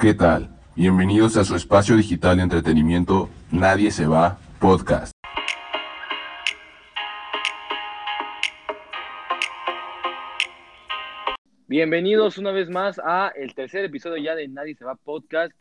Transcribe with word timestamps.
¿Qué 0.00 0.14
tal? 0.14 0.48
Bienvenidos 0.76 1.36
a 1.36 1.44
su 1.44 1.54
espacio 1.54 1.94
digital 1.94 2.38
de 2.38 2.44
entretenimiento 2.44 3.28
Nadie 3.52 3.90
se 3.90 4.06
va 4.06 4.38
podcast. 4.58 5.12
Bienvenidos 11.66 12.38
una 12.38 12.50
vez 12.50 12.70
más 12.70 12.98
a 13.04 13.30
el 13.36 13.54
tercer 13.54 13.84
episodio 13.84 14.24
ya 14.24 14.34
de 14.34 14.48
Nadie 14.48 14.74
se 14.74 14.86
va 14.86 14.94
podcast. 14.94 15.52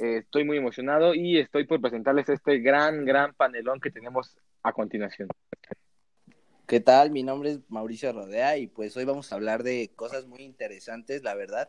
Eh, 0.00 0.20
estoy 0.20 0.44
muy 0.44 0.56
emocionado 0.56 1.14
y 1.14 1.36
estoy 1.36 1.66
por 1.66 1.82
presentarles 1.82 2.30
este 2.30 2.60
gran, 2.60 3.04
gran 3.04 3.34
panelón 3.34 3.78
que 3.78 3.90
tenemos 3.90 4.38
a 4.62 4.72
continuación. 4.72 5.28
¿Qué 6.66 6.80
tal? 6.80 7.10
Mi 7.10 7.22
nombre 7.22 7.50
es 7.50 7.60
Mauricio 7.68 8.10
Rodea 8.10 8.56
y 8.56 8.68
pues 8.68 8.96
hoy 8.96 9.04
vamos 9.04 9.30
a 9.30 9.34
hablar 9.34 9.62
de 9.62 9.90
cosas 9.94 10.26
muy 10.26 10.40
interesantes, 10.44 11.22
la 11.22 11.34
verdad. 11.34 11.68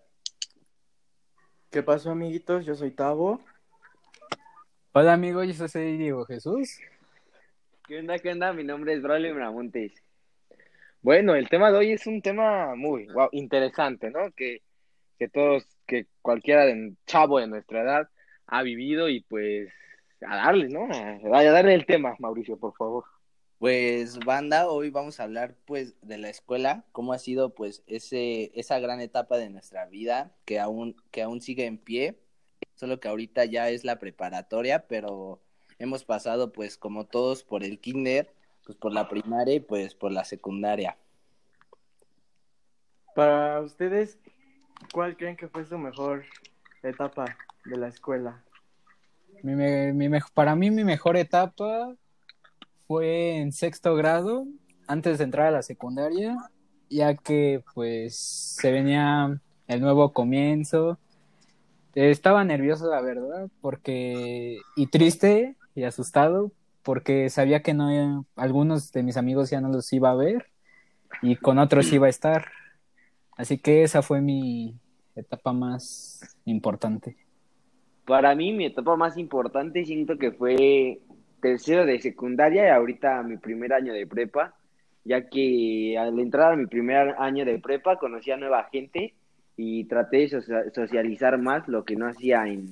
¿Qué 1.73 1.81
pasó, 1.81 2.11
amiguitos? 2.11 2.67
Yo 2.67 2.75
soy 2.75 2.91
Tavo. 2.91 3.41
Hola 4.91 5.13
amigos, 5.13 5.57
yo 5.57 5.67
soy 5.67 5.97
Diego 5.97 6.23
Jesús. 6.23 6.77
¿Qué 7.87 7.97
onda? 7.97 8.19
¿Qué 8.19 8.29
onda? 8.29 8.53
Mi 8.53 8.63
nombre 8.63 8.93
es 8.93 9.01
Braulio 9.01 9.33
Bramontes. 9.33 9.91
Bueno, 11.01 11.33
el 11.33 11.49
tema 11.49 11.71
de 11.71 11.79
hoy 11.79 11.91
es 11.93 12.05
un 12.05 12.21
tema 12.21 12.75
muy 12.75 13.07
wow, 13.07 13.29
interesante, 13.31 14.11
¿no? 14.11 14.31
Que, 14.33 14.61
que 15.17 15.27
todos, 15.29 15.65
que 15.87 16.05
cualquiera 16.21 16.65
de 16.65 16.93
chavo 17.07 17.39
de 17.39 17.47
nuestra 17.47 17.81
edad 17.81 18.07
ha 18.45 18.61
vivido 18.61 19.09
y 19.09 19.21
pues 19.21 19.67
a 20.21 20.35
darle, 20.35 20.69
¿no? 20.69 20.87
A, 20.93 21.39
a 21.39 21.43
darle 21.43 21.73
el 21.73 21.87
tema, 21.87 22.15
Mauricio, 22.19 22.55
por 22.55 22.75
favor. 22.75 23.05
Pues 23.63 24.19
banda, 24.19 24.67
hoy 24.67 24.89
vamos 24.89 25.21
a 25.21 25.23
hablar 25.23 25.55
pues 25.63 25.95
de 26.01 26.17
la 26.17 26.27
escuela, 26.27 26.83
cómo 26.91 27.13
ha 27.13 27.17
sido 27.17 27.55
pues 27.55 27.81
ese 27.87 28.51
esa 28.59 28.77
gran 28.79 28.99
etapa 28.99 29.37
de 29.37 29.49
nuestra 29.49 29.85
vida 29.85 30.33
que 30.43 30.59
aún 30.59 30.97
que 31.11 31.21
aún 31.21 31.39
sigue 31.39 31.65
en 31.65 31.77
pie, 31.77 32.19
solo 32.73 32.99
que 32.99 33.07
ahorita 33.07 33.45
ya 33.45 33.69
es 33.69 33.85
la 33.85 33.99
preparatoria, 33.99 34.85
pero 34.89 35.41
hemos 35.79 36.03
pasado 36.03 36.51
pues 36.51 36.75
como 36.75 37.05
todos 37.05 37.45
por 37.45 37.63
el 37.63 37.79
kinder, 37.79 38.33
pues 38.65 38.77
por 38.77 38.91
la 38.91 39.07
primaria 39.07 39.55
y 39.55 39.59
pues 39.61 39.95
por 39.95 40.11
la 40.11 40.25
secundaria. 40.25 40.97
Para 43.15 43.61
ustedes, 43.61 44.19
¿cuál 44.91 45.15
creen 45.15 45.37
que 45.37 45.47
fue 45.47 45.63
su 45.63 45.77
mejor 45.77 46.25
etapa 46.81 47.37
de 47.63 47.77
la 47.77 47.87
escuela? 47.87 48.43
Mi, 49.41 50.09
para 50.33 50.53
mí 50.53 50.69
mi 50.69 50.83
mejor 50.83 51.15
etapa 51.15 51.95
fue 52.87 53.37
en 53.37 53.51
sexto 53.51 53.95
grado, 53.95 54.45
antes 54.87 55.17
de 55.17 55.23
entrar 55.23 55.47
a 55.47 55.51
la 55.51 55.63
secundaria, 55.63 56.37
ya 56.89 57.15
que 57.15 57.63
pues 57.73 58.15
se 58.15 58.71
venía 58.71 59.39
el 59.67 59.81
nuevo 59.81 60.13
comienzo. 60.13 60.97
Estaba 61.95 62.43
nervioso, 62.43 62.89
la 62.89 63.01
verdad, 63.01 63.49
porque 63.61 64.57
y 64.75 64.87
triste 64.87 65.55
y 65.75 65.83
asustado, 65.83 66.51
porque 66.81 67.29
sabía 67.29 67.61
que 67.61 67.73
no 67.73 68.25
algunos 68.35 68.91
de 68.91 69.03
mis 69.03 69.17
amigos 69.17 69.49
ya 69.49 69.61
no 69.61 69.69
los 69.69 69.91
iba 69.93 70.11
a 70.11 70.15
ver 70.15 70.47
y 71.21 71.35
con 71.35 71.59
otros 71.59 71.91
iba 71.93 72.07
a 72.07 72.09
estar. 72.09 72.47
Así 73.35 73.57
que 73.57 73.83
esa 73.83 74.01
fue 74.01 74.21
mi 74.21 74.75
etapa 75.15 75.53
más 75.53 76.37
importante. 76.45 77.17
Para 78.05 78.35
mí, 78.35 78.51
mi 78.51 78.65
etapa 78.65 78.95
más 78.95 79.17
importante 79.17 79.85
siento 79.85 80.17
que 80.17 80.31
fue 80.31 80.99
tercero 81.43 81.85
de 81.85 81.99
secundaria 81.99 82.65
y 82.65 82.69
ahorita 82.69 83.21
mi 83.21 83.35
primer 83.37 83.73
año 83.73 83.93
de 83.93 84.07
prepa, 84.07 84.55
ya 85.03 85.29
que 85.29 85.97
al 85.99 86.17
entrar 86.17 86.53
a 86.53 86.55
mi 86.55 86.67
primer 86.67 87.15
año 87.19 87.43
de 87.43 87.59
prepa 87.59 87.97
conocí 87.97 88.31
a 88.31 88.37
nueva 88.37 88.69
gente 88.71 89.13
y 89.57 89.83
traté 89.83 90.19
de 90.19 90.29
socia- 90.29 90.71
socializar 90.73 91.37
más, 91.37 91.67
lo 91.67 91.83
que 91.83 91.97
no 91.97 92.07
hacía 92.07 92.47
en, 92.47 92.69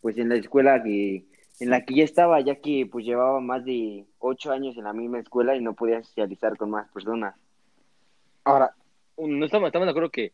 pues 0.00 0.16
en 0.16 0.30
la 0.30 0.36
escuela 0.36 0.82
que, 0.82 1.24
en 1.60 1.68
la 1.68 1.84
que 1.84 1.94
ya 1.96 2.04
estaba, 2.04 2.40
ya 2.40 2.54
que 2.56 2.88
pues 2.90 3.04
llevaba 3.04 3.38
más 3.40 3.66
de 3.66 4.06
ocho 4.18 4.50
años 4.50 4.78
en 4.78 4.84
la 4.84 4.94
misma 4.94 5.20
escuela 5.20 5.54
y 5.54 5.60
no 5.60 5.74
podía 5.74 6.02
socializar 6.02 6.56
con 6.56 6.70
más 6.70 6.90
personas. 6.92 7.34
Ahora, 8.44 8.74
no 9.18 9.44
estamos, 9.44 9.66
estamos 9.66 9.86
de 9.86 9.90
acuerdo 9.90 10.10
que 10.10 10.32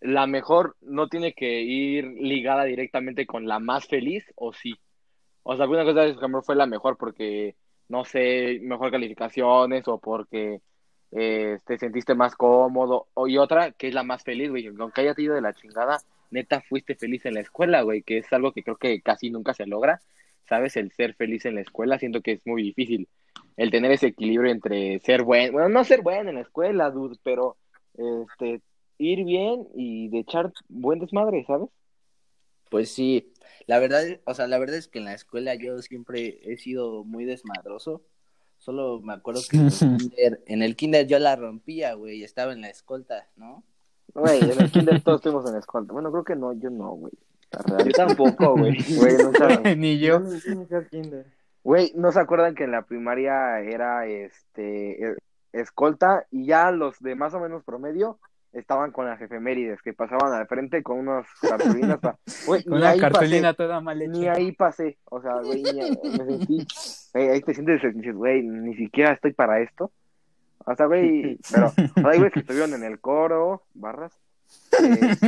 la 0.00 0.26
mejor 0.26 0.76
no 0.80 1.06
tiene 1.08 1.34
que 1.34 1.60
ir 1.60 2.06
ligada 2.06 2.64
directamente 2.64 3.26
con 3.26 3.46
la 3.46 3.58
más 3.58 3.86
feliz, 3.86 4.24
¿o 4.36 4.54
sí? 4.54 4.74
O 5.42 5.56
sea, 5.56 5.64
alguna 5.64 5.84
cosa 5.84 6.02
de 6.02 6.14
su 6.14 6.42
fue 6.42 6.56
la 6.56 6.66
mejor 6.66 6.96
porque, 6.96 7.56
no 7.88 8.04
sé, 8.04 8.60
mejor 8.62 8.90
calificaciones 8.90 9.88
o 9.88 9.98
porque 9.98 10.60
eh, 11.12 11.58
te 11.66 11.78
sentiste 11.78 12.14
más 12.14 12.36
cómodo, 12.36 13.08
o, 13.14 13.28
y 13.28 13.38
otra 13.38 13.72
que 13.72 13.88
es 13.88 13.94
la 13.94 14.02
más 14.02 14.24
feliz, 14.24 14.50
güey, 14.50 14.66
aunque 14.78 15.02
haya 15.02 15.14
ido 15.18 15.34
de 15.34 15.42
la 15.42 15.52
chingada, 15.52 16.00
neta 16.30 16.62
fuiste 16.62 16.94
feliz 16.94 17.26
en 17.26 17.34
la 17.34 17.40
escuela, 17.40 17.82
güey, 17.82 18.02
que 18.02 18.18
es 18.18 18.32
algo 18.32 18.52
que 18.52 18.62
creo 18.62 18.76
que 18.76 19.00
casi 19.02 19.30
nunca 19.30 19.52
se 19.54 19.66
logra, 19.66 20.00
¿sabes? 20.48 20.76
El 20.76 20.90
ser 20.92 21.14
feliz 21.14 21.44
en 21.44 21.56
la 21.56 21.60
escuela, 21.60 21.98
siento 21.98 22.22
que 22.22 22.32
es 22.32 22.46
muy 22.46 22.62
difícil. 22.62 23.08
El 23.56 23.70
tener 23.70 23.92
ese 23.92 24.08
equilibrio 24.08 24.50
entre 24.50 25.00
ser 25.00 25.22
bueno, 25.22 25.52
bueno, 25.52 25.68
no 25.68 25.84
ser 25.84 26.02
bueno 26.02 26.30
en 26.30 26.36
la 26.36 26.42
escuela, 26.42 26.90
dude, 26.90 27.18
pero 27.22 27.56
este, 27.94 28.62
ir 28.98 29.24
bien 29.24 29.66
y 29.74 30.08
de 30.08 30.20
echar 30.20 30.52
buen 30.68 30.98
desmadre, 30.98 31.44
¿sabes? 31.46 31.68
Pues 32.72 32.90
sí, 32.90 33.30
la 33.66 33.78
verdad, 33.78 34.02
o 34.24 34.32
sea, 34.32 34.46
la 34.48 34.58
verdad 34.58 34.76
es 34.76 34.88
que 34.88 34.98
en 34.98 35.04
la 35.04 35.12
escuela 35.12 35.54
yo 35.54 35.80
siempre 35.82 36.40
he 36.42 36.56
sido 36.56 37.04
muy 37.04 37.26
desmadroso. 37.26 38.02
Solo 38.56 39.00
me 39.02 39.12
acuerdo 39.12 39.42
que 39.50 39.58
en 39.58 39.66
el 39.66 39.70
kinder, 39.98 40.42
en 40.46 40.62
el 40.62 40.74
kinder 40.74 41.06
yo 41.06 41.18
la 41.18 41.36
rompía, 41.36 41.92
güey, 41.92 42.24
estaba 42.24 42.52
en 42.54 42.62
la 42.62 42.70
escolta, 42.70 43.28
¿no? 43.36 43.62
Güey, 44.14 44.40
en 44.40 44.58
el 44.58 44.70
kinder 44.70 45.00
todos 45.04 45.18
estuvimos 45.20 45.46
en 45.46 45.52
la 45.52 45.58
escuela. 45.58 45.86
Bueno, 45.92 46.10
creo 46.10 46.24
que 46.24 46.34
no, 46.34 46.54
yo 46.54 46.70
no, 46.70 46.92
güey. 46.92 47.12
Yo 47.84 47.92
tampoco, 47.94 48.56
güey. 48.56 48.74
Güey, 48.96 49.16
nunca- 49.18 49.74
Ni 49.76 49.98
Yo 49.98 50.18
no. 50.20 50.30
Güey, 51.62 51.92
¿no 51.94 52.10
se 52.10 52.20
acuerdan 52.20 52.54
que 52.54 52.64
en 52.64 52.72
la 52.72 52.86
primaria 52.86 53.60
era 53.60 54.06
este 54.06 55.10
eh, 55.10 55.16
escolta 55.52 56.26
y 56.30 56.46
ya 56.46 56.70
los 56.70 56.98
de 57.00 57.14
más 57.16 57.34
o 57.34 57.40
menos 57.40 57.62
promedio 57.64 58.18
estaban 58.52 58.90
con 58.92 59.06
las 59.06 59.20
efemérides 59.20 59.80
que 59.82 59.92
pasaban 59.94 60.32
al 60.32 60.46
frente 60.46 60.82
con 60.82 60.98
unas 60.98 61.26
cartulinas 61.40 61.98
pa- 61.98 62.18
ni 62.66 62.74
una 62.76 62.96
cartulina 62.96 63.48
pasé, 63.52 63.56
toda 63.56 63.80
mal 63.80 63.98
ni 64.10 64.28
ahí 64.28 64.52
pasé, 64.52 64.98
o 65.06 65.20
sea, 65.22 65.36
güey, 65.42 65.62
ni- 65.62 66.18
me 66.18 66.24
sentí, 66.26 66.66
ahí 67.14 67.40
te 67.40 67.54
sientes, 67.54 67.80
dices, 67.94 68.14
güey, 68.14 68.42
ni 68.42 68.74
siquiera 68.76 69.12
estoy 69.12 69.32
para 69.32 69.60
esto. 69.60 69.90
O 70.64 70.76
sea, 70.76 70.86
güey, 70.86 71.38
pero 71.52 71.72
hay 72.08 72.18
güeyes 72.18 72.32
que 72.32 72.40
estuvieron 72.40 72.72
en 72.74 72.84
el 72.84 73.00
coro, 73.00 73.64
barras, 73.74 74.12
este, 74.70 75.26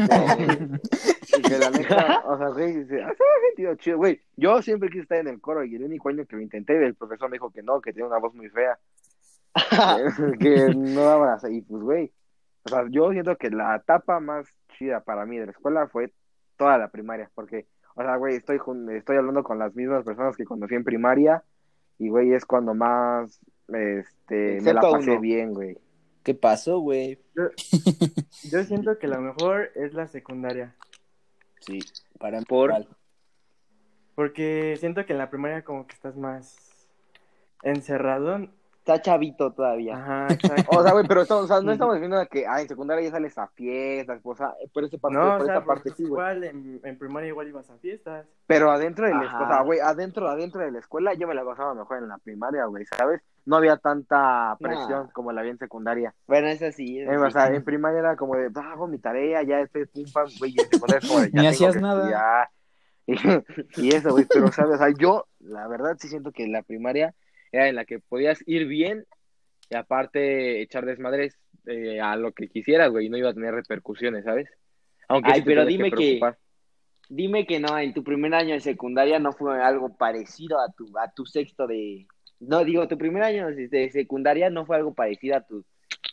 y 1.38 1.42
que 1.42 1.58
la 1.58 1.70
neta, 1.70 2.22
o 2.26 2.38
sea, 2.38 2.48
güey, 2.50 2.84
se 2.86 3.02
hace 3.02 3.16
sentido 3.48 3.74
chido, 3.76 3.96
güey. 3.96 4.20
Yo 4.36 4.62
siempre 4.62 4.90
quise 4.90 5.02
estar 5.02 5.18
en 5.18 5.26
el 5.28 5.40
coro 5.40 5.64
y 5.64 5.74
el 5.74 5.82
único 5.82 6.08
año 6.08 6.24
que 6.26 6.36
lo 6.36 6.42
intenté, 6.42 6.76
el 6.84 6.94
profesor 6.94 7.28
me 7.30 7.34
dijo 7.36 7.50
que 7.50 7.62
no, 7.62 7.80
que 7.80 7.92
tenía 7.92 8.06
una 8.06 8.18
voz 8.18 8.32
muy 8.34 8.48
fea, 8.48 8.78
que, 10.38 10.72
no 10.74 11.02
daba 11.04 11.38
y 11.50 11.62
pues, 11.62 11.82
güey, 11.82 12.12
o 12.64 12.68
sea, 12.68 12.84
yo 12.90 13.10
siento 13.12 13.36
que 13.36 13.50
la 13.50 13.76
etapa 13.76 14.20
más 14.20 14.46
chida 14.78 15.00
para 15.00 15.24
mí 15.26 15.38
de 15.38 15.46
la 15.46 15.52
escuela 15.52 15.86
fue 15.88 16.12
toda 16.56 16.78
la 16.78 16.88
primaria, 16.88 17.30
porque, 17.34 17.66
o 17.94 18.02
sea, 18.02 18.16
güey, 18.16 18.36
estoy, 18.36 18.58
jun- 18.58 18.90
estoy 18.90 19.16
hablando 19.16 19.42
con 19.44 19.58
las 19.58 19.74
mismas 19.74 20.04
personas 20.04 20.36
que 20.36 20.44
conocí 20.44 20.74
en 20.74 20.84
primaria, 20.84 21.42
y, 21.98 22.08
güey, 22.08 22.32
es 22.32 22.44
cuando 22.44 22.74
más, 22.74 23.38
este, 23.68 24.60
me 24.62 24.72
la 24.74 24.80
pasé 24.80 25.12
uno. 25.12 25.20
bien, 25.20 25.52
güey. 25.54 25.78
¿Qué 26.24 26.34
pasó, 26.34 26.78
güey? 26.78 27.20
Yo, 27.36 27.44
yo 28.50 28.64
siento 28.64 28.98
que 28.98 29.06
la 29.06 29.18
mejor 29.20 29.70
es 29.74 29.92
la 29.94 30.06
secundaria. 30.08 30.74
Sí, 31.60 31.80
para 32.18 32.40
Por- 32.42 32.70
igual. 32.70 32.88
Porque 34.14 34.76
siento 34.78 35.04
que 35.06 35.12
en 35.12 35.18
la 35.18 35.28
primaria 35.30 35.64
como 35.64 35.86
que 35.86 35.94
estás 35.94 36.16
más 36.16 36.56
encerrado. 37.62 38.48
Está 38.86 39.00
chavito 39.00 39.50
todavía. 39.50 39.96
Ajá, 39.96 40.26
exacto. 40.34 40.76
O 40.76 40.82
sea, 40.82 40.92
güey, 40.92 41.06
pero 41.08 41.22
estamos, 41.22 41.44
o 41.44 41.46
sea, 41.46 41.62
no 41.62 41.72
estamos 41.72 41.94
diciendo 41.94 42.18
que, 42.30 42.46
ah, 42.46 42.60
en 42.60 42.68
secundaria 42.68 43.04
ya 43.06 43.12
sales 43.12 43.38
a 43.38 43.46
fiestas, 43.48 44.20
o 44.22 44.34
sea, 44.36 44.52
por 44.74 44.84
esa 44.84 44.98
parte, 44.98 45.16
No, 45.16 45.22
por 45.38 45.40
o 45.40 45.44
sea, 45.46 45.54
esa 45.56 45.64
parte 45.64 45.82
pues 45.84 45.96
sí, 45.96 46.04
güey. 46.04 46.46
en, 46.48 46.80
en 46.84 46.98
primaria 46.98 47.28
igual 47.28 47.48
ibas 47.48 47.70
a 47.70 47.78
fiestas. 47.78 48.26
Pero 48.46 48.70
adentro 48.70 49.06
de 49.06 49.14
la 49.14 49.24
escuela, 49.24 49.46
o 49.46 49.48
sea, 49.48 49.62
güey, 49.62 49.80
adentro, 49.80 50.28
adentro 50.28 50.60
de 50.60 50.70
la 50.70 50.80
escuela 50.80 51.14
yo 51.14 51.26
me 51.26 51.34
la 51.34 51.46
pasaba 51.46 51.72
mejor 51.74 51.96
en 51.96 52.08
la 52.08 52.18
primaria, 52.18 52.66
güey, 52.66 52.84
¿sabes? 52.84 53.22
No 53.46 53.56
había 53.56 53.78
tanta 53.78 54.54
presión 54.60 55.04
Nah. 55.06 55.12
como 55.12 55.32
la 55.32 55.40
había 55.40 55.52
en 55.52 55.58
secundaria. 55.58 56.14
Bueno, 56.26 56.48
es 56.48 56.60
así. 56.60 57.00
es 57.00 57.08
Eh, 57.08 57.16
o 57.16 57.30
sea, 57.30 57.46
en 57.46 57.64
primaria 57.64 58.00
era 58.00 58.16
como 58.16 58.36
de, 58.36 58.50
ah, 58.54 58.72
hago 58.72 58.86
mi 58.86 58.98
tarea, 58.98 59.42
ya 59.44 59.60
estoy 59.60 59.86
pum 59.86 60.04
pam, 60.12 60.28
güey, 60.38 60.52
y 60.54 60.60
en 60.60 60.68
secundaria 60.68 60.98
es 61.02 61.08
como 61.08 61.20
de, 61.20 61.30
ya 61.32 61.40
Ni 61.40 61.46
hacías 61.46 61.76
nada. 61.76 62.00
estudiar. 62.00 62.48
Y, 63.76 63.86
y 63.88 63.94
eso, 63.94 64.10
güey, 64.12 64.26
pero, 64.30 64.50
¿sabes? 64.52 64.76
O 64.76 64.78
sea, 64.78 64.88
yo, 64.98 65.26
la 65.40 65.68
verdad, 65.68 65.96
sí 65.98 66.08
siento 66.08 66.32
que 66.32 66.46
la 66.48 66.62
primaria 66.62 67.14
era 67.54 67.68
en 67.68 67.76
la 67.76 67.84
que 67.84 68.00
podías 68.00 68.42
ir 68.46 68.66
bien 68.66 69.04
y 69.70 69.76
aparte 69.76 70.60
echar 70.60 70.84
desmadres 70.84 71.38
eh, 71.66 72.00
a 72.00 72.16
lo 72.16 72.32
que 72.32 72.48
quisieras, 72.48 72.90
güey, 72.90 73.06
y 73.06 73.08
no 73.08 73.16
iba 73.16 73.30
a 73.30 73.34
tener 73.34 73.54
repercusiones, 73.54 74.24
¿sabes? 74.24 74.48
Aunque 75.08 75.30
Ay, 75.32 75.40
sí 75.40 75.46
pero 75.46 75.64
dime 75.64 75.90
que-. 75.90 76.20
Dime 77.10 77.46
que 77.46 77.60
no, 77.60 77.78
en 77.78 77.92
tu 77.92 78.02
primer 78.02 78.34
año 78.34 78.54
de 78.54 78.60
secundaria 78.60 79.18
no 79.18 79.32
fue 79.32 79.62
algo 79.62 79.94
parecido 79.94 80.58
a 80.58 80.72
tu, 80.72 80.90
a 80.98 81.12
tu 81.12 81.26
sexto 81.26 81.66
de... 81.66 82.06
No, 82.40 82.64
digo, 82.64 82.88
tu 82.88 82.96
primer 82.96 83.22
año 83.22 83.48
de 83.48 83.90
secundaria 83.90 84.48
no 84.48 84.64
fue 84.64 84.76
algo 84.76 84.94
parecido 84.94 85.36
a 85.36 85.42
tu 85.42 85.66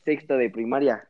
sexto 0.03 0.35
de 0.35 0.49
primaria. 0.49 1.07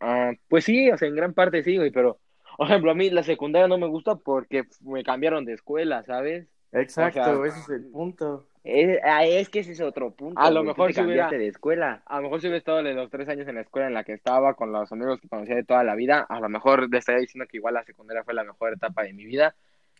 Ah, 0.00 0.32
pues 0.48 0.64
sí, 0.64 0.90
o 0.90 0.98
sea, 0.98 1.06
en 1.06 1.14
gran 1.14 1.32
parte 1.32 1.62
sí, 1.62 1.76
güey, 1.76 1.92
pero, 1.92 2.18
Por 2.56 2.66
ejemplo, 2.66 2.90
a 2.90 2.94
mí 2.94 3.10
la 3.10 3.22
secundaria 3.22 3.68
no 3.68 3.78
me 3.78 3.86
gusta 3.86 4.16
porque 4.16 4.64
me 4.80 5.02
cambiaron 5.02 5.44
de 5.44 5.54
escuela, 5.54 6.02
¿sabes? 6.04 6.48
Exacto, 6.72 7.20
O 7.20 7.24
sea, 7.24 7.46
ese 7.46 7.60
es 7.60 7.68
el 7.68 7.90
punto. 7.90 8.48
Es, 8.64 8.98
ah, 9.04 9.24
es 9.26 9.50
que 9.50 9.58
ese 9.60 9.72
es 9.72 9.80
otro 9.82 10.10
punto. 10.12 10.40
A 10.40 10.50
lo 10.50 10.60
güey, 10.60 10.68
mejor 10.68 10.92
si 10.94 11.00
hubiera- 11.02 11.24
cambiaste 11.24 11.38
de 11.38 11.48
escuela. 11.48 12.02
A 12.06 12.16
lo 12.16 12.22
mejor 12.22 12.40
si 12.40 12.46
hubiera 12.46 12.58
estado 12.58 12.82
de 12.82 12.94
los 12.94 13.10
tres 13.10 13.28
años 13.28 13.46
en 13.46 13.56
la 13.56 13.60
escuela 13.60 13.86
en 13.88 13.94
la 13.94 14.04
que 14.04 14.14
estaba, 14.14 14.54
con 14.54 14.72
los 14.72 14.90
amigos 14.90 15.20
que 15.20 15.28
conocía 15.28 15.54
de 15.54 15.64
toda 15.64 15.84
la 15.84 15.94
vida, 15.94 16.20
a 16.28 16.40
lo 16.40 16.48
mejor 16.48 16.90
le 16.90 16.98
estaría 16.98 17.20
diciendo 17.20 17.46
que 17.46 17.58
igual 17.58 17.74
la 17.74 17.84
secundaria 17.84 18.24
fue 18.24 18.32
la 18.34 18.42
mejor 18.44 18.72
etapa 18.72 19.02
de 19.02 19.12
mi 19.12 19.26
vida, 19.26 19.54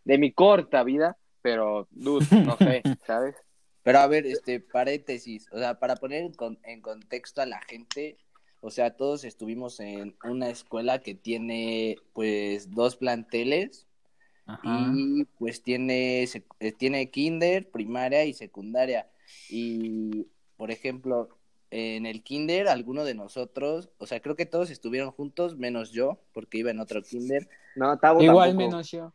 de 0.05 0.17
mi 0.19 0.33
corta 0.33 0.83
vida, 0.83 1.17
pero, 1.43 1.87
dude, 1.91 2.25
no 2.45 2.57
sé, 2.57 2.83
¿sabes? 3.07 3.37
Pero 3.83 3.99
a 3.99 4.07
ver, 4.07 4.25
este, 4.27 4.61
paréntesis, 4.61 5.47
o 5.53 5.59
sea, 5.59 5.79
para 5.79 5.97
poner 5.97 6.23
en, 6.25 6.33
con- 6.33 6.59
en 6.65 6.81
contexto 6.81 7.43
a 7.43 7.47
la 7.47 7.61
gente, 7.61 8.17
o 8.63 8.71
sea, 8.71 8.97
todos 8.97 9.25
estuvimos 9.25 9.79
en 9.81 10.17
una 10.25 10.49
escuela 10.49 11.01
que 11.01 11.15
tiene, 11.15 11.97
pues, 12.15 12.71
dos 12.71 12.97
planteles 12.97 13.87
Ajá. 14.46 14.93
y, 14.94 15.25
pues, 15.38 15.62
tiene, 15.62 16.23
eh, 16.25 16.73
tiene 16.73 17.11
kinder, 17.11 17.70
primaria 17.70 18.25
y 18.25 18.35
secundaria. 18.35 19.08
Y, 19.49 20.26
por 20.56 20.70
ejemplo, 20.70 21.29
en 21.70 22.06
el 22.06 22.23
kinder, 22.23 22.69
alguno 22.69 23.05
de 23.05 23.14
nosotros, 23.14 23.88
o 23.99 24.06
sea, 24.06 24.20
creo 24.20 24.37
que 24.37 24.46
todos 24.46 24.70
estuvieron 24.70 25.11
juntos, 25.11 25.56
menos 25.56 25.91
yo, 25.93 26.19
porque 26.32 26.58
iba 26.58 26.70
en 26.70 26.81
otro 26.81 27.02
kinder. 27.02 27.49
No, 27.75 27.99
Tabo 27.99 28.20
Igual 28.23 28.50
tampoco. 28.50 28.69
menos 28.70 28.91
yo. 28.91 29.12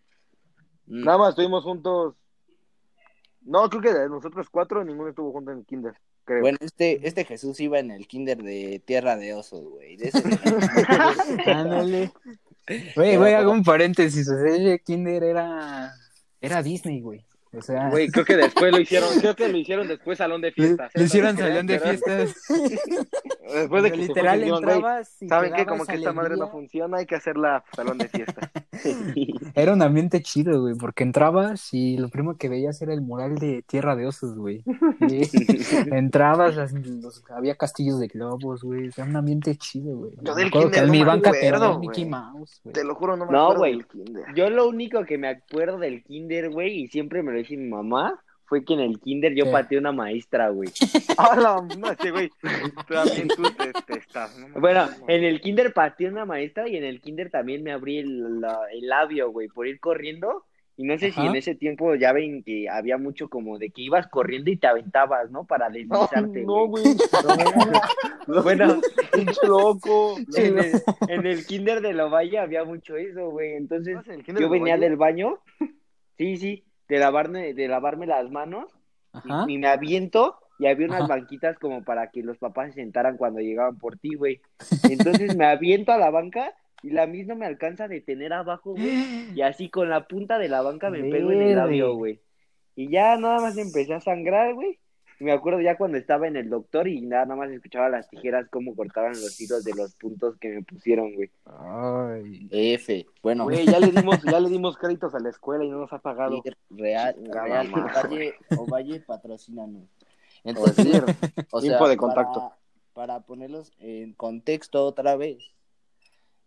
Mm, 0.87 1.03
Nada 1.05 1.17
más 1.19 1.29
estuvimos 1.29 1.63
juntos. 1.63 2.15
No, 3.41 3.69
creo 3.69 3.81
que 3.81 3.93
de 3.93 4.09
nosotros 4.09 4.47
cuatro 4.49 4.83
ninguno 4.83 5.09
estuvo 5.09 5.31
junto 5.31 5.51
en 5.51 5.59
el 5.59 5.65
kinder, 5.65 5.93
creo. 6.25 6.41
Bueno, 6.41 6.57
este, 6.61 7.07
este 7.07 7.23
Jesús 7.23 7.59
iba 7.61 7.79
en 7.79 7.91
el 7.91 8.07
kinder 8.07 8.43
de 8.43 8.81
Tierra 8.85 9.15
de 9.15 9.33
Osos, 9.33 9.63
güey. 9.63 9.95
de 9.95 10.07
ese- 10.09 10.21
Ándale. 11.49 12.11
Güey, 12.95 13.18
güey, 13.18 13.33
hago 13.33 13.51
un 13.51 13.63
paréntesis. 13.63 14.27
O 14.30 14.38
sea, 14.38 14.77
Kinder 14.80 15.24
era. 15.24 15.92
Era 16.42 16.63
Disney, 16.63 17.01
güey. 17.01 17.25
O 17.51 17.62
sea. 17.62 17.90
Güey, 17.90 18.10
creo 18.10 18.25
que 18.25 18.38
después 18.38 18.72
lo 18.72 18.80
hicieron, 18.80 19.10
creo 19.19 19.36
que 19.36 19.48
lo 19.48 19.57
hicieron 19.57 19.88
después 19.88 20.18
salón 20.19 20.42
de 20.42 20.50
le, 20.50 20.54
fiestas. 20.54 20.92
¿eh? 20.96 21.00
le 21.00 21.06
hicieron 21.06 21.36
¿Sabes? 21.38 21.50
salón 21.51 21.68
de 21.68 21.80
fiestas. 21.80 22.36
Después 23.50 23.81
de 23.81 23.92
que 23.92 23.98
literal 23.98 24.40
dijeron, 24.42 24.63
entrabas 24.63 25.22
y 25.24 25.28
¿Saben 25.28 25.54
qué? 25.56 25.66
Como 25.66 25.84
que 25.84 25.96
esta 25.96 26.13
madre 26.13 26.38
no 26.38 26.51
funciona, 26.51 26.98
hay 26.98 27.07
que 27.07 27.16
hacerla 27.16 27.63
salón 27.75 27.98
de 27.98 28.07
fiestas. 28.07 28.48
Era 29.56 29.74
un 29.74 29.81
ambiente 29.81 30.22
chido, 30.22 30.62
güey, 30.62 30.75
porque 30.75 31.04
entrabas 31.04 31.74
y 31.74 31.98
lo 31.98 32.10
primero 32.10 32.38
que 32.38 32.48
veías 32.48 32.80
era 32.84 32.94
el 32.94 33.01
mural 33.01 33.36
de 33.40 33.63
Tierra 33.68 33.96
de 33.96 34.06
Osos, 34.06 34.38
güey. 34.38 34.63
Entrabas, 35.92 36.56
las- 36.56 36.74
los- 36.74 37.24
había 37.30 37.56
castillos 37.56 38.00
de 38.00 38.07
globos, 38.07 38.63
güey. 38.63 38.90
Era 38.96 39.06
un 39.06 39.16
ambiente 39.16 39.56
chido, 39.56 39.98
güey. 39.98 40.12
Yo 40.22 40.34
Me 40.36 40.42
del 40.42 40.48
acuerdo 40.50 40.69
que 40.72 40.80
kinder 40.80 40.84
en 40.84 40.86
no 40.88 40.92
mi 40.92 41.00
me 41.00 41.06
banca 41.06 41.31
te 41.31 41.38
acuerdo, 41.48 41.60
daban 41.66 41.80
Mickey 41.80 42.04
güey. 42.04 42.12
Mouse, 42.12 42.62
güey. 42.63 42.74
Te 42.74 42.84
lo 42.84 42.96
juro, 42.96 43.18
no 43.18 43.25
me 43.25 43.31
No, 43.31 43.42
acuerdo 43.44 43.60
güey. 43.62 43.72
del 43.74 43.88
kinder. 43.88 44.24
Yo 44.36 44.50
lo 44.50 44.68
único 44.69 45.04
que 45.06 45.18
me 45.18 45.28
acuerdo 45.30 45.80
del 45.80 46.04
kinder, 46.04 46.50
güey, 46.51 46.84
y 46.84 46.88
siempre 46.88 47.24
me 47.24 47.31
lo 47.31 47.38
dice 47.39 47.57
mi 47.57 47.68
mamá, 47.68 48.21
fue 48.45 48.63
que 48.65 48.74
en 48.74 48.80
el 48.80 49.00
kinder 49.00 49.33
yo 49.36 49.45
¿Qué? 49.45 49.51
pateé 49.51 49.77
una 49.77 49.91
maestra, 49.91 50.50
güey. 50.50 50.69
¡Hala! 51.18 51.68
No, 51.77 51.91
este 51.91 52.09
güey. 52.12 52.30
También 52.88 53.27
tú 53.27 53.44
te, 53.44 53.71
te 53.83 54.00
estás. 54.00 54.38
no 54.39 54.59
Bueno, 54.59 54.81
acuerdo. 54.81 55.06
en 55.07 55.24
el 55.24 55.39
kinder 55.41 55.74
pateé 55.74 56.07
una 56.09 56.25
maestra 56.25 56.68
y 56.68 56.75
en 56.77 56.83
el 56.83 57.00
kinder 57.01 57.30
también 57.30 57.62
me 57.63 57.71
abrí 57.71 58.00
el, 58.00 58.41
la- 58.41 58.62
el 58.71 58.88
labio, 58.88 59.31
güey, 59.31 59.47
por 59.50 59.68
ir 59.68 59.80
corriendo. 59.80 60.45
Y 60.77 60.86
no 60.86 60.97
sé 60.97 61.12
si 61.12 61.19
en 61.19 61.36
ese 61.36 61.56
tiempo 61.56 61.94
ya 61.95 62.13
ven 62.13 62.41
que 62.41 62.69
había 62.69 62.97
mucho 62.97 63.27
como 63.27 63.57
de 63.59 63.69
que 63.69 63.81
ibas 63.81 64.07
corriendo 64.07 64.50
y 64.50 64.56
te 64.56 64.65
aventabas, 64.65 65.30
¿no? 65.30 65.44
Para 65.44 65.68
No, 65.68 65.74
deslizarte, 65.74 66.41
no, 66.45 66.68
güey. 66.68 66.86
güey. 66.86 66.95
Bueno, 68.44 68.80
Pinche 69.12 69.45
loco. 69.47 70.15
en 70.38 70.57
el, 70.59 70.71
en 71.07 71.25
el 71.25 71.45
kinder 71.45 71.81
de 71.81 71.94
Lovalle 71.94 72.39
había 72.39 72.63
mucho 72.63 72.95
eso, 72.95 73.30
güey. 73.30 73.53
Entonces, 73.56 73.97
¿Estás 73.97 74.07
en 74.07 74.13
el 74.19 74.24
kinder 74.25 74.41
yo 74.41 74.50
de 74.50 74.59
venía 74.59 74.77
del 74.77 74.95
baño, 74.95 75.39
sí, 76.18 76.38
sí, 76.38 76.63
de 76.89 77.00
lavarme, 77.00 77.53
de 77.53 77.68
lavarme 77.68 78.07
las 78.07 78.30
manos 78.30 78.65
y, 79.24 79.53
y 79.53 79.57
me 79.57 79.68
aviento 79.68 80.39
y 80.59 80.68
había 80.68 80.88
unas 80.88 81.03
Ajá. 81.03 81.15
banquitas 81.15 81.57
como 81.57 81.83
para 81.83 82.12
que 82.12 82.21
los 82.21 82.38
papás 82.38 82.74
se 82.74 82.81
sentaran 82.81 83.15
cuando 83.15 83.39
llegaban 83.39 83.77
por 83.77 83.97
ti, 83.97 84.15
güey. 84.15 84.41
Entonces 84.83 85.38
me 85.38 85.45
aviento 85.45 85.94
a 85.94 85.97
la 85.97 86.12
banca 86.12 86.53
y 86.83 86.89
la 86.89 87.07
misma 87.07 87.36
me 87.36 87.45
alcanza 87.45 87.86
a 87.86 87.88
detener 87.88 88.33
abajo, 88.33 88.74
güey. 88.74 88.89
Y 89.36 89.41
así 89.41 89.69
con 89.69 89.89
la 89.89 90.07
punta 90.07 90.38
de 90.38 90.50
la 90.50 90.62
banca 90.62 90.89
me 90.89 91.03
pego 91.03 91.31
en 91.31 91.41
el 91.41 91.56
labio, 91.56 91.95
güey. 91.95 92.19
Y 92.75 92.89
ya 92.89 93.15
nada 93.18 93.39
más 93.39 93.57
empecé 93.57 93.94
a 93.94 94.01
sangrar, 94.01 94.53
güey. 94.53 94.80
Me 95.19 95.31
acuerdo 95.33 95.60
ya 95.60 95.77
cuando 95.77 95.98
estaba 95.98 96.27
en 96.27 96.38
el 96.38 96.50
doctor 96.50 96.88
y 96.88 97.01
nada, 97.01 97.25
nada 97.25 97.36
más 97.42 97.51
escuchaba 97.51 97.89
las 97.89 98.10
tijeras 98.10 98.48
cómo 98.50 98.74
cortaban 98.75 99.12
los 99.12 99.39
hilos 99.42 99.66
de 99.66 99.74
los 99.75 99.94
puntos 99.95 100.38
que 100.38 100.50
me 100.50 100.63
pusieron, 100.63 101.13
güey. 101.13 101.30
Ay. 101.45 102.48
F. 102.51 103.06
Bueno, 103.21 103.44
Güey, 103.44 103.66
ya 103.66 103.80
le 103.80 103.88
dimos, 103.92 104.21
ya 104.24 104.39
le 104.39 104.50
dimos 104.50 104.77
créditos 104.77 105.13
a 105.16 105.19
la 105.19 105.30
escuela 105.30 105.66
y 105.66 105.69
no 105.69 105.80
nos 105.80 105.92
ha 105.92 106.00
pagado. 106.00 106.42
Sí, 106.42 106.51
Real, 106.69 107.16
Real 107.21 107.69
madre. 107.69 107.92
Ovalle, 107.92 108.33
Ovalle 108.57 109.00
patrocínanos. 109.01 109.83
O 109.83 110.50
Entonces, 110.50 110.86
decir, 110.86 111.04
o 111.51 111.60
sea, 111.60 111.72
info 111.74 111.88
de 111.89 111.98
para- 111.98 111.98
contacto. 111.98 112.54
Para, 112.94 113.19
ponerlos 113.22 113.72
en 113.80 114.13
contexto 114.13 114.86
otra 114.86 115.15
vez, 115.18 115.38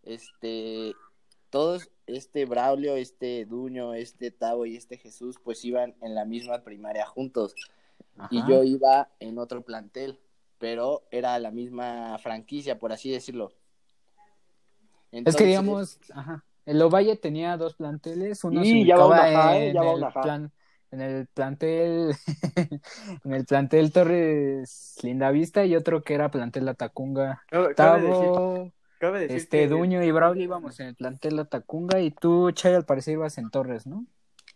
este, 0.03 0.95
todos, 1.51 1.91
este 2.07 2.45
Braulio, 2.47 2.97
este 2.97 3.45
Duño, 3.45 3.95
este 3.95 4.31
Tavo 4.31 4.67
y 4.67 4.77
este 4.77 4.97
Jesús, 4.99 5.39
pues 5.43 5.65
iban 5.65 5.95
en 6.01 6.15
la 6.15 6.25
misma 6.25 6.63
primaria 6.63 7.07
juntos. 7.07 7.55
Y 8.31 8.47
yo 8.49 8.63
iba 8.63 9.09
en 9.21 9.39
otro 9.39 9.63
plantel, 9.63 10.21
pero 10.59 11.03
era 11.11 11.39
la 11.39 11.51
misma 11.51 12.19
franquicia, 12.19 12.79
por 12.79 12.93
así 12.93 13.11
decirlo. 13.11 13.53
Es 15.11 15.37
que 15.37 15.45
digamos, 15.45 15.99
ajá, 16.15 16.45
el 16.65 16.81
Ovalle 16.81 17.17
tenía 17.17 17.57
dos 17.57 17.75
planteles, 17.75 18.45
uno 18.45 18.65
Y 18.65 18.83
se 18.83 18.87
ya 18.87 18.97
va 18.97 19.07
ubicaba 19.07 19.29
una 19.31 19.43
ja, 19.43 19.57
en 19.59 19.75
Ya 19.75 19.83
va 19.83 19.91
el 19.91 19.97
una 19.99 20.11
plan, 20.13 20.53
en 20.91 21.01
el 21.01 21.27
plantel, 21.27 22.15
en 23.25 23.33
el 23.35 23.45
plantel 23.45 23.93
Torres 23.93 24.97
Lindavista 25.03 25.65
y 25.65 25.75
otro 25.77 26.03
que 26.03 26.15
era 26.15 26.31
plantel 26.31 26.69
Atacunga. 26.69 27.43
Cabe, 27.51 27.75
cabe 27.75 28.03
decir, 28.03 28.73
cabe 28.99 29.21
decir 29.21 29.37
este 29.37 29.59
que- 29.59 29.69
Duño 29.69 30.03
y 30.03 30.11
Braulio 30.13 30.45
íbamos 30.45 30.81
en 30.81 30.87
el 30.89 30.95
plantel 30.95 31.39
Atacunga 31.41 32.01
y 32.01 32.11
tú, 32.11 32.51
Chay, 32.53 32.75
al 32.75 32.85
parecer 32.87 33.15
ibas 33.15 33.37
en 33.39 33.51
Torres, 33.51 33.87
¿no? 33.87 34.07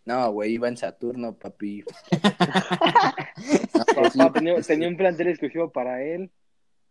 No, 0.05 0.31
güey, 0.31 0.53
iba 0.53 0.69
en 0.69 0.77
Saturno, 0.77 1.33
papi. 1.35 1.83
No, 3.97 4.09
sí, 4.11 4.17
Papá 4.19 4.33
tenía, 4.33 4.61
tenía 4.61 4.87
un 4.87 4.97
plantel 4.97 5.27
exclusivo 5.29 5.71
para 5.71 6.03
él. 6.03 6.31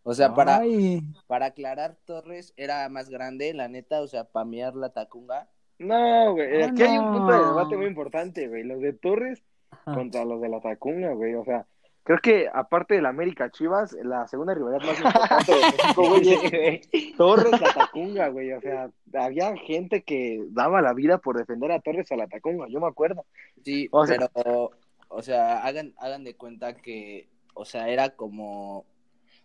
O 0.02 0.14
sea, 0.14 0.34
para, 0.34 0.58
Ay, 0.58 1.02
para 1.26 1.46
aclarar, 1.46 1.96
Torres 2.04 2.52
era 2.56 2.88
más 2.88 3.08
grande, 3.08 3.52
la 3.54 3.68
neta, 3.68 4.00
o 4.02 4.06
sea, 4.06 4.24
pamear 4.24 4.74
la 4.76 4.92
Tacunga. 4.92 5.48
No, 5.78 6.32
güey. 6.32 6.62
Ah, 6.62 6.68
Aquí 6.70 6.82
hay 6.82 6.96
un 6.98 7.12
punto 7.12 7.32
de 7.32 7.38
debate 7.46 7.76
muy 7.76 7.86
importante, 7.86 8.48
güey. 8.48 8.62
Los 8.64 8.80
de 8.80 8.92
Torres 8.92 9.42
Ajá. 9.70 9.94
contra 9.94 10.24
los 10.24 10.40
de 10.40 10.48
la 10.48 10.60
Tacunga, 10.60 11.12
güey. 11.12 11.34
O 11.34 11.44
sea, 11.44 11.66
creo 12.04 12.18
que 12.18 12.48
aparte 12.52 12.94
de 12.94 13.02
la 13.02 13.08
América 13.10 13.50
Chivas, 13.50 13.92
la 14.04 14.26
segunda 14.28 14.54
rivalidad 14.54 14.86
más 14.86 14.98
importante 15.00 15.52
de 15.52 15.60
México, 15.60 16.08
güey, 16.08 16.80
es 16.92 17.16
Torres 17.16 17.60
la 17.60 17.74
Tacunga, 17.74 18.28
güey. 18.28 18.52
O 18.52 18.60
sea, 18.60 18.90
había 19.14 19.56
gente 19.56 20.02
que 20.02 20.40
daba 20.50 20.80
la 20.82 20.94
vida 20.94 21.18
por 21.18 21.36
defender 21.36 21.72
a 21.72 21.80
Torres 21.80 22.10
a 22.12 22.16
la 22.16 22.28
Tacunga, 22.28 22.66
yo 22.68 22.80
me 22.80 22.86
acuerdo. 22.86 23.26
Sí, 23.64 23.88
O 23.90 24.06
sea- 24.06 24.30
pero, 24.32 24.70
o 25.08 25.22
sea, 25.22 25.64
hagan, 25.64 25.94
hagan 25.98 26.24
de 26.24 26.36
cuenta 26.36 26.76
que, 26.76 27.28
o 27.54 27.64
sea, 27.64 27.88
era 27.88 28.10
como, 28.10 28.86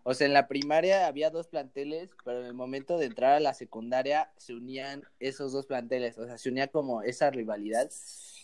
o 0.03 0.13
sea, 0.13 0.27
en 0.27 0.33
la 0.33 0.47
primaria 0.47 1.07
había 1.07 1.29
dos 1.29 1.47
planteles, 1.47 2.11
pero 2.25 2.41
en 2.41 2.45
el 2.45 2.53
momento 2.53 2.97
de 2.97 3.05
entrar 3.05 3.33
a 3.33 3.39
la 3.39 3.53
secundaria 3.53 4.31
se 4.37 4.53
unían 4.53 5.03
esos 5.19 5.53
dos 5.53 5.65
planteles, 5.67 6.17
o 6.17 6.25
sea, 6.25 6.37
se 6.37 6.49
unía 6.49 6.67
como 6.67 7.03
esa 7.03 7.29
rivalidad. 7.29 7.89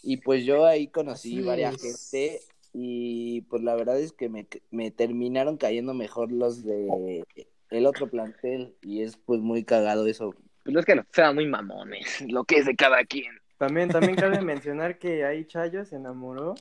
Y 0.04 0.18
pues 0.18 0.46
yo 0.46 0.66
ahí 0.66 0.88
conocí 0.88 1.42
varias 1.42 1.82
gente 1.82 2.42
y 2.74 3.42
pues 3.42 3.64
la 3.64 3.76
verdad 3.76 4.00
es 4.00 4.14
que 4.14 4.30
me, 4.30 4.48
me 4.70 4.92
terminaron 4.92 5.58
cayendo 5.58 5.94
mejor 5.96 6.32
los 6.32 6.64
de 6.64 7.24
el 7.70 7.86
otro 7.86 8.08
plantel 8.08 8.76
y 8.82 9.02
es 9.02 9.18
pues 9.18 9.42
muy 9.42 9.64
cagado 9.64 10.08
eso. 10.08 10.34
Pues 10.64 10.76
es 10.76 10.86
que 10.86 10.96
los 10.96 11.06
eran 11.16 11.36
muy 11.36 11.48
mamones, 11.48 12.22
lo 12.30 12.44
que 12.44 12.58
es 12.58 12.66
de 12.66 12.76
cada 12.76 13.04
quien. 13.06 13.40
También, 13.58 13.90
también 13.90 14.16
cabe 14.16 14.42
mencionar 14.42 15.00
que 15.00 15.26
ahí 15.26 15.46
Chayo 15.46 15.86
se 15.86 15.96
enamoró. 15.96 16.56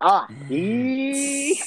Ah, 0.00 0.26
Y... 0.48 1.58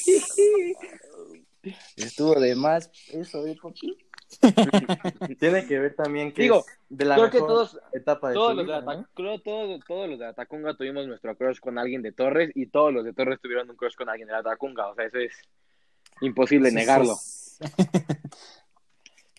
Estuvo 1.95 2.39
de 2.39 2.55
más 2.55 2.91
eso, 3.11 3.45
¿eh, 3.45 3.55
papi? 3.61 3.97
Tiene 5.39 5.65
que 5.67 5.79
ver 5.79 5.95
también 5.95 6.33
que 6.33 6.41
Digo, 6.41 6.65
es 6.67 6.97
de 6.97 7.05
la 7.05 7.15
creo 7.15 7.29
que 7.29 7.37
mejor 7.37 7.49
todos, 7.49 7.79
etapa 7.93 8.29
de 8.29 8.33
todos 8.33 8.55
los 8.55 8.67
de, 8.67 8.73
vida, 8.73 8.81
¿no? 8.81 9.07
creo 9.13 9.39
todos, 9.39 9.79
todos 9.87 10.09
los 10.09 10.19
de 10.19 10.25
Atacunga 10.25 10.75
tuvimos 10.75 11.07
nuestro 11.07 11.37
crush 11.37 11.59
con 11.59 11.77
alguien 11.77 12.01
de 12.01 12.11
Torres 12.11 12.51
y 12.55 12.65
todos 12.65 12.91
los 12.91 13.05
de 13.05 13.13
Torres 13.13 13.39
tuvieron 13.39 13.69
un 13.69 13.75
crush 13.75 13.95
con 13.95 14.09
alguien 14.09 14.27
de 14.27 14.35
Atacunga. 14.35 14.87
O 14.87 14.95
sea, 14.95 15.05
eso 15.05 15.19
es 15.19 15.33
imposible 16.21 16.69
Sí, 16.69 16.75
negarlo. 16.75 17.15
sí. 17.15 17.57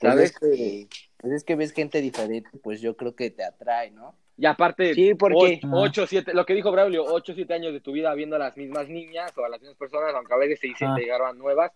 Pues 0.01 0.13
¿Sabes? 0.13 0.31
es, 0.31 0.39
que, 0.39 0.89
pues 1.17 1.33
es 1.33 1.45
que 1.45 1.57
ves 1.57 1.73
gente 1.73 2.01
diferente, 2.01 2.51
pues 2.63 2.81
yo 2.81 2.97
creo 2.97 3.15
que 3.15 3.31
te 3.31 3.45
atrae, 3.45 3.91
¿no? 3.91 4.17
Y 4.37 4.47
aparte, 4.47 4.95
Sí, 4.95 5.15
porque- 5.15 5.61
8, 5.71 6.07
7, 6.07 6.33
lo 6.35 6.45
que 6.45 6.55
dijo 6.55 6.73
Braulio, 6.73 7.05
8, 7.05 7.35
7 7.35 7.55
años 7.55 7.73
de 7.73 7.81
tu 7.81 7.93
vida 7.93 8.13
viendo 8.15 8.37
a 8.37 8.41
las 8.41 8.57
mismas 8.57 8.89
niñas 8.89 9.33
o 9.39 9.45
a 9.45 9.49
las 9.49 9.61
mismas 9.61 9.79
personas, 9.79 10.13
aunque 10.15 10.35
a 10.35 10.39
veces 10.39 10.59
se 10.61 10.67
dicen 10.69 10.89
Ah. 10.89 10.97
llegaron 10.99 11.39
nuevas, 11.39 11.71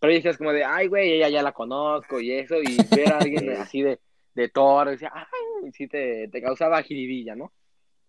pero 0.00 0.12
decías 0.12 0.36
como 0.36 0.52
de, 0.52 0.64
ay, 0.64 0.88
güey, 0.88 1.12
ella 1.14 1.28
ya 1.30 1.42
la 1.42 1.52
conozco 1.52 2.20
y 2.20 2.32
eso, 2.32 2.56
y 2.62 2.76
ver 2.94 3.12
a 3.12 3.18
alguien 3.18 3.48
así 3.70 3.80
de, 3.82 4.00
de 4.34 4.48
Torres, 4.50 5.00
decía, 5.00 5.12
ay, 5.14 5.72
sí 5.72 5.86
te, 5.88 6.28
te 6.28 6.42
causaba 6.42 6.82
jiribilla, 6.82 7.34
¿no? 7.34 7.52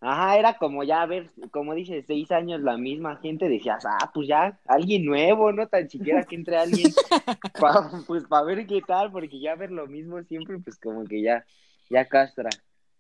Ajá, 0.02 0.38
era 0.38 0.58
como 0.58 0.84
ya 0.84 1.06
ver, 1.06 1.32
como 1.52 1.74
dices, 1.74 2.04
seis 2.06 2.30
años 2.32 2.60
la 2.62 2.78
misma 2.78 3.16
gente, 3.22 3.48
decías, 3.48 3.86
ah, 3.86 4.12
pues 4.14 4.28
ya, 4.28 4.60
alguien 4.68 5.06
nuevo, 5.06 5.54
no 5.54 5.68
tan 5.68 5.90
siquiera 5.90 6.24
que 6.26 6.36
entre 6.36 6.58
alguien, 6.58 6.92
pa- 7.60 7.90
pues 8.06 8.26
para 8.26 8.44
ver 8.46 8.68
qué 8.68 8.82
tal, 8.86 9.10
porque 9.12 9.40
ya 9.40 9.56
ver 9.56 9.72
lo 9.72 9.88
mismo 9.88 10.22
siempre, 10.24 10.58
pues 10.60 10.78
como 10.78 11.06
que 11.06 11.22
ya, 11.22 11.46
ya 11.90 12.06
castra. 12.06 12.50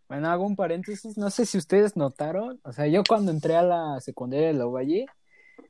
Bueno, 0.07 0.29
hago 0.29 0.45
un 0.45 0.55
paréntesis, 0.55 1.17
no 1.17 1.29
sé 1.29 1.45
si 1.45 1.57
ustedes 1.57 1.95
notaron, 1.95 2.59
o 2.63 2.71
sea, 2.71 2.87
yo 2.87 3.03
cuando 3.07 3.31
entré 3.31 3.55
a 3.55 3.63
la 3.63 3.99
secundaria 4.01 4.47
de 4.47 4.53
La 4.53 4.65
Valle, 4.65 5.07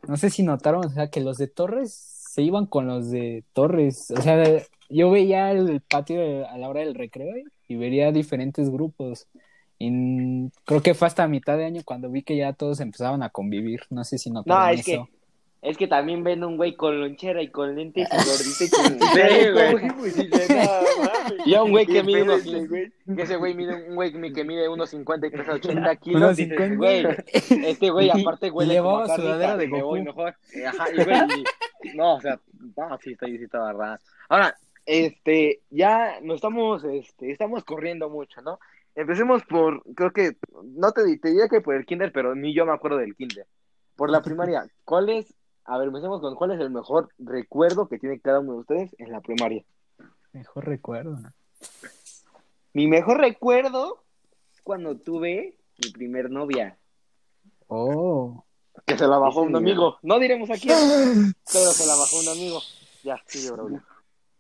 no 0.08 0.18
sé 0.18 0.30
si 0.30 0.44
notaron, 0.44 0.86
o 0.86 0.90
sea, 0.90 1.10
que 1.10 1.22
los 1.22 1.38
de 1.38 1.48
Torres 1.48 1.94
se 1.94 2.42
iban 2.42 2.66
con 2.66 2.86
los 2.86 3.10
de 3.10 3.44
Torres, 3.54 4.12
o 4.12 4.22
sea, 4.22 4.44
yo 4.90 5.10
veía 5.10 5.52
el 5.52 5.82
patio 5.82 6.48
a 6.50 6.58
la 6.58 6.70
hora 6.70 6.82
del 6.82 6.96
recreo 6.96 7.34
y 7.68 7.76
vería 7.76 8.12
diferentes 8.12 8.70
grupos. 8.70 9.28
Y 9.78 10.50
creo 10.64 10.82
que 10.82 10.94
fue 10.94 11.08
hasta 11.08 11.28
mitad 11.28 11.58
de 11.58 11.66
año 11.66 11.82
cuando 11.84 12.10
vi 12.10 12.24
que 12.24 12.38
ya 12.38 12.54
todos 12.54 12.80
empezaban 12.80 13.24
a 13.24 13.30
convivir, 13.30 13.82
no 13.90 14.04
sé 14.04 14.18
si 14.18 14.30
notaron 14.30 14.64
No, 14.64 14.70
es 14.70 14.86
que, 14.86 14.94
eso. 14.94 15.10
Es 15.62 15.78
que 15.78 15.88
también 15.88 16.24
ven 16.24 16.44
un 16.44 16.58
güey 16.58 16.76
con 16.76 17.00
lonchera 17.00 17.42
y 17.42 17.50
con 17.50 17.76
lentes 17.76 18.08
y 18.12 18.16
gordito 18.16 18.76
y. 21.46 21.50
Y 21.50 21.56
a 21.56 21.64
un 21.64 21.72
güey 21.72 21.86
que 21.86 21.94
¿Qué 21.94 22.04
mide 22.04 22.24
unos 22.24 22.46
ese 22.46 22.68
güey? 22.68 22.92
que 23.16 23.22
ese 23.22 23.36
güey 23.36 23.54
mide 23.56 23.90
un 23.90 23.96
güey 23.96 24.12
que 24.34 24.44
mide 24.44 24.70
unos 24.70 24.90
50 24.90 25.28
y 25.28 25.30
pesa 25.32 25.54
80 25.54 25.96
kilos. 25.98 26.22
Unos 26.22 26.38
dices, 26.38 26.58
50. 26.58 26.76
güey, 26.78 27.06
este 27.68 27.90
güey 27.90 28.10
aparte 28.10 28.52
huele 28.52 28.78
como 28.78 29.00
a 29.00 29.16
sudadera 29.16 29.58
de 29.58 29.68
Goku. 29.68 29.98
mejor. 29.98 30.36
Ajá, 30.68 30.86
y 30.92 31.04
güey, 31.04 31.18
y- 31.84 31.98
no, 31.98 32.16
o 32.16 32.22
sea, 32.22 32.40
no, 32.78 32.98
sí 33.00 33.12
está, 33.12 33.26
sí 33.28 33.36
estaba 33.42 33.74
raro. 33.74 34.02
Ahora, 34.30 34.56
este, 34.86 35.62
ya 35.70 36.20
nos 36.22 36.36
estamos, 36.36 36.84
este, 36.84 37.32
estamos 37.32 37.64
corriendo 37.64 38.10
mucho, 38.10 38.42
¿no? 38.42 38.60
Empecemos 38.96 39.44
por, 39.44 39.84
creo 39.94 40.12
que, 40.12 40.38
no 40.64 40.92
te, 40.94 41.02
te 41.18 41.30
diría 41.30 41.48
que 41.50 41.62
por 41.62 41.76
el 41.76 41.86
kinder, 41.86 42.12
pero 42.12 42.34
ni 42.34 42.54
yo 42.56 42.66
me 42.66 42.74
acuerdo 42.74 42.98
del 42.98 43.16
kinder. 43.16 43.46
Por 43.96 44.10
la 44.10 44.22
primaria, 44.24 44.66
¿cuál 44.84 45.10
es, 45.10 45.34
a 45.66 45.78
ver, 45.78 45.88
empecemos 45.88 46.22
con 46.22 46.36
cuál 46.36 46.52
es 46.52 46.60
el 46.60 46.70
mejor 46.70 47.10
recuerdo 47.18 47.88
que 47.88 47.98
tiene 48.00 48.20
cada 48.20 48.40
uno 48.40 48.54
de 48.54 48.60
ustedes 48.60 48.96
en 49.00 49.12
la 49.12 49.22
primaria? 49.22 49.64
Mejor 50.32 50.66
recuerdo. 50.66 51.18
Mi 52.74 52.88
mejor 52.88 53.20
recuerdo 53.20 54.04
es 54.54 54.62
cuando 54.62 54.98
tuve 54.98 55.58
mi 55.84 55.92
primer 55.92 56.30
novia. 56.30 56.78
Oh, 57.68 58.46
Que 58.86 58.98
se 58.98 59.08
la 59.08 59.18
bajó 59.18 59.42
Sí, 59.42 59.48
un 59.48 59.56
amigo. 59.56 59.98
No 60.04 60.20
diremos 60.20 60.50
a 60.50 60.54
quién, 60.56 60.78
pero 61.52 61.72
se 61.72 61.86
la 61.88 61.96
bajó 61.96 62.20
un 62.20 62.28
amigo. 62.30 62.60
Ya, 63.04 63.22
sigue, 63.28 63.52
Braulio. 63.52 63.82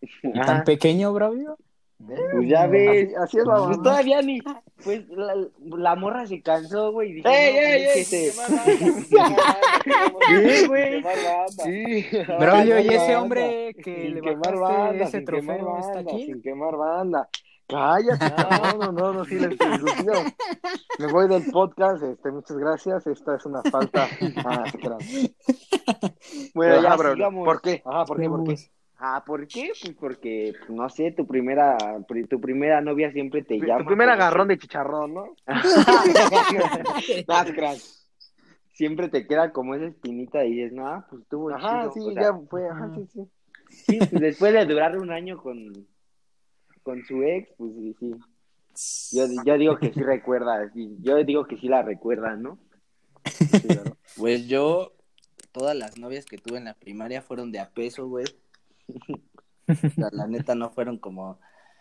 ¿y 0.01 0.38
Ajá. 0.39 0.46
tan 0.46 0.63
pequeño, 0.63 1.12
Bravio? 1.13 1.58
Pues 1.97 2.47
ya 2.49 2.67
ves. 2.67 3.15
Así, 3.17 3.37
es 3.37 3.45
la 3.45 3.53
Pues 3.55 3.69
mamá. 3.69 3.83
todavía 3.83 4.21
ni. 4.21 4.39
Pues 4.83 5.07
la, 5.09 5.33
la 5.59 5.95
morra 5.95 6.25
se 6.27 6.41
cansó, 6.41 6.91
güey. 6.91 7.13
dije, 7.13 7.27
¡Ey, 7.29 7.55
ey, 7.57 7.83
pues, 7.93 7.95
ey! 7.95 8.01
es 8.01 8.09
que 8.09 8.17
¡Qué 8.25 8.31
se- 8.31 8.37
mal 8.37 8.51
banda! 8.51 9.57
Sí, 10.27 10.67
güey. 10.67 11.03
Sí. 11.63 12.05
Braulio, 12.39 12.79
¿y 12.79 12.87
ese 12.87 12.97
quemar 13.07 13.21
hombre 13.23 13.75
que 13.83 13.95
Sin 13.95 14.15
le 14.15 14.21
quemar 14.21 14.57
banda, 14.59 15.03
ese 15.05 15.17
sin 15.19 15.25
quemar 15.25 15.57
trofeo 15.57 15.79
está 15.79 15.93
banda, 15.93 16.11
aquí? 16.11 16.25
Sin 16.25 16.41
quemar 16.41 16.75
banda. 16.75 17.29
Cállate, 17.67 18.25
no, 18.77 18.77
no, 18.77 18.91
no, 18.91 19.13
no, 19.13 19.25
silencio, 19.25 19.65
silencio. 19.77 20.13
Me 20.99 21.11
voy 21.11 21.27
del 21.27 21.49
podcast, 21.49 22.03
este, 22.03 22.29
muchas 22.31 22.57
gracias, 22.57 23.07
esta 23.07 23.35
es 23.35 23.45
una 23.47 23.63
falta. 23.63 24.07
Ah. 24.45 24.63
Bueno, 26.53 26.81
ya 26.81 26.95
Braulio, 26.95 27.15
sigamos. 27.25 27.45
¿Por 27.45 27.61
qué? 27.61 27.81
Ajá, 27.85 28.05
¿por 28.05 28.19
qué? 28.19 28.29
¿Por 28.29 28.43
qué? 28.43 28.55
Ah, 28.97 29.23
¿por 29.25 29.47
qué? 29.47 29.71
Pues 29.81 29.95
porque, 29.99 30.53
pues, 30.57 30.69
no 30.69 30.89
sé, 30.89 31.11
tu 31.11 31.27
primera, 31.27 31.99
pri- 32.07 32.25
tu 32.27 32.39
primera 32.39 32.79
novia 32.81 33.11
siempre 33.11 33.43
te 33.43 33.57
llama. 33.59 33.79
Tu 33.79 33.85
primer 33.85 34.09
agarrón 34.09 34.47
de 34.47 34.57
chicharrón, 34.57 35.13
¿no? 35.13 35.35
Siempre 38.71 39.07
te 39.09 39.25
queda 39.25 39.51
como 39.53 39.73
esa 39.75 39.85
espinita 39.85 40.43
y 40.45 40.53
dices, 40.53 40.73
no, 40.73 41.05
pues 41.09 41.21
estuvo 41.23 41.49
Ajá, 41.49 41.79
chido. 41.79 41.91
sí, 41.93 41.99
O 42.01 42.11
sea, 42.13 42.23
ya 42.23 42.33
fue, 42.49 42.69
ajá, 42.69 42.91
sí, 42.95 43.07
sí. 43.13 43.27
sí, 43.69 43.99
pues, 44.09 44.21
después 44.21 44.53
de 44.53 44.65
durar 44.65 44.97
un 44.97 45.11
año 45.11 45.41
con, 45.41 45.87
con 46.83 47.03
su 47.05 47.23
ex, 47.23 47.49
pues 47.57 47.71
sí, 47.73 47.95
sí. 47.99 48.15
Yo, 49.15 49.27
yo 49.45 49.57
digo 49.57 49.77
que 49.77 49.93
sí 49.93 50.03
recuerda, 50.03 50.69
sí, 50.73 50.97
yo 51.01 51.23
digo 51.23 51.45
que 51.45 51.57
sí 51.57 51.69
la 51.69 51.83
recuerda, 51.83 52.35
¿no? 52.35 52.59
Pues 54.17 54.47
yo, 54.47 54.91
todas 55.53 55.75
las 55.75 55.97
novias 55.97 56.25
que 56.25 56.37
tuve 56.37 56.57
en 56.57 56.65
la 56.65 56.73
primaria 56.73 57.21
fueron 57.21 57.51
de 57.51 57.59
a 57.59 57.69
peso, 57.69 58.07
güey. 58.07 58.25
Sea, 59.68 60.10
la 60.12 60.27
neta 60.27 60.56
no 60.56 60.70
fueron 60.70 60.98
como 61.00 61.39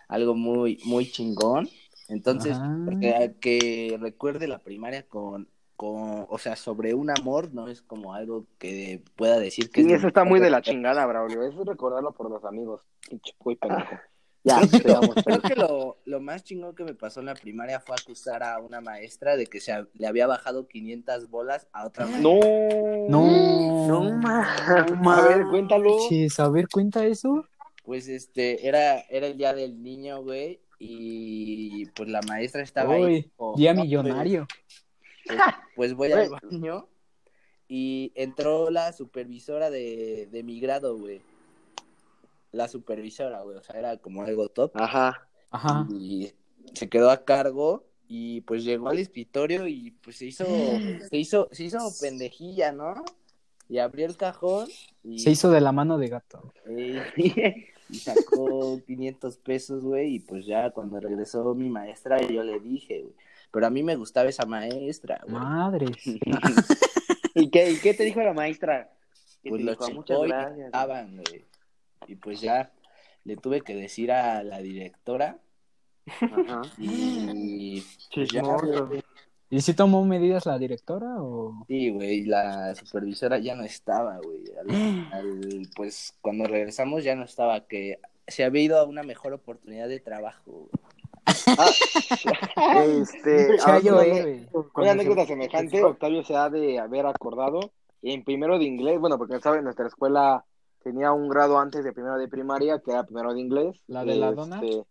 algo 0.09 0.35
muy, 0.35 0.79
muy 0.85 1.11
chingón. 1.11 1.69
Entonces, 2.09 2.53
Ajá. 2.57 2.79
porque 2.85 3.35
que 3.41 3.99
recuerde 4.01 4.47
la 4.47 4.59
primaria 4.59 5.07
con, 5.07 5.49
con, 5.77 6.27
o 6.29 6.39
sea, 6.39 6.57
sobre 6.57 6.95
un 6.95 7.11
amor, 7.11 7.53
no 7.53 7.69
es 7.69 7.83
como 7.83 8.15
algo 8.15 8.47
que 8.59 9.03
pueda 9.17 9.39
decir 9.39 9.71
que 9.71 9.83
Sí, 9.83 9.93
es 9.93 9.99
eso 9.99 10.09
está 10.09 10.25
muy 10.25 10.41
de 10.41 10.51
la 10.51 10.63
chingada 10.63 11.07
Braulio. 11.07 11.43
Eso 11.43 11.63
es 11.63 11.67
recordarlo 11.67 12.13
por 12.13 12.31
los 12.31 12.45
amigos. 12.45 12.83
Pinche 13.09 13.35
güey 13.39 13.57
pendejo. 13.57 13.97
Ya. 14.47 14.61
Creo 15.25 15.41
que 15.41 15.55
lo, 15.57 15.97
lo 16.05 16.21
más 16.21 16.45
chingón 16.45 16.75
que 16.75 16.85
me 16.85 16.93
pasó 16.95 17.21
en 17.21 17.27
la 17.27 17.35
primaria 17.35 17.81
fue 17.81 17.97
acusar 17.99 18.43
a 18.43 18.59
una 18.61 18.81
maestra 18.83 19.37
de 19.37 19.47
que 19.47 19.59
se 19.59 19.73
ha- 19.73 19.89
le 19.95 20.07
había 20.07 20.27
bajado 20.27 20.69
500 20.69 21.31
bolas 21.31 21.67
a 21.73 21.87
otra 21.87 22.05
maestra. 22.05 22.23
No. 23.09 23.09
No. 23.09 23.87
No, 23.89 24.17
ma. 24.19 24.55
A 24.67 25.29
ver, 25.29 25.47
cuéntalo. 25.49 25.97
Chis, 26.09 26.39
a 26.41 26.49
ver, 26.51 26.69
cuenta 26.69 27.07
eso. 27.07 27.47
Pues 27.85 28.07
este, 28.09 28.67
era, 28.69 29.01
era 29.09 29.27
el 29.27 29.37
día 29.39 29.55
del 29.55 29.83
niño, 29.83 30.23
güey, 30.23 30.61
y 30.79 31.87
pues 31.87 32.09
la 32.09 32.21
maestra 32.23 32.63
estaba 32.63 32.95
ahí. 32.95 33.05
Uy, 33.05 33.31
como, 33.37 33.57
día 33.57 33.73
"No, 33.73 33.81
pues, 33.81 33.87
millonario. 33.89 34.47
Pues, 35.27 35.39
pues 35.77 35.95
voy 35.95 36.13
al 36.13 36.29
baño 36.31 36.89
y 37.69 38.13
entró 38.15 38.71
la 38.71 38.93
supervisora 38.93 39.71
de, 39.71 40.29
de 40.31 40.43
mi 40.43 40.61
grado, 40.61 40.99
güey. 40.99 41.23
La 42.55 42.69
supervisora, 42.69 43.43
güey, 43.43 43.57
o 43.57 43.63
sea, 43.63 43.79
era 43.79 43.97
como 43.99 44.23
algo 44.23 44.49
top. 44.49 44.73
Ajá. 44.75 45.27
Ajá. 45.51 45.87
Y 45.91 46.33
se 46.73 46.89
quedó 46.89 47.11
a 47.11 47.25
cargo 47.25 47.85
y 48.09 48.43
pues 48.43 48.65
llegó 48.65 48.89
al 48.89 48.99
escritorio 48.99 49.67
y 49.67 49.91
pues 50.03 50.17
se 50.17 50.27
hizo, 50.27 50.45
se 51.11 51.17
hizo, 51.17 51.49
se 51.53 51.65
hizo 51.65 51.79
pendejilla, 52.01 52.73
¿no? 52.73 52.95
Y 53.69 53.79
abrió 53.79 54.07
el 54.07 54.17
cajón 54.17 54.69
y, 55.03 55.19
Se 55.19 55.31
hizo 55.31 55.51
de 55.51 55.61
la 55.61 55.73
mano 55.73 55.99
de 55.99 56.09
gato. 56.09 56.53
eh, 56.67 57.03
y 57.89 57.95
sacó 57.97 58.81
500 58.87 59.37
pesos, 59.39 59.83
güey, 59.83 60.17
y 60.17 60.21
pues 60.21 60.47
ya 60.47 60.71
cuando 60.71 61.01
regresó 61.01 61.55
mi 61.55 61.69
maestra 61.69 62.21
yo 62.21 62.43
le 62.43 62.61
dije, 62.61 63.01
güey, 63.03 63.15
pero 63.51 63.67
a 63.67 63.71
mí 63.71 63.83
me 63.83 63.97
gustaba 63.97 64.29
esa 64.29 64.47
maestra, 64.47 65.21
güey. 65.23 65.35
Madres. 65.35 65.97
¿Y 67.35 67.51
qué, 67.51 67.73
¿Y 67.73 67.79
qué 67.79 67.95
te 67.95 68.05
dijo 68.05 68.21
la 68.23 68.33
maestra? 68.33 68.91
¿Qué 69.43 69.51
Pues 69.51 69.61
te 69.61 69.65
lo 69.65 69.73
dijo? 69.73 69.87
checó 69.87 69.97
Muchas 69.99 70.19
y 70.19 70.29
gracias. 70.29 70.67
estaban, 70.67 71.17
güey. 71.17 71.45
Y 72.07 72.17
pues 72.17 72.41
ya 72.41 72.71
le 73.25 73.37
tuve 73.37 73.61
que 73.63 73.75
decir 73.75 74.13
a 74.13 74.43
la 74.43 74.59
directora 74.59 75.39
Ajá. 76.21 76.63
y 76.79 77.83
pues 78.15 78.29
ya. 78.31 78.43
¿Y 79.51 79.61
si 79.61 79.75
tomó 79.75 80.05
medidas 80.05 80.47
la 80.47 80.59
directora 80.59 81.23
o...? 81.23 81.65
Sí, 81.69 81.91
güey, 81.91 82.25
la 82.25 82.75
supervisora 82.75 83.39
ya 83.39 83.55
no 83.55 83.63
estaba, 83.63 84.19
güey. 84.19 84.43
Al- 84.59 85.09
al- 85.13 85.69
pues 85.77 86.15
cuando 86.21 86.45
regresamos 86.47 87.05
ya 87.05 87.15
no 87.15 87.25
estaba, 87.25 87.61
que 87.67 87.99
se 88.27 88.43
había 88.45 88.63
ido 88.63 88.79
a 88.79 88.85
una 88.85 89.03
mejor 89.03 89.33
oportunidad 89.33 89.89
de 89.89 90.01
trabajo. 90.01 90.43
güey. 90.47 90.71
Este, 93.01 93.57
Chayo 93.59 93.95
ahora, 93.95 94.07
héroe. 94.07 94.49
una 94.75 94.91
anécdota 94.93 95.23
se- 95.23 95.29
semejante, 95.29 95.83
Octavio 95.83 96.23
se 96.25 96.35
ha 96.37 96.49
de 96.51 96.79
haber 96.79 97.07
acordado 97.07 97.73
en 98.03 98.25
primero 98.25 98.59
de 98.59 98.65
inglés, 98.65 98.99
bueno, 99.01 99.17
porque 99.19 99.41
sabe, 99.41 99.63
nuestra 99.63 99.87
escuela 99.87 100.45
tenía 100.85 101.11
un 101.13 101.29
grado 101.29 101.59
antes 101.59 101.83
de 101.83 101.93
primero 101.93 102.17
de 102.19 102.29
primaria, 102.29 102.79
que 102.79 102.93
era 102.93 103.03
primero 103.05 103.35
de 103.35 103.41
inglés. 103.41 103.83
¿La 103.89 104.05
de 104.05 104.15
la 104.15 104.31
dona? 104.33 104.61
Este, 104.63 104.85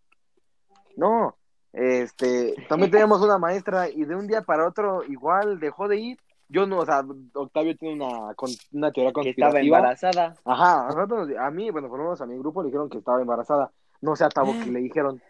No, 0.98 1.36
este, 1.72 2.54
también 2.68 2.92
teníamos 2.92 3.22
una 3.22 3.38
maestra 3.38 3.90
y 3.90 4.04
de 4.04 4.16
un 4.16 4.28
día 4.28 4.42
para 4.42 4.68
otro 4.68 5.04
igual 5.06 5.60
dejó 5.60 5.88
de 5.88 5.98
ir. 5.98 6.18
Yo 6.50 6.68
no, 6.68 6.80
o 6.80 6.86
sea, 6.86 7.04
Octavio 7.34 7.76
tiene 7.78 7.96
una, 8.04 8.34
con- 8.36 8.50
una 8.74 8.92
teoría 8.92 9.12
Que 9.14 9.30
estaba 9.30 9.52
conspirativa. 9.52 9.78
embarazada. 9.78 10.36
Ajá, 10.46 10.88
a, 10.88 10.92
nosotros- 10.94 11.30
a 11.40 11.50
mí, 11.52 11.72
bueno, 11.72 11.88
por 11.90 11.98
lo 12.00 12.04
menos 12.06 12.22
a 12.22 12.26
mi 12.26 12.38
grupo 12.38 12.62
le 12.62 12.68
dijeron 12.68 12.90
que 12.90 12.98
estaba 13.00 13.22
embarazada. 13.22 13.72
No 14.02 14.16
sé 14.16 14.26
a 14.26 14.30
Tabo 14.30 14.52
que 14.54 14.70
le 14.70 14.80
dijeron. 14.82 15.22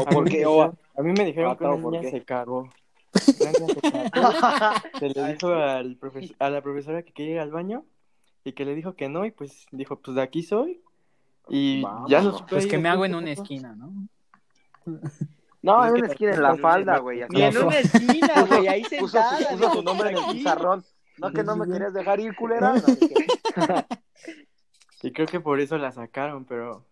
O 0.00 0.04
porque, 0.06 0.44
o, 0.46 0.62
a 0.62 1.02
mí 1.02 1.12
me 1.12 1.24
dijeron 1.26 1.54
que 1.56 1.64
una 1.64 1.76
¿por 1.82 1.92
niña 1.92 2.10
se 2.10 2.24
cagó. 2.24 2.68
Se 4.98 5.08
le 5.08 5.32
dijo 5.32 5.48
al 5.48 5.98
profes- 6.00 6.34
a 6.38 6.50
la 6.50 6.62
profesora 6.62 7.02
que 7.02 7.12
quería 7.12 7.34
ir 7.34 7.40
al 7.40 7.50
baño 7.50 7.84
y 8.46 8.52
que 8.52 8.64
le 8.64 8.74
dijo 8.76 8.94
que 8.94 9.08
no 9.08 9.24
y 9.26 9.32
pues 9.32 9.66
dijo, 9.72 9.96
pues 10.00 10.14
de 10.14 10.22
aquí 10.22 10.42
soy. 10.42 10.80
Y 11.48 11.82
Vamos. 11.82 12.08
ya 12.10 12.22
no 12.22 12.32
supe 12.38 12.50
Pues 12.50 12.66
que 12.66 12.78
me 12.78 12.88
hago 12.88 13.04
en 13.04 13.14
una 13.16 13.32
esquina, 13.32 13.74
¿no? 13.74 13.92
no, 15.62 15.84
Es 15.84 15.88
en 15.88 15.94
que 15.94 16.00
una 16.02 16.08
esquina 16.12 16.32
en 16.32 16.42
la 16.42 16.56
falda, 16.56 16.98
güey. 16.98 17.20
Y 17.30 17.42
en 17.42 17.58
una 17.58 17.78
esquina, 17.78 18.42
güey, 18.48 18.68
ahí 18.68 18.82
Puso, 18.84 19.18
sentada. 19.18 19.38
su, 19.38 19.56
puso 19.58 19.72
su 19.74 19.82
nombre 19.82 20.10
en 20.10 20.16
el 20.18 20.24
pizarrón. 20.32 20.84
No 21.18 21.32
que 21.32 21.42
no 21.42 21.56
me 21.56 21.66
querías 21.66 21.92
dejar 21.92 22.20
ir, 22.20 22.34
culera. 22.36 22.74
No, 22.76 22.76
es 22.86 22.98
que- 22.98 23.86
Y 25.02 25.12
creo 25.12 25.26
que 25.26 25.40
por 25.40 25.60
eso 25.60 25.76
la 25.78 25.90
sacaron, 25.92 26.44
pero 26.44 26.84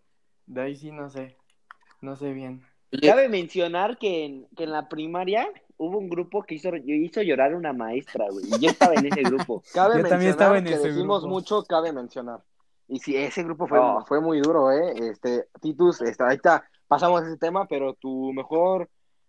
de 0.47 0.61
ahí 0.61 0.77
sí 0.77 0.91
no 0.91 1.09
sé. 1.11 1.37
No 2.01 2.17
sé 2.17 2.33
bien. 2.33 2.65
Cabe 3.03 3.29
mencionar 3.29 3.99
que 3.99 4.25
en, 4.25 4.47
que 4.57 4.65
en 4.65 4.73
la 4.73 4.89
primaria 4.89 5.49
hubo 5.77 5.99
un 5.99 6.09
grupo 6.09 6.43
que 6.43 6.55
hizo, 6.57 6.71
hizo 6.77 7.23
llorar 7.23 7.55
una 7.55 7.73
maestra, 7.73 8.27
güey. 8.31 8.45
Y 8.47 8.59
yo 8.61 8.71
estaba 8.71 8.95
en 8.95 9.07
ese 9.07 9.23
grupo. 9.23 9.63
Cabe 9.75 9.95
Yo 9.97 10.03
mencionar 10.03 10.11
también 10.11 10.31
estaba 10.31 10.59
en 10.59 10.65
que 10.65 10.75
ese 10.75 10.89
decimos 10.89 11.23
grupo. 11.23 11.35
mucho, 11.35 11.63
cabe 11.65 11.93
mencionar. 11.93 12.41
Y 12.89 12.99
sí, 13.01 13.17
ese 13.17 13.43
grupo 13.43 13.67
fue, 13.67 13.79
Oh. 13.81 14.05
fue 14.07 14.21
muy 14.21 14.41
duro, 14.41 14.71
¿eh? 14.71 14.93
Este, 15.11 15.49
Titus, 15.61 16.03
este, 16.03 16.23
ahorita 16.23 16.65
pasamos 16.87 17.23
a 17.23 17.27
ese 17.27 17.39
tema, 17.39 17.67
pero 17.67 17.95
tu 17.95 18.33
mejor 18.33 18.89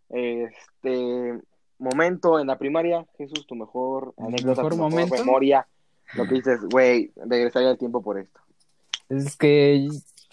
este, 0.10 1.40
momento 1.80 2.40
en 2.40 2.48
la 2.48 2.58
primaria, 2.58 3.06
Jesús, 3.18 3.46
tu 3.48 3.56
mejor 3.56 4.14
anécdota, 4.18 4.62
mejor 4.62 4.72
tu 4.72 4.78
mejor 4.78 4.92
momento. 4.92 5.16
memoria, 5.16 5.68
lo 6.16 6.26
que 6.28 6.36
dices, 6.36 6.60
güey, 6.70 7.12
regresaría 7.16 7.72
el 7.72 7.78
tiempo 7.78 8.02
por 8.02 8.20
esto. 8.20 8.40
Es 9.10 9.36
que 9.38 9.88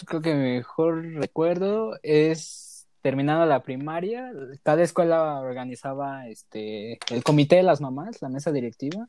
creo 0.06 0.20
que 0.20 0.34
mi 0.34 0.54
mejor 0.56 1.04
recuerdo 1.14 1.96
es 2.02 2.71
terminando 3.02 3.44
la 3.46 3.62
primaria, 3.62 4.32
cada 4.62 4.82
escuela 4.82 5.40
organizaba 5.40 6.28
este 6.28 6.98
el 7.14 7.22
comité 7.24 7.56
de 7.56 7.62
las 7.64 7.80
mamás, 7.80 8.22
la 8.22 8.28
mesa 8.28 8.52
directiva, 8.52 9.08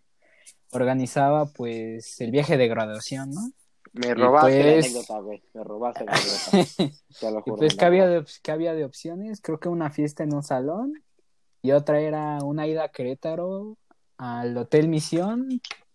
organizaba 0.71 1.45
pues 1.45 2.19
el 2.19 2.31
viaje 2.31 2.57
de 2.57 2.67
graduación, 2.67 3.31
¿no? 3.31 3.41
Me 3.93 4.15
robaste 4.15 4.63
la 4.63 4.71
pues- 4.73 4.85
anécdota, 4.85 5.19
güey, 5.19 5.43
me 5.53 5.63
robaste 5.63 6.05
la 6.05 6.12
anécdota, 6.13 6.95
te 7.19 7.31
lo 7.31 7.39
Y 7.39 7.41
juro. 7.43 7.55
pues 7.57 7.75
¿qué 7.75 7.81
la 7.81 7.88
había 7.88 8.07
de, 8.07 8.25
qué 8.41 8.51
había 8.51 8.73
de 8.73 8.85
opciones? 8.85 9.39
Creo 9.41 9.59
que 9.59 9.69
una 9.69 9.91
fiesta 9.91 10.23
en 10.23 10.33
un 10.33 10.41
salón 10.43 10.93
y 11.62 11.71
otra 11.71 12.00
era 12.00 12.39
una 12.43 12.65
ida 12.67 12.85
a 12.85 12.89
Querétaro 12.89 13.77
al 14.17 14.57
Hotel 14.57 14.88
Misión 14.88 15.47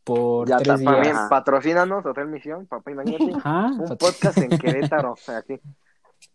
por 0.05 0.49
Ya 0.49 0.59
tres 0.59 0.81
patrocínanos, 1.29 2.07
Hotel 2.07 2.29
Misión, 2.29 2.67
papá, 2.67 2.93
imagínate, 2.93 3.33
Ajá, 3.37 3.67
un 3.67 3.97
podcast 3.99 4.39
en 4.39 4.51
Querétaro, 4.57 5.13
o 5.13 5.17
sea, 5.17 5.39
aquí. 5.39 5.61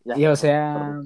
Ya. 0.03 0.17
Y 0.17 0.25
o 0.27 0.36
sea, 0.36 1.00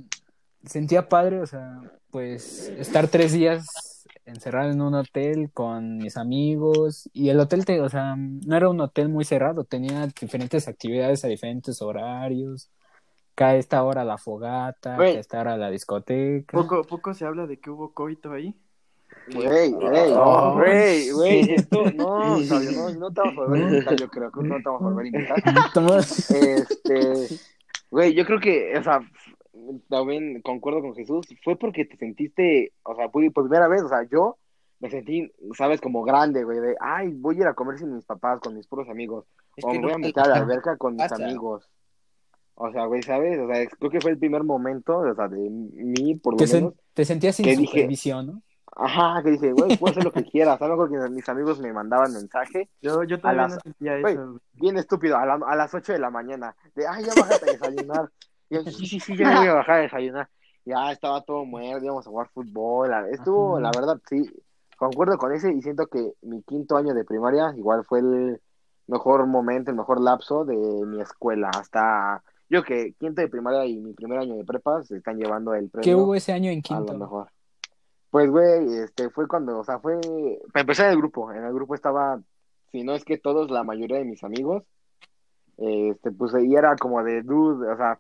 sentía 0.66 1.08
padre, 1.10 1.42
o 1.42 1.46
sea, 1.48 1.80
pues 2.12 2.70
estar 2.78 3.08
tres 3.08 3.34
días 3.34 4.06
encerrado 4.26 4.72
en 4.72 4.82
un 4.82 4.94
hotel 4.96 5.50
con 5.54 5.98
mis 5.98 6.18
amigos 6.18 7.10
y 7.14 7.30
el 7.30 7.40
hotel, 7.40 7.64
te, 7.66 7.80
o 7.82 7.88
sea, 7.90 8.16
no 8.18 8.56
era 8.58 8.68
un 8.70 8.80
hotel 8.82 9.08
muy 9.10 9.24
cerrado, 9.24 9.64
tenía 9.64 10.06
diferentes 10.08 10.68
actividades 10.68 11.24
a 11.24 11.28
diferentes 11.30 11.82
horarios. 11.82 12.70
Cada 13.36 13.56
esta 13.56 13.84
hora 13.84 14.04
la 14.04 14.18
fogata, 14.18 14.96
cada 14.98 15.10
esta 15.10 15.40
hora 15.40 15.58
la 15.58 15.70
discoteca. 15.70 16.58
Poco, 16.58 16.82
poco 16.84 17.14
se 17.14 17.24
habla 17.26 17.46
de 17.46 17.60
que 17.60 17.70
hubo 17.70 17.94
coito 17.94 18.32
ahí. 18.34 18.56
Güey, 19.34 19.72
güey, 19.72 20.12
Oh. 20.14 20.54
güey, 20.56 21.12
güey, 21.12 21.54
esto, 21.54 21.84
no, 21.96 22.36
Octavio, 22.38 22.72
no, 22.72 22.90
no 22.94 23.12
te 23.14 23.22
vamos 23.22 23.38
a 23.38 23.42
volver 23.42 23.62
a 23.64 23.68
invitar, 23.70 23.96
yo 23.96 24.08
creo, 24.10 24.32
que 24.32 24.42
no 24.44 24.56
te 24.58 24.64
vamos 24.66 24.82
a 24.82 24.86
volver 24.86 25.06
a 25.06 25.08
invitar. 25.08 25.44
Tomás- 25.74 26.32
Este, 26.32 27.38
güey, 27.92 28.14
yo 28.14 28.26
creo 28.26 28.40
que, 28.40 28.78
o 28.78 28.84
sea, 28.84 29.00
también 29.90 30.42
concuerdo 30.42 30.82
con 30.82 30.96
Jesús, 30.96 31.26
fue 31.44 31.56
porque 31.58 31.86
te 31.86 31.98
sentiste, 31.98 32.74
o 32.84 32.96
sea, 32.96 33.10
fue 33.10 33.30
por 33.32 33.46
primera 33.46 33.68
vez, 33.68 33.82
o 33.84 33.90
sea, 33.90 34.04
yo 34.10 34.38
me 34.80 34.90
sentí, 34.90 35.32
sabes, 35.58 35.82
como 35.82 36.04
grande, 36.04 36.44
güey, 36.44 36.60
de, 36.60 36.76
ay, 36.80 37.14
voy 37.14 37.38
a 37.38 37.40
ir 37.40 37.48
a 37.48 37.54
comer 37.54 37.78
sin 37.80 37.94
mis 37.96 38.06
papás, 38.06 38.40
con 38.40 38.56
mis 38.56 38.68
puros 38.68 38.88
amigos, 38.90 39.26
Es 39.56 39.66
o 39.66 39.70
que 39.70 39.80
me 39.80 39.86
voy 39.86 39.94
a 39.94 39.98
meter 39.98 40.24
a 40.24 40.28
la 40.28 40.36
alberca 40.62 40.78
con 40.78 40.96
mis 40.96 41.12
amigos. 41.12 41.68
O 42.60 42.72
sea, 42.72 42.86
güey, 42.86 43.04
¿sabes? 43.04 43.40
O 43.40 43.48
sea, 43.48 43.68
creo 43.68 43.92
que 43.92 44.02
fue 44.02 44.12
el 44.12 44.18
primer 44.18 44.44
momento, 44.44 44.98
o 45.00 45.16
sea, 45.16 45.28
de 45.28 45.50
mí, 45.50 46.16
por 46.16 46.34
lo 46.34 46.38
que 46.38 46.48
se- 46.48 46.56
menos, 46.58 46.74
te 46.94 47.06
sentías 47.06 47.36
sin 47.36 47.46
que 47.46 47.56
dije- 47.56 47.68
supervisión, 47.82 48.26
¿no? 48.28 48.42
Ajá, 48.80 49.24
que 49.24 49.32
dije, 49.32 49.52
güey, 49.54 49.76
puedo 49.78 49.92
hacer 49.92 50.04
lo 50.04 50.12
que 50.12 50.24
quieras. 50.24 50.60
¿Sabes? 50.60 50.76
Porque 50.78 50.98
mis 51.10 51.28
amigos 51.30 51.60
me 51.60 51.74
mandaban 51.74 52.14
mensaje, 52.14 52.70
Yo, 52.82 53.04
yo 53.04 53.18
todavía 53.20 53.44
las- 53.44 53.54
no 53.56 53.60
sentía 53.62 54.00
Güey. 54.00 54.14
eso. 54.14 54.26
güey. 54.28 54.40
bien 54.54 54.78
estúpido, 54.78 55.18
a, 55.18 55.26
la- 55.26 55.40
a 55.48 55.56
las 55.56 55.74
8 55.74 55.94
de 55.94 56.00
la 56.00 56.12
mañana, 56.12 56.56
de, 56.76 56.86
ay, 56.88 57.04
ya 57.06 57.14
bájate 57.20 57.50
a 57.50 57.54
desayunar. 57.54 58.12
Y 58.50 58.56
yo, 58.56 58.64
sí, 58.72 58.86
sí, 58.86 59.00
sí, 59.00 59.18
ya 59.18 59.30
me 59.30 59.40
voy 59.40 59.48
a 59.48 59.54
bajar 59.56 59.76
a 59.76 59.82
desayunar. 59.82 60.30
Ya 60.66 60.92
estaba 60.92 61.22
todo 61.22 61.46
muerto, 61.46 61.86
íbamos 61.86 62.06
a 62.06 62.10
jugar 62.10 62.30
fútbol. 62.34 62.92
Estuvo, 63.12 63.58
Ajá. 63.58 63.62
la 63.62 63.72
verdad, 63.72 64.02
sí, 64.10 64.30
concuerdo 64.78 65.18
con 65.18 65.32
ese 65.32 65.52
y 65.52 65.62
siento 65.62 65.88
que 65.88 66.14
mi 66.22 66.42
quinto 66.44 66.76
año 66.78 66.94
de 66.94 67.06
primaria 67.06 67.54
igual 67.56 67.84
fue 67.86 68.00
el 68.00 68.42
mejor 68.88 69.26
momento, 69.28 69.72
el 69.72 69.78
mejor 69.78 70.02
lapso 70.02 70.46
de 70.46 70.56
mi 70.56 71.02
escuela. 71.02 71.50
Hasta 71.50 72.22
yo 72.50 72.64
que 72.64 72.94
quinto 73.00 73.22
de 73.22 73.28
primaria 73.28 73.66
y 73.66 73.78
mi 73.78 73.94
primer 73.94 74.20
año 74.20 74.36
de 74.36 74.44
prepa 74.44 74.84
se 74.84 74.98
están 74.98 75.18
llevando 75.18 75.54
el 75.54 75.70
premio. 75.70 75.84
¿Qué 75.84 75.96
hubo 75.96 76.16
ese 76.16 76.34
año 76.34 76.50
en 76.50 76.62
A 76.70 76.80
lo 76.80 76.86
quinto? 76.86 76.98
mejor. 76.98 77.28
Pues, 78.10 78.30
güey, 78.30 78.74
este, 78.78 79.10
fue 79.10 79.28
cuando, 79.28 79.60
o 79.60 79.64
sea, 79.64 79.80
fue, 79.80 80.00
para 80.54 80.62
empezar 80.62 80.86
en 80.88 80.94
el 80.94 80.98
grupo, 80.98 81.32
en 81.32 81.44
el 81.44 81.54
grupo 81.54 81.76
estaba, 81.76 82.20
si 82.72 82.84
no 82.84 82.94
es 82.94 83.04
que 83.04 83.18
todos, 83.18 83.52
la 83.52 83.64
mayoría 83.64 83.98
de 83.98 84.06
mis 84.06 84.24
amigos, 84.24 84.64
este, 85.58 86.12
pues 86.12 86.34
ahí 86.34 86.56
era 86.56 86.76
como 86.78 87.04
de 87.04 87.22
dude, 87.22 87.70
o 87.70 87.76
sea, 87.76 88.00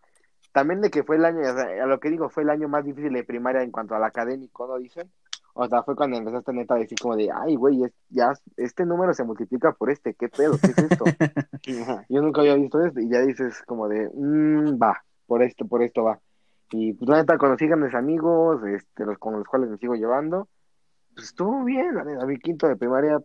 también 0.52 0.82
de 0.82 0.90
que 0.90 1.04
fue 1.04 1.18
el 1.18 1.26
año, 1.26 1.40
o 1.42 1.44
sea, 1.56 1.84
a 1.84 1.88
lo 1.88 2.00
que 2.00 2.10
digo, 2.10 2.30
fue 2.30 2.44
el 2.44 2.50
año 2.50 2.68
más 2.68 2.84
difícil 2.86 3.14
de 3.14 3.24
primaria 3.24 3.62
en 3.64 3.72
cuanto 3.72 3.96
al 3.96 4.04
académico, 4.04 4.68
¿no 4.68 4.78
dicen? 4.78 5.12
O 5.54 5.68
sea, 5.68 5.84
fue 5.84 5.96
cuando 5.96 6.18
empezaste 6.18 6.54
neta 6.54 6.76
a 6.76 6.78
decir 6.78 6.98
como 7.00 7.16
de, 7.16 7.30
ay, 7.34 7.56
güey, 7.56 7.84
es- 7.84 7.94
ya, 8.10 8.34
este 8.58 8.86
número 8.86 9.14
se 9.14 9.24
multiplica 9.24 9.72
por 9.74 9.90
este, 9.90 10.14
¿qué 10.14 10.30
pedo? 10.30 10.58
¿Qué 10.60 10.72
es 10.72 10.78
esto? 10.78 11.06
Yo 12.10 12.22
nunca 12.22 12.42
había 12.42 12.56
visto 12.56 12.80
esto 12.82 13.00
y 13.00 13.10
ya 13.10 13.20
dices 13.22 13.62
como 13.66 13.88
de, 13.90 14.10
"Mm, 14.14 14.82
va, 14.82 15.04
por 15.26 15.44
esto, 15.44 15.66
por 15.68 15.84
esto 15.84 16.04
va. 16.04 16.20
Y 16.72 16.94
pues 16.94 17.10
la 17.10 17.18
neta 17.18 17.38
conocí 17.38 17.66
mis 17.68 17.94
amigos, 17.94 18.64
este, 18.66 19.06
los 19.06 19.18
con 19.18 19.34
los 19.34 19.48
cuales 19.48 19.70
me 19.70 19.78
sigo 19.78 19.96
llevando. 19.96 20.48
Pues 21.14 21.28
estuvo 21.28 21.64
bien, 21.64 21.96
la 21.96 22.04
neta, 22.04 22.26
mi 22.26 22.38
quinto 22.38 22.68
de 22.68 22.76
primaria 22.76 23.20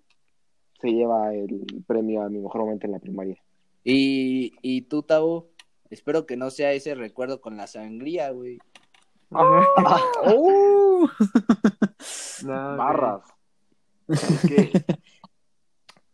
se 0.81 0.89
lleva 0.91 1.33
el 1.35 1.85
premio 1.87 2.23
a 2.23 2.29
mi 2.29 2.39
mejor 2.41 2.63
momento 2.63 2.87
en 2.87 2.93
la 2.93 2.99
primaria. 2.99 3.37
Y, 3.85 4.55
y 4.63 4.83
tú, 4.83 5.03
Tavo, 5.03 5.49
espero 5.93 6.27
que 6.27 6.37
no 6.37 6.51
sea 6.51 6.73
ese 6.73 6.95
recuerdo 6.95 7.41
con 7.41 7.57
la 7.57 7.67
sangría, 7.67 8.31
güey. 8.31 8.59
¡Oh! 9.31 11.09
No. 12.45 12.77
Barras. 12.77 13.23
Es 14.09 14.41
que- 14.49 14.85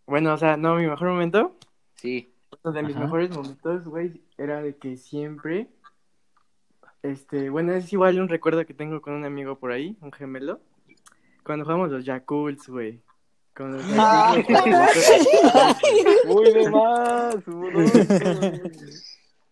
Bueno, 0.07 0.35
o 0.35 0.39
sea, 0.39 0.57
no, 0.57 0.75
mi 0.77 0.87
mejor 0.87 1.09
momento, 1.09 1.57
Sí. 1.97 2.33
uno 2.65 2.73
de 2.73 2.83
mis 2.83 2.95
Ajá. 2.97 3.05
mejores 3.05 3.31
momentos, 3.35 3.85
güey, 3.85 4.23
era 4.37 4.63
de 4.63 4.77
que 4.77 4.97
siempre, 4.97 5.69
este, 7.03 7.51
bueno, 7.51 7.73
es 7.73 7.93
igual 7.93 8.21
un 8.21 8.29
recuerdo 8.29 8.65
que 8.67 8.75
tengo 8.75 9.01
con 9.03 9.15
un 9.15 9.25
amigo 9.25 9.59
por 9.59 9.73
ahí, 9.73 9.97
un 10.01 10.13
gemelo, 10.13 10.61
cuando 11.45 11.65
jugamos 11.65 11.91
los 11.91 12.05
Yakults, 12.05 12.69
güey. 12.69 13.01
Con 13.55 13.73
los 13.73 13.85
Muy 16.27 16.53
de 16.53 16.71
más, 16.71 17.37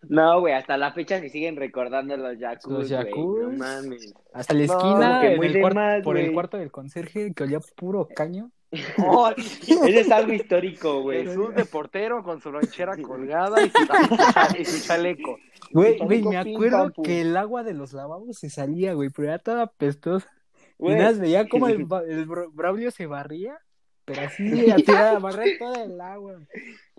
No, 0.09 0.39
güey, 0.39 0.53
hasta 0.53 0.77
la 0.77 0.93
fecha 0.93 1.19
se 1.19 1.29
siguen 1.29 1.55
recordando 1.55 2.15
los 2.17 2.37
Yakult, 2.39 2.89
Los. 2.89 2.91
No 2.91 3.51
mames. 3.57 4.13
Hasta 4.33 4.53
la 4.53 4.65
No, 4.65 4.73
esquina, 4.73 5.21
muy 5.37 5.47
el 5.47 5.73
más, 5.73 6.03
por 6.03 6.17
el 6.17 6.31
cuarto 6.33 6.57
del 6.57 6.71
conserje, 6.71 7.33
que 7.33 7.43
olía 7.43 7.59
puro 7.75 8.07
caño. 8.15 8.51
Oh, 9.07 9.29
ese 9.37 9.99
es 10.01 10.11
algo 10.11 10.33
histórico, 10.33 11.01
güey. 11.01 11.25
Jesús 11.25 11.55
de 11.55 11.63
portero 11.65 12.21
con 12.21 12.41
su 12.41 12.51
lonchera 12.51 12.95
colgada 13.01 13.61
y 13.65 13.69
su, 13.69 14.61
y 14.61 14.65
su 14.65 14.85
chaleco. 14.87 15.37
Güey, 15.71 15.97
me 16.23 16.37
acuerdo 16.37 16.91
pum. 16.93 17.03
que 17.05 17.21
el 17.21 17.35
agua 17.37 17.63
de 17.63 17.73
los 17.73 17.93
lavabos 17.93 18.37
se 18.37 18.49
salía, 18.49 18.93
güey, 18.93 19.09
pero 19.09 19.29
era 19.29 19.39
toda 19.39 19.67
pestosa. 19.67 20.29
Y 20.79 20.83
Güey. 20.83 20.95
nada, 20.97 21.13
veía 21.17 21.47
como 21.47 21.67
el, 21.69 21.75
el 22.07 22.27
Bra- 22.27 22.49
Braulio 22.53 22.91
se 22.91 23.07
barría, 23.07 23.57
pero 24.05 24.21
así, 24.21 24.69
a 24.69 24.75
tirar, 24.75 25.15
a 25.15 25.19
barrer 25.19 25.57
toda 25.57 25.83
el 25.83 25.99
agua. 26.01 26.35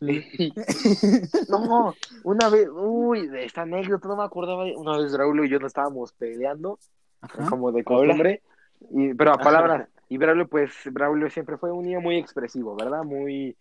No, 1.48 1.94
una 2.24 2.48
vez, 2.48 2.68
uy, 2.72 3.26
de 3.28 3.44
esta 3.44 3.62
anécdota 3.62 4.08
no 4.08 4.16
me 4.16 4.24
acordaba. 4.24 4.64
Una 4.76 4.98
vez 4.98 5.12
Raúl 5.12 5.44
y 5.44 5.48
yo 5.48 5.58
nos 5.58 5.68
estábamos 5.70 6.12
peleando, 6.12 6.78
Ajá. 7.20 7.48
como 7.50 7.72
de 7.72 7.84
costumbre, 7.84 8.42
y, 8.90 9.14
pero 9.14 9.32
a 9.32 9.38
palabras. 9.38 9.88
Y 10.11 10.16
Braulio, 10.16 10.48
pues, 10.48 10.72
Braulio 10.90 11.28
siempre 11.28 11.58
fue 11.58 11.70
un 11.70 11.84
niño 11.84 12.00
muy 12.00 12.16
expresivo, 12.16 12.74
¿verdad? 12.76 13.04
Muy, 13.04 13.54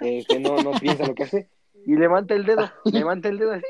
eh, 0.00 0.24
que 0.28 0.40
no, 0.40 0.56
no 0.56 0.72
piensa 0.72 1.06
lo 1.06 1.14
que 1.14 1.22
hace. 1.24 1.48
Y 1.86 1.94
levanta 1.96 2.34
el 2.34 2.44
dedo, 2.44 2.68
levanta 2.84 3.28
el 3.28 3.38
dedo 3.38 3.52
así. 3.52 3.64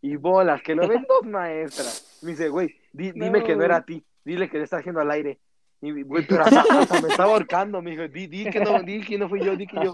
Y 0.00 0.16
bolas, 0.16 0.62
que 0.62 0.74
lo 0.74 0.86
ven 0.88 1.04
dos 1.08 1.24
maestras. 1.24 2.18
Me 2.22 2.30
dice, 2.30 2.48
güey, 2.48 2.74
di- 2.92 3.12
dime 3.12 3.40
No. 3.40 3.44
que 3.44 3.56
no 3.56 3.62
era 3.64 3.76
a 3.76 3.84
ti, 3.84 4.02
dile 4.24 4.48
que 4.48 4.58
le 4.58 4.64
está 4.64 4.78
haciendo 4.78 5.00
al 5.00 5.10
aire. 5.10 5.38
Y, 5.80 6.02
güey, 6.02 6.26
pero 6.26 6.44
hasta, 6.44 6.62
hasta 6.80 7.00
me 7.00 7.08
estaba 7.08 7.32
ahorcando, 7.32 7.80
me 7.80 7.92
dijo, 7.92 8.08
di, 8.08 8.26
di 8.26 8.50
que 8.50 8.58
no, 8.60 8.82
di 8.82 9.00
que 9.00 9.16
no 9.16 9.28
fui 9.28 9.40
yo, 9.40 9.54
di 9.56 9.66
que 9.66 9.76
yo. 9.84 9.92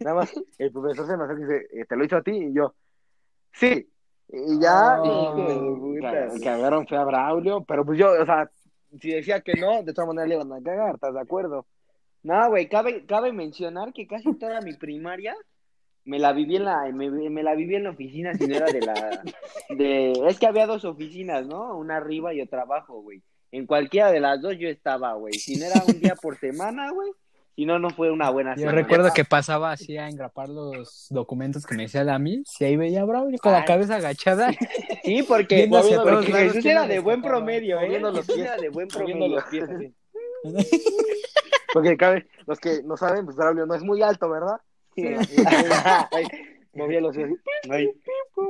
Nada 0.00 0.16
más, 0.16 0.34
el 0.58 0.70
profesor 0.70 1.06
se 1.06 1.16
me 1.16 1.24
acerca 1.24 1.40
y 1.40 1.44
dice, 1.46 1.66
"Eh, 1.80 1.84
¿te 1.88 1.96
lo 1.96 2.04
hizo 2.04 2.16
a 2.16 2.22
ti? 2.22 2.32
Y 2.32 2.52
yo, 2.52 2.74
sí. 3.52 3.88
Y 4.30 4.60
ya, 4.60 5.00
Oh, 5.02 5.96
y 5.96 6.00
ca- 6.00 6.10
cagaron 6.44 6.86
fue 6.86 6.98
a 6.98 7.04
Braulio, 7.04 7.64
pero 7.64 7.84
pues 7.86 7.98
yo, 7.98 8.10
o 8.20 8.26
sea, 8.26 8.50
si 9.00 9.10
decía 9.12 9.40
que 9.40 9.54
no, 9.54 9.82
de 9.82 9.94
todas 9.94 10.08
maneras 10.08 10.28
le 10.28 10.34
iban 10.34 10.52
a 10.52 10.62
cagar, 10.62 10.94
¿estás 10.96 11.14
de 11.14 11.20
acuerdo? 11.20 11.64
No, 12.22 12.48
güey, 12.50 12.68
cabe, 12.68 13.06
cabe 13.06 13.32
mencionar 13.32 13.94
que 13.94 14.06
casi 14.06 14.34
toda 14.34 14.60
mi 14.60 14.74
primaria 14.74 15.34
me 16.04 16.18
la 16.18 16.32
viví 16.34 16.56
en 16.56 16.64
la, 16.64 16.84
me, 16.92 17.08
me 17.10 17.42
la 17.42 17.54
viví 17.54 17.74
en 17.76 17.84
la 17.84 17.90
oficina, 17.90 18.34
si 18.34 18.46
no 18.46 18.56
era 18.56 18.66
de 18.66 18.80
la, 18.80 19.22
de, 19.70 20.12
es 20.28 20.38
que 20.38 20.46
había 20.46 20.66
dos 20.66 20.84
oficinas, 20.84 21.46
¿no? 21.46 21.76
Una 21.78 21.96
arriba 21.96 22.34
y 22.34 22.42
otra 22.42 22.62
abajo, 22.62 23.00
güey. 23.00 23.22
En 23.52 23.66
cualquiera 23.66 24.10
de 24.12 24.20
las 24.20 24.40
dos 24.42 24.56
yo 24.58 24.68
estaba, 24.68 25.14
güey. 25.14 25.34
Si 25.34 25.56
no 25.56 25.66
era 25.66 25.82
un 25.86 26.00
día 26.00 26.14
por 26.14 26.36
semana, 26.38 26.90
güey, 26.90 27.10
Si 27.56 27.64
no, 27.66 27.78
no 27.78 27.90
fue 27.90 28.10
una 28.12 28.30
buena 28.30 28.54
Yo 28.54 28.60
semana. 28.60 28.78
recuerdo 28.78 29.10
que 29.12 29.24
pasaba 29.24 29.72
así 29.72 29.96
a 29.96 30.08
engrapar 30.08 30.48
los 30.48 31.06
documentos 31.10 31.66
que 31.66 31.74
me 31.74 31.82
decía 31.84 32.04
la 32.04 32.18
Miss 32.18 32.60
y 32.60 32.64
ahí 32.64 32.76
veía 32.76 33.02
a 33.02 33.04
Braulio 33.04 33.38
con 33.38 33.50
la 33.52 33.58
Ay. 33.60 33.64
cabeza 33.64 33.96
agachada. 33.96 34.52
Sí, 35.02 35.22
porque, 35.26 35.66
porque 35.68 36.32
Jesús 36.32 36.62
¿quién 36.62 36.76
era 36.76 36.86
de 36.86 37.00
buen 37.00 37.20
promedio, 37.22 37.80
¿eh? 37.80 37.98
Los 37.98 38.18
Jesús 38.18 38.34
pies. 38.36 38.46
era 38.46 38.56
de 38.58 38.68
buen 38.68 38.86
promedio. 38.88 39.28
los 39.28 39.44
pies 39.44 39.68
así. 39.68 39.92
Porque 41.72 41.96
cabe, 41.98 42.26
los 42.46 42.58
que 42.60 42.82
no 42.82 42.96
saben, 42.96 43.24
pues 43.26 43.36
Braulio 43.36 43.66
no 43.66 43.74
es 43.74 43.82
muy 43.82 44.00
alto, 44.02 44.30
¿verdad? 44.30 44.56
Ay, 44.96 46.24
movía 46.74 47.00
los 47.00 47.14
pies. 47.14 47.28
Ay, 47.68 47.90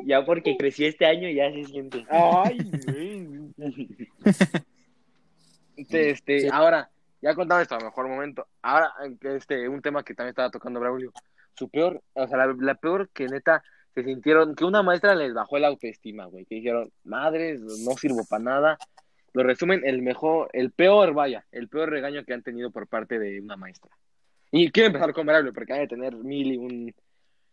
ya 0.05 0.25
porque 0.25 0.57
creció 0.57 0.87
este 0.87 1.05
año 1.07 1.29
ya 1.29 1.51
se 1.53 1.65
siente. 1.65 2.05
Ay, 2.11 2.59
güey. 2.87 3.75
Este, 5.79 6.11
este, 6.11 6.41
Sí. 6.41 6.49
ahora, 6.53 6.91
ya 7.23 7.35
contaba 7.35 7.63
esto 7.63 7.75
a 7.77 7.81
mejor 7.81 8.09
momento. 8.09 8.47
Ahora, 8.63 8.93
que 9.21 9.37
este, 9.37 9.69
un 9.69 9.81
tema 9.83 10.03
que 10.03 10.15
también 10.15 10.31
estaba 10.31 10.51
tocando 10.51 10.81
Braulio. 10.81 11.13
Su 11.55 11.69
peor, 11.69 12.03
o 12.15 12.27
sea, 12.29 12.37
la, 12.39 12.55
la 12.59 12.75
peor 12.75 13.09
que 13.11 13.27
neta 13.27 13.63
se 13.95 14.05
sintieron, 14.05 14.55
que 14.55 14.65
una 14.65 14.83
maestra 14.83 15.15
les 15.15 15.35
bajó 15.35 15.59
la 15.59 15.69
autoestima, 15.69 16.27
güey. 16.27 16.45
Que 16.45 16.57
dijeron, 16.57 16.93
madres, 17.05 17.61
no 17.61 17.93
sirvo 17.97 18.25
para 18.29 18.43
nada. 18.45 18.79
Lo 19.33 19.43
resumen, 19.43 19.83
el 19.85 20.03
mejor, 20.03 20.49
el 20.53 20.71
peor, 20.71 21.15
vaya, 21.15 21.45
el 21.53 21.69
peor 21.69 21.91
regaño 21.91 22.25
que 22.25 22.33
han 22.35 22.43
tenido 22.43 22.71
por 22.71 22.87
parte 22.87 23.19
de 23.19 23.41
una 23.41 23.57
maestra. 23.57 23.91
Y 24.51 24.71
quiero 24.71 24.87
empezar 24.89 25.13
con 25.13 25.27
Braulio, 25.27 25.53
porque 25.53 25.73
hay 25.73 25.81
de 25.81 25.89
tener 25.89 26.15
mil 26.15 26.53
y 26.53 26.57
un 26.57 26.95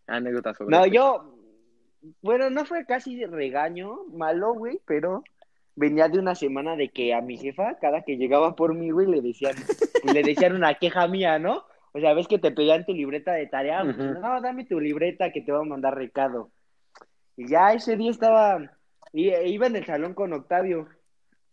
anécdotas 0.07 0.55
sobre 0.57 0.71
No, 0.75 0.85
esto. 0.85 0.93
yo, 0.93 1.35
bueno, 2.21 2.49
no 2.49 2.65
fue 2.65 2.85
casi 2.85 3.25
regaño 3.25 4.05
malo, 4.13 4.53
güey, 4.53 4.79
pero 4.85 5.23
venía 5.75 6.07
de 6.07 6.19
una 6.19 6.35
semana 6.35 6.75
de 6.75 6.89
que 6.89 7.13
a 7.13 7.21
mi 7.21 7.37
jefa, 7.37 7.77
cada 7.79 8.01
que 8.03 8.17
llegaba 8.17 8.55
por 8.55 8.73
mí, 8.73 8.91
güey, 8.91 9.07
le 9.07 9.21
decían, 9.21 9.55
pues, 10.01 10.13
le 10.13 10.23
decían 10.23 10.55
una 10.55 10.75
queja 10.75 11.07
mía, 11.07 11.39
¿no? 11.39 11.63
O 11.91 11.99
sea, 11.99 12.13
ves 12.13 12.27
que 12.27 12.39
te 12.39 12.51
pedían 12.51 12.85
tu 12.85 12.93
libreta 12.93 13.33
de 13.33 13.47
tarea, 13.47 13.81
pues, 13.83 13.97
no, 14.21 14.41
dame 14.41 14.65
tu 14.65 14.79
libreta 14.79 15.31
que 15.31 15.41
te 15.41 15.51
voy 15.51 15.61
a 15.61 15.69
mandar 15.69 15.95
recado. 15.95 16.49
Y 17.37 17.47
ya 17.47 17.73
ese 17.73 17.95
día 17.97 18.11
estaba, 18.11 18.71
y- 19.13 19.29
e 19.29 19.49
iba 19.49 19.67
en 19.67 19.75
el 19.75 19.85
salón 19.85 20.13
con 20.13 20.33
Octavio, 20.33 20.87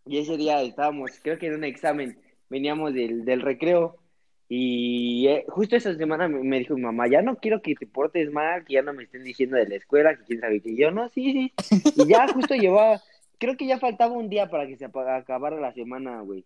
y 0.05 0.17
ese 0.19 0.37
día 0.37 0.61
estábamos, 0.61 1.11
creo 1.21 1.37
que 1.37 1.47
en 1.47 1.55
un 1.55 1.63
examen, 1.63 2.19
veníamos 2.49 2.93
del, 2.93 3.25
del 3.25 3.41
recreo, 3.41 3.97
y 4.49 5.27
eh, 5.27 5.45
justo 5.47 5.75
esa 5.75 5.95
semana 5.95 6.27
me, 6.27 6.43
me 6.43 6.59
dijo 6.59 6.75
mi 6.75 6.81
mamá, 6.81 7.07
ya 7.07 7.21
no 7.21 7.37
quiero 7.37 7.61
que 7.61 7.75
te 7.75 7.87
portes 7.87 8.29
mal, 8.31 8.65
que 8.65 8.73
ya 8.73 8.81
no 8.81 8.93
me 8.93 9.03
estén 9.03 9.23
diciendo 9.23 9.55
de 9.57 9.67
la 9.67 9.75
escuela, 9.75 10.15
que 10.15 10.23
quién 10.25 10.41
sabe 10.41 10.61
que 10.61 10.75
yo 10.75 10.91
no, 10.91 11.09
sí, 11.09 11.31
sí. 11.31 11.91
Y 11.95 12.05
ya 12.07 12.27
justo 12.27 12.53
llevaba, 12.53 13.01
creo 13.39 13.57
que 13.57 13.67
ya 13.67 13.79
faltaba 13.79 14.13
un 14.13 14.29
día 14.29 14.49
para 14.49 14.67
que 14.67 14.77
se 14.77 14.85
acabara 14.85 15.59
la 15.59 15.73
semana, 15.73 16.21
güey. 16.21 16.45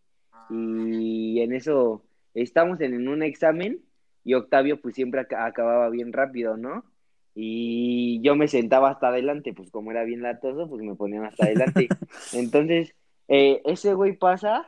Y 0.50 1.42
en 1.42 1.54
eso 1.54 2.04
estamos 2.34 2.80
en, 2.82 3.08
un 3.08 3.24
examen 3.24 3.82
y 4.24 4.34
Octavio 4.34 4.82
pues 4.82 4.96
siempre 4.96 5.22
aca- 5.22 5.46
acababa 5.46 5.90
bien 5.90 6.14
rápido, 6.14 6.58
¿no? 6.58 6.86
Y 7.36 8.20
yo 8.22 8.36
me 8.36 8.48
sentaba 8.48 8.90
hasta 8.90 9.10
adelante, 9.10 9.54
pues 9.54 9.70
como 9.70 9.92
era 9.92 10.04
bien 10.04 10.22
latoso, 10.22 10.68
pues 10.70 10.82
me 10.82 10.96
ponían 10.96 11.26
hasta 11.26 11.46
adelante. 11.46 11.88
Entonces, 12.34 12.96
eh, 13.28 13.62
ese 13.66 13.94
güey 13.94 14.14
pasa 14.14 14.66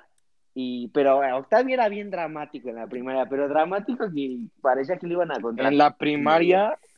y, 0.54 0.90
pero 0.90 1.24
eh, 1.24 1.34
Octavio 1.34 1.74
era 1.74 1.90
bien 1.90 2.12
dramático 2.12 2.70
en 2.70 2.76
la 2.76 2.88
primaria, 2.88 3.28
pero 3.28 3.48
dramático 3.48 4.12
que 4.14 4.40
parecía 4.62 4.98
que 4.98 5.08
lo 5.08 5.14
iban 5.14 5.32
a 5.32 5.40
contar. 5.40 5.72
En 5.72 5.78
la 5.78 5.96
primaria, 5.96 6.78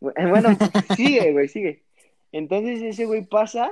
Bueno, 0.00 0.56
sigue, 0.96 1.32
güey, 1.32 1.48
sigue. 1.48 1.82
Entonces 2.32 2.82
ese 2.82 3.04
güey 3.04 3.26
pasa 3.26 3.70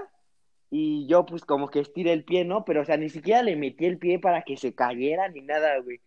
y 0.70 1.06
yo 1.06 1.24
pues 1.24 1.44
como 1.44 1.68
que 1.68 1.80
estiré 1.80 2.12
el 2.12 2.24
pie, 2.24 2.44
¿no? 2.44 2.64
Pero 2.64 2.82
o 2.82 2.84
sea, 2.84 2.96
ni 2.96 3.08
siquiera 3.08 3.42
le 3.42 3.56
metí 3.56 3.86
el 3.86 3.98
pie 3.98 4.18
para 4.18 4.42
que 4.42 4.56
se 4.56 4.74
cayera 4.74 5.28
ni 5.28 5.40
nada, 5.40 5.78
güey. 5.78 6.00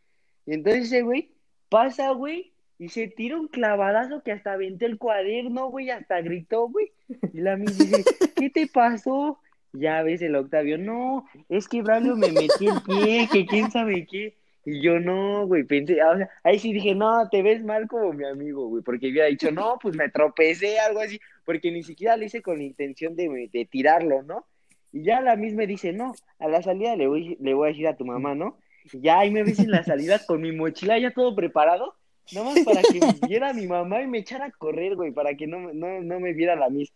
Y 0.46 0.54
entonces 0.54 0.86
ese 0.86 1.02
güey 1.02 1.32
pasa, 1.70 2.12
güey, 2.12 2.54
y 2.78 2.90
se 2.90 3.08
tira 3.08 3.38
un 3.38 3.48
clavadazo 3.48 4.24
que 4.24 4.32
hasta 4.32 4.54
aventé 4.54 4.86
el 4.86 4.98
cuaderno, 4.98 5.70
güey, 5.70 5.90
hasta 5.90 6.22
gritó, 6.22 6.68
güey. 6.68 6.92
Y 7.34 7.42
la 7.42 7.56
misma 7.56 7.86
dice, 7.86 8.04
¿qué 8.36 8.50
te 8.50 8.68
pasó? 8.68 9.40
Ya 9.74 10.04
ves 10.04 10.22
el 10.22 10.36
Octavio, 10.36 10.78
no, 10.78 11.26
es 11.48 11.68
que 11.68 11.82
Braulio 11.82 12.16
me 12.18 12.32
metí 12.32 12.68
el 12.68 12.82
pie, 12.86 13.30
que 13.32 13.46
quién 13.46 13.72
sabe 13.72 14.06
qué. 14.06 14.36
Y 14.66 14.82
yo 14.82 15.00
no, 15.00 15.48
güey, 15.48 15.64
pensé, 15.64 16.04
o 16.04 16.18
sea, 16.18 16.30
ahí 16.44 16.60
sí 16.60 16.74
dije, 16.74 16.94
no, 16.94 17.30
te 17.30 17.42
ves 17.42 17.64
mal 17.64 17.88
como 17.88 18.14
mi 18.14 18.26
amigo, 18.26 18.68
güey, 18.68 18.84
porque 18.84 19.08
había 19.08 19.26
dicho, 19.26 19.52
no, 19.52 19.80
pues 19.82 19.96
me 19.96 20.10
tropecé, 20.10 20.80
algo 20.80 21.00
así, 21.00 21.20
porque 21.46 21.72
ni 21.72 21.84
siquiera 21.84 22.18
lo 22.18 22.26
hice 22.26 22.42
con 22.42 22.58
la 22.58 22.64
intención 22.64 23.16
de, 23.16 23.50
de 23.52 23.66
tirarlo, 23.66 24.24
¿no? 24.24 24.46
Y 24.94 25.04
ya 25.04 25.22
la 25.22 25.36
misma 25.36 25.64
dice, 25.64 25.94
no, 25.94 26.14
a 26.40 26.48
la 26.48 26.62
salida 26.62 26.96
le 26.96 27.08
voy, 27.08 27.38
le 27.40 27.54
voy 27.54 27.68
a 27.68 27.72
decir 27.72 27.88
a 27.88 27.96
tu 27.96 28.06
mamá, 28.06 28.36
¿no? 28.36 28.58
Y 28.92 29.00
ya 29.02 29.20
ahí 29.20 29.32
me 29.32 29.44
ves 29.44 29.60
en 29.60 29.72
la 29.72 29.84
salida 29.84 30.20
con 30.26 30.42
mi 30.42 30.52
mochila 30.52 30.98
ya 31.00 31.12
todo 31.12 31.36
preparado, 31.36 31.96
nada 32.34 32.48
más 32.50 32.60
para 32.66 32.82
que 32.82 33.00
me 33.00 33.14
viera 33.30 33.54
mi 33.54 33.68
mamá 33.68 34.02
y 34.02 34.08
me 34.08 34.18
echara 34.20 34.46
a 34.46 34.52
correr, 34.52 34.96
güey, 34.96 35.12
para 35.12 35.36
que 35.36 35.48
no, 35.48 35.60
me- 35.60 35.74
no, 35.74 36.02
no 36.02 36.20
me 36.20 36.34
viera 36.34 36.56
la 36.56 36.70
Miss. 36.70 36.92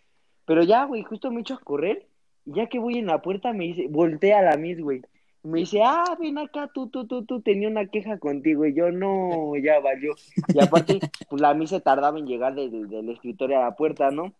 Pero 0.45 0.63
ya, 0.63 0.83
güey, 0.85 1.03
justo 1.03 1.31
me 1.31 1.41
echo 1.41 1.53
a 1.55 1.59
correr, 1.59 2.05
y 2.45 2.53
ya 2.55 2.67
que 2.67 2.79
voy 2.79 2.97
en 2.97 3.05
la 3.07 3.21
puerta 3.21 3.53
me 3.53 3.65
dice, 3.65 3.87
voltea 3.89 4.39
a 4.39 4.43
la 4.43 4.57
Miss, 4.57 4.79
güey. 4.81 5.01
Me 5.43 5.59
dice, 5.59 5.79
ah, 5.83 6.17
ven 6.19 6.39
acá, 6.39 6.71
tú, 6.73 6.87
tú, 6.89 7.05
tú, 7.05 7.23
tú, 7.23 7.39
tenía 7.39 7.67
una 7.69 7.85
queja 7.85 8.17
contigo. 8.17 8.65
Y 8.65 8.73
yo, 8.73 8.91
no, 8.91 9.55
ya 9.63 9.79
valió. 9.79 10.15
Y 10.51 10.59
aparte, 10.59 10.99
pues 11.29 11.39
la 11.39 11.53
Miss 11.53 11.69
se 11.69 11.79
tardaba 11.81 12.17
en 12.17 12.25
llegar 12.25 12.55
de- 12.55 12.69
de- 12.71 12.87
del 12.87 13.09
escritorio 13.11 13.59
a 13.59 13.65
la 13.65 13.75
puerta, 13.75 14.09
¿no? 14.09 14.33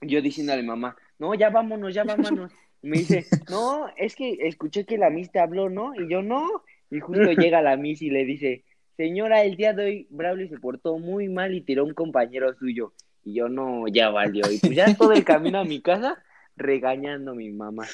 Yo 0.00 0.20
diciendo 0.20 0.52
a 0.52 0.56
mi 0.56 0.64
mamá, 0.64 0.96
no, 1.20 1.34
ya 1.34 1.50
vámonos, 1.50 1.94
ya 1.94 2.02
vámonos. 2.02 2.50
Me 2.82 2.98
dice, 2.98 3.26
no, 3.50 3.86
es 3.96 4.14
que 4.14 4.36
escuché 4.40 4.84
que 4.86 4.98
la 4.98 5.10
Miss 5.10 5.30
te 5.30 5.38
habló, 5.38 5.68
¿no? 5.68 5.94
Y 5.94 6.08
yo, 6.10 6.22
no. 6.22 6.46
Y 6.90 7.00
justo 7.00 7.32
llega 7.32 7.62
la 7.62 7.76
Miss 7.76 8.02
y 8.02 8.10
le 8.10 8.24
dice, 8.24 8.64
señora, 8.96 9.42
el 9.44 9.56
día 9.56 9.72
de 9.74 9.84
hoy 9.84 10.06
Braulio 10.10 10.48
se 10.48 10.58
portó 10.58 10.98
muy 10.98 11.28
mal 11.28 11.54
y 11.54 11.60
tiró 11.60 11.82
a 11.82 11.86
un 11.86 11.94
compañero 11.94 12.52
suyo. 12.54 12.92
Y 13.24 13.34
yo, 13.34 13.48
no, 13.48 13.86
ya 13.88 14.08
valió. 14.10 14.50
Y 14.50 14.58
pues 14.58 14.74
ya 14.74 14.96
todo 14.96 15.12
el 15.12 15.24
camino 15.24 15.58
a 15.58 15.64
mi 15.64 15.80
casa 15.82 16.22
regañando 16.56 17.32
a 17.32 17.34
mi 17.34 17.50
mamá. 17.50 17.86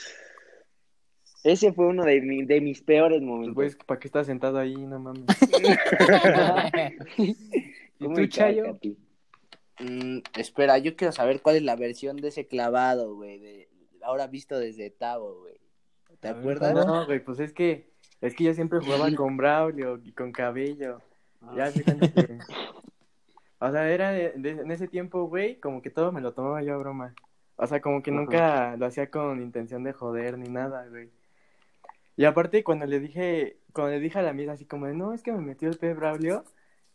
Ese 1.45 1.73
fue 1.73 1.87
uno 1.87 2.05
de, 2.05 2.21
mi- 2.23 2.45
de 2.45 2.61
mis 2.61 2.81
peores 2.83 3.19
Pues, 3.19 3.29
momentos. 3.29 3.55
güey, 3.55 3.71
¿para 3.87 4.01
qué 4.01 4.09
estás 4.09 4.27
sentado 4.27 4.59
ahí? 4.59 4.75
No 4.75 4.99
mames. 4.99 5.27
¿Y 7.19 7.35
¿Cómo 8.05 8.17
tú, 8.17 8.27
Chayo? 8.27 8.79
Mm, 9.79 10.19
espera, 10.39 10.79
yo 10.79 10.97
quiero 10.97 11.13
saber 11.13 11.43
cuál 11.43 11.57
es 11.57 11.63
la 11.63 11.77
versión 11.77 12.17
de 12.17 12.29
ese 12.29 12.47
clavado, 12.47 13.15
güey, 13.15 13.39
de 13.39 13.69
ahora 14.07 14.27
visto 14.27 14.59
desde 14.59 14.91
Tavo, 14.91 15.41
güey. 15.41 15.55
¿Te 16.21 16.29
A 16.29 16.33
ver, 16.33 16.41
acuerdas? 16.41 16.87
No, 16.87 17.05
güey, 17.07 17.23
pues 17.23 17.41
es 17.41 17.53
que 17.53 17.91
es 18.21 18.35
que 18.35 18.45
yo 18.45 18.55
siempre 18.55 18.81
jugaba 18.81 19.11
con 19.15 19.37
Braulio 19.37 20.01
y 20.03 20.13
con 20.13 20.33
Cabello. 20.33 21.03
Ya 21.55 21.71
se 21.71 21.85
cuenta 21.85 22.09
que... 22.11 22.39
O 23.59 23.71
sea, 23.71 23.89
era 23.91 24.11
de- 24.11 24.33
de- 24.37 24.51
en 24.51 24.71
ese 24.71 24.87
tiempo, 24.87 25.25
güey, 25.29 25.59
como 25.59 25.81
que 25.81 25.89
todo 25.89 26.13
me 26.13 26.21
lo 26.21 26.35
tomaba 26.35 26.63
yo 26.63 26.75
a 26.75 26.77
broma. 26.77 27.15
O 27.57 27.67
sea, 27.67 27.81
como 27.81 28.03
que 28.03 28.11
nunca 28.11 28.77
lo 28.77 28.85
hacía 28.85 29.11
con 29.11 29.41
intención 29.41 29.83
de 29.83 29.95
joder 29.95 30.37
ni 30.37 30.49
nada, 30.51 30.87
güey. 30.89 31.09
Y 32.19 32.27
aparte, 32.27 32.63
cuando 32.63 32.85
le 32.85 33.01
dije, 33.01 33.57
cuando 33.73 33.93
le 33.93 34.01
dije 34.01 34.19
a 34.19 34.23
la 34.23 34.29
amiga 34.31 34.53
así 34.53 34.67
como 34.67 34.85
de, 34.87 34.93
no, 34.95 35.15
es 35.15 35.23
que 35.23 35.33
me 35.33 35.41
metió 35.41 35.71
el 35.71 35.79
pez 35.79 35.97
Braulio, 35.97 36.45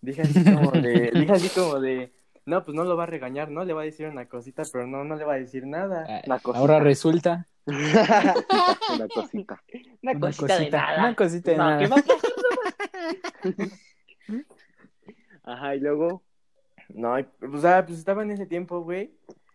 dije 0.02 0.22
así 0.22 0.44
como 0.44 0.70
de, 0.72 1.10
dije 1.16 1.32
así 1.32 1.50
como 1.50 1.80
de, 1.80 2.12
no, 2.46 2.64
pues 2.66 2.76
no 2.76 2.84
lo 2.84 2.98
va 2.98 3.04
a 3.04 3.08
regañar, 3.08 3.52
¿no? 3.52 3.64
Le 3.64 3.74
va 3.74 3.82
a 3.82 3.86
decir 3.86 4.08
una 4.08 4.28
cosita, 4.28 4.64
pero 4.72 4.88
no, 4.88 5.04
no 5.04 5.16
le 5.16 5.24
va 5.26 5.34
a 5.34 5.40
decir 5.40 5.66
nada. 5.66 6.06
Ah, 6.10 6.22
Una 6.26 6.40
cosita. 6.40 6.60
Ahora 6.60 6.80
resulta 6.80 7.48
una 7.66 9.08
cosita. 9.14 9.62
Una, 10.02 10.12
una 10.14 10.20
cosita, 10.20 10.58
de 10.60 10.70
nada. 10.72 11.00
una 11.00 11.16
cosita 11.16 11.52
de 11.52 11.58
No, 11.58 11.64
nada. 11.70 11.96
Ajá, 15.44 15.76
y 15.76 15.80
luego. 15.80 16.24
No, 16.90 17.16
o 17.16 17.58
sea, 17.60 17.86
pues 17.86 18.00
estaba 18.00 18.24
en 18.24 18.32
ese 18.32 18.46
tiempo, 18.46 18.82
güey, 18.82 19.12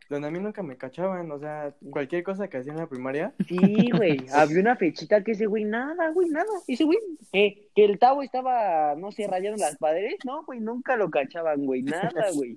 donde 0.09 0.29
a 0.29 0.31
mí 0.31 0.39
nunca 0.39 0.63
me 0.63 0.77
cachaban, 0.79 1.31
o 1.31 1.39
sea, 1.39 1.75
cualquier 1.91 2.23
cosa 2.23 2.49
que 2.49 2.57
hacía 2.59 2.73
en 2.73 2.79
la 2.79 2.87
primaria, 2.87 3.35
Sí, 3.47 3.91
güey. 3.95 4.25
Había 4.33 4.61
una 4.61 4.77
fechita 4.77 5.23
que 5.23 5.33
ese 5.33 5.47
güey, 5.47 5.65
nada, 5.65 6.11
güey, 6.13 6.29
nada. 6.31 6.47
Ese 6.67 6.85
güey, 6.85 6.99
eh, 7.33 7.69
que 7.75 7.85
el 7.85 7.99
Tavo 7.99 8.23
estaba, 8.23 8.95
no 8.97 9.13
sé, 9.13 9.27
rayando 9.27 9.59
las 9.61 9.77
paredes. 9.77 10.17
No, 10.25 10.45
güey, 10.45 10.61
nunca 10.61 10.97
lo 10.97 11.11
cachaban, 11.11 11.67
güey. 11.67 11.83
Nada, 11.83 12.31
güey. 12.35 12.57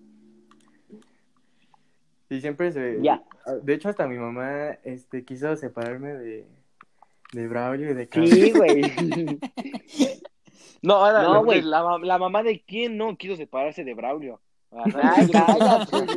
Y 2.29 2.41
siempre 2.41 2.71
se... 2.71 2.99
Ya. 3.01 3.23
De 3.63 3.73
hecho, 3.73 3.89
hasta 3.89 4.07
mi 4.07 4.17
mamá, 4.17 4.77
este, 4.83 5.25
quiso 5.25 5.55
separarme 5.55 6.13
de, 6.13 6.47
de 7.33 7.47
Braulio 7.47 7.91
y 7.91 7.93
de 7.93 8.07
Cabello. 8.07 8.35
Sí, 8.35 8.51
güey. 8.51 8.81
No, 10.81 10.93
ahora, 10.93 11.23
No, 11.23 11.43
güey. 11.43 11.61
La, 11.61 11.97
la 12.01 12.17
mamá 12.17 12.41
de 12.41 12.63
quién 12.63 12.95
no 12.95 13.17
quiso 13.17 13.35
separarse 13.35 13.83
de 13.83 13.93
Braulio. 13.93 14.39
Ay, 14.71 15.27
cállate. 15.31 16.15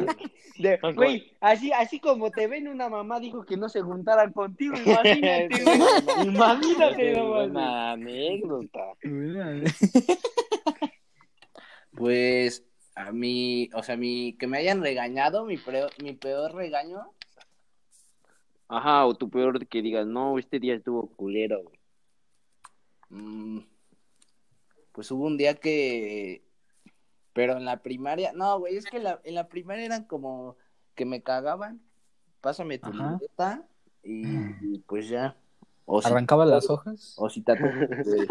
güey. 0.95 1.33
Así, 1.41 1.73
así 1.73 1.99
como 1.99 2.31
te 2.31 2.47
ven, 2.47 2.69
una 2.69 2.89
mamá 2.89 3.19
dijo 3.19 3.45
que 3.45 3.57
no 3.57 3.69
se 3.69 3.81
juntaran 3.81 4.33
contigo. 4.33 4.75
Imagínate, 4.77 5.49
güey. 5.65 6.27
Imagínate, 6.29 7.13
no 7.15 7.29
mames. 7.29 7.51
Una 7.51 7.93
anécdota. 7.93 8.85
Pues 11.97 12.65
a 12.95 13.13
mí, 13.13 13.71
o 13.75 13.83
sea, 13.83 13.97
mi, 13.97 14.35
que 14.35 14.47
me 14.47 14.59
hayan 14.59 14.83
regañado, 14.83 15.45
mi, 15.45 15.57
peor, 15.57 15.91
mi 16.03 16.13
peor 16.15 16.55
regaño, 16.55 17.01
Ajá, 18.69 19.05
o 19.07 19.15
tu 19.15 19.29
peor 19.29 19.67
que 19.67 19.83
digas, 19.83 20.07
no, 20.07 20.39
este 20.39 20.59
día 20.59 20.75
estuvo 20.75 21.07
culero, 21.11 21.63
güey. 21.63 21.79
mm, 23.11 23.59
pues 24.93 25.11
hubo 25.11 25.27
un 25.27 25.37
día 25.37 25.55
que, 25.57 26.43
pero 27.35 27.57
en 27.57 27.65
la 27.67 27.83
primaria, 27.83 28.33
no, 28.33 28.59
güey, 28.59 28.77
es 28.77 28.87
que 28.87 28.99
la, 28.99 29.21
en 29.25 29.35
la 29.35 29.49
primaria 29.49 29.85
eran 29.85 30.05
como 30.05 30.57
que 30.95 31.05
me 31.05 31.23
cagaban, 31.23 31.83
pásame 32.41 32.79
tu 32.79 32.93
libreta 32.93 33.67
y, 34.03 34.25
y 34.63 34.79
pues 34.87 35.09
ya. 35.09 35.37
O 35.85 36.01
si- 36.01 36.09
Arrancaba 36.09 36.47
las 36.47 36.71
hojas. 36.71 37.15
o 37.19 37.29
si 37.29 37.43
te 37.43 37.55
güey. 37.55 38.29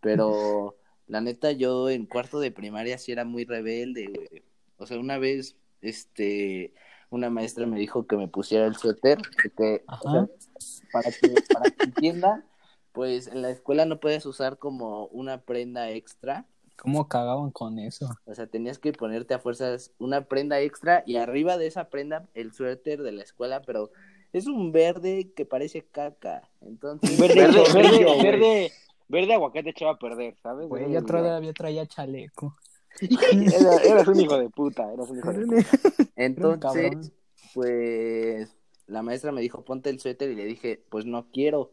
Pero 0.00 0.76
la 1.08 1.20
neta, 1.20 1.52
yo 1.52 1.88
en 1.90 2.06
cuarto 2.06 2.38
de 2.38 2.52
primaria 2.52 2.98
sí 2.98 3.12
era 3.12 3.24
muy 3.24 3.44
rebelde, 3.44 4.06
güey. 4.06 4.42
O 4.76 4.86
sea, 4.86 4.98
una 4.98 5.18
vez, 5.18 5.56
este, 5.80 6.74
una 7.10 7.30
maestra 7.30 7.66
me 7.66 7.78
dijo 7.78 8.06
que 8.06 8.16
me 8.16 8.28
pusiera 8.28 8.66
el 8.66 8.76
suéter, 8.76 9.18
porque, 9.42 9.84
o 9.88 9.92
Ajá. 9.92 10.28
sea, 10.58 10.78
para 10.92 11.10
que, 11.10 11.34
para 11.52 11.70
que 11.70 11.84
entienda, 11.84 12.44
pues 12.92 13.26
en 13.26 13.42
la 13.42 13.50
escuela 13.50 13.86
no 13.86 14.00
puedes 14.00 14.26
usar 14.26 14.58
como 14.58 15.06
una 15.06 15.40
prenda 15.40 15.90
extra. 15.90 16.46
¿Cómo 16.76 17.08
cagaban 17.08 17.50
con 17.50 17.78
eso? 17.78 18.08
O 18.24 18.34
sea, 18.34 18.46
tenías 18.46 18.78
que 18.78 18.92
ponerte 18.92 19.34
a 19.34 19.38
fuerzas 19.38 19.92
una 19.98 20.26
prenda 20.26 20.60
extra 20.60 21.02
y 21.06 21.16
arriba 21.16 21.56
de 21.56 21.66
esa 21.66 21.88
prenda 21.88 22.28
el 22.34 22.52
suéter 22.52 23.02
de 23.02 23.12
la 23.12 23.22
escuela, 23.22 23.62
pero 23.62 23.90
es 24.32 24.46
un 24.46 24.72
verde 24.72 25.32
que 25.34 25.46
parece 25.46 25.84
caca. 25.84 26.48
Entonces, 26.60 27.18
Verde, 27.18 27.48
Verde, 27.74 28.22
verde, 28.22 28.72
verde, 29.08 29.34
aguacate 29.34 29.70
echaba 29.70 29.92
a 29.92 29.98
perder, 29.98 30.36
¿sabes? 30.42 30.68
Güey, 30.68 30.90
yo 30.92 31.04
todavía 31.04 31.52
traía 31.52 31.86
chaleco. 31.86 32.56
Era- 33.00 33.76
eras 33.76 34.08
un 34.08 34.20
hijo 34.20 34.38
de 34.38 34.48
puta, 34.50 34.92
eras 34.92 35.08
un 35.10 35.18
hijo 35.18 35.32
de 35.32 35.46
puta. 35.46 36.10
Entonces, 36.16 37.12
pues 37.54 38.56
la 38.86 39.02
maestra 39.02 39.32
me 39.32 39.40
dijo, 39.40 39.64
ponte 39.64 39.90
el 39.90 40.00
suéter 40.00 40.30
y 40.30 40.34
le 40.34 40.44
dije, 40.44 40.82
pues 40.88 41.04
no 41.06 41.26
quiero. 41.30 41.72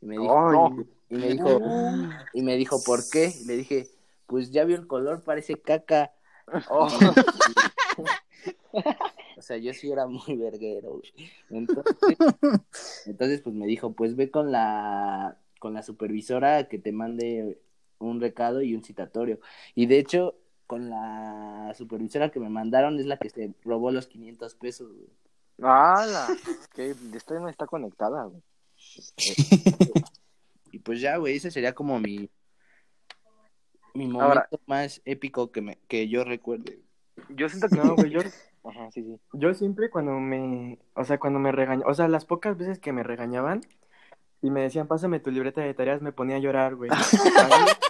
Y 0.00 0.06
me 0.06 0.18
dijo, 0.18 0.74
y 1.08 1.14
me 1.14 1.28
dijo, 1.28 1.60
y 2.32 2.42
me 2.42 2.56
dijo, 2.56 2.82
¿por 2.84 3.08
qué? 3.10 3.32
Y 3.40 3.44
le 3.46 3.56
dije, 3.56 3.88
pues 4.26 4.50
ya 4.50 4.64
vio 4.64 4.76
el 4.76 4.86
color, 4.86 5.22
parece 5.22 5.54
caca. 5.60 6.12
Oh, 6.68 6.88
O 9.38 9.42
sea, 9.42 9.56
yo 9.58 9.72
sí 9.74 9.90
era 9.90 10.06
muy 10.06 10.36
verguero, 10.36 10.92
güey. 10.92 11.12
Entonces, 11.50 11.94
entonces, 13.06 13.40
pues 13.42 13.54
me 13.54 13.66
dijo, 13.66 13.92
pues 13.92 14.16
ve 14.16 14.30
con 14.30 14.50
la, 14.50 15.36
con 15.58 15.74
la 15.74 15.82
supervisora 15.82 16.68
que 16.68 16.78
te 16.78 16.92
mande 16.92 17.58
un 17.98 18.20
recado 18.20 18.62
y 18.62 18.74
un 18.74 18.84
citatorio. 18.84 19.40
Y 19.74 19.86
de 19.86 19.98
hecho, 19.98 20.34
con 20.66 20.90
la 20.90 21.72
supervisora 21.76 22.30
que 22.30 22.40
me 22.40 22.48
mandaron 22.50 22.98
es 22.98 23.06
la 23.06 23.16
que 23.16 23.30
se 23.30 23.54
robó 23.64 23.90
los 23.90 24.06
500 24.06 24.54
pesos, 24.56 24.92
güey. 24.92 25.08
¡Hala! 25.62 26.28
Que 26.74 26.94
esta 27.14 27.38
no 27.40 27.48
está 27.48 27.66
conectada, 27.66 28.24
güey. 28.24 28.42
Y 30.72 30.78
pues 30.80 31.00
ya, 31.00 31.16
güey, 31.16 31.36
ese 31.36 31.50
sería 31.50 31.74
como 31.74 31.98
mi, 31.98 32.28
mi 33.94 34.06
momento 34.08 34.24
Ahora- 34.24 34.48
más 34.66 35.00
épico 35.06 35.50
que, 35.50 35.62
me, 35.62 35.78
que 35.88 36.08
yo 36.08 36.22
recuerde. 36.24 36.80
Yo 37.30 37.48
siento 37.48 37.68
que 37.68 37.76
No, 37.76 37.94
güey, 37.94 38.10
yo, 38.10 38.20
Ajá, 38.64 38.90
sí, 38.90 39.02
sí. 39.02 39.16
yo 39.32 39.54
siempre 39.54 39.88
cuando 39.88 40.12
me, 40.20 40.78
o 40.94 41.04
sea, 41.04 41.18
cuando 41.18 41.38
me 41.38 41.52
regañaban, 41.52 41.90
o 41.90 41.94
sea, 41.94 42.08
las 42.08 42.26
pocas 42.26 42.58
veces 42.58 42.78
que 42.78 42.92
me 42.92 43.02
regañaban 43.04 43.62
y 44.42 44.50
me 44.50 44.62
decían, 44.62 44.86
pásame 44.86 45.20
tu 45.20 45.30
libreta 45.30 45.60
de 45.60 45.74
tareas, 45.74 46.02
me 46.02 46.12
ponía 46.12 46.36
a 46.36 46.40
llorar, 46.40 46.74
güey. 46.74 46.90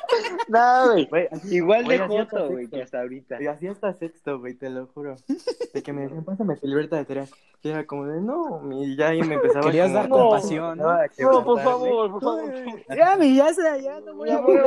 No, 0.48 0.92
güey. 1.08 1.28
Igual 1.50 1.84
de 1.86 1.98
güey, 1.98 2.08
joto, 2.08 2.48
güey, 2.48 2.64
sexto. 2.64 2.76
que 2.76 2.82
hasta 2.82 3.00
ahorita. 3.00 3.42
Y 3.42 3.46
así 3.46 3.66
hasta 3.66 3.92
sexto, 3.94 4.38
güey, 4.38 4.54
te 4.54 4.70
lo 4.70 4.86
juro. 4.86 5.16
De 5.74 5.82
que 5.82 5.92
me 5.92 6.02
decían, 6.02 6.24
pásame 6.24 6.56
tu 6.56 6.66
libreta 6.66 6.96
de 6.96 7.04
tareas. 7.04 7.30
Y 7.62 7.70
era 7.70 7.84
como 7.84 8.06
de, 8.06 8.20
no, 8.20 8.62
y 8.80 8.96
ya 8.96 9.08
ahí 9.08 9.22
me 9.22 9.34
empezaba 9.34 9.66
Querías 9.66 9.92
dar 9.92 10.08
No, 10.08 10.16
compasión, 10.16 10.78
¿no? 10.78 11.44
por 11.44 11.60
favor, 11.60 12.12
por 12.12 12.22
favor. 12.22 12.54
Ya, 12.96 13.16
mi, 13.16 13.34
ya 13.34 13.52
sé, 13.52 13.62
ya 13.82 13.98
no 14.00 14.14
voy 14.14 14.30
a 14.30 14.40
volver 14.40 14.60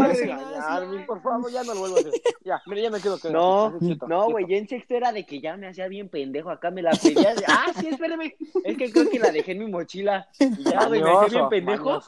a 0.60 1.06
por 1.08 1.22
favor, 1.22 1.50
ya 1.50 1.64
no 1.64 1.76
lo 1.76 1.80
vuelvo 1.80 1.96
a 1.96 2.00
hacer. 2.00 2.12
Ya, 2.44 2.62
mira, 2.66 2.82
ya 2.82 2.90
me 2.90 3.00
quedo 3.00 3.18
quedo. 3.18 3.32
No, 3.32 3.78
no, 4.08 4.30
güey, 4.32 4.46
ya 4.50 4.58
en 4.58 4.68
sexto 4.68 4.96
era 4.96 5.14
de 5.14 5.26
que 5.26 5.40
ya 5.40 5.56
me 5.56 5.68
hacía 5.68 5.88
bien 5.88 6.10
pendejo 6.10 6.50
acá, 6.50 6.72
me 6.72 6.82
la 6.82 6.92
pedía. 6.92 7.36
Ah, 7.48 7.72
sí, 7.80 7.88
espérame. 7.88 8.34
Es 8.66 8.78
que 8.78 8.92
creo 8.92 9.10
que 9.10 9.20
la 9.20 9.32
dejé 9.32 9.54
en 9.54 9.60
mi 9.60 9.68
mochila. 9.72 10.28
Y 10.40 10.64
ya, 10.64 10.88
güey, 10.88 11.02
me 11.02 11.10
hacía 11.10 11.38
bien 11.38 11.50
pendejo. 11.50 12.02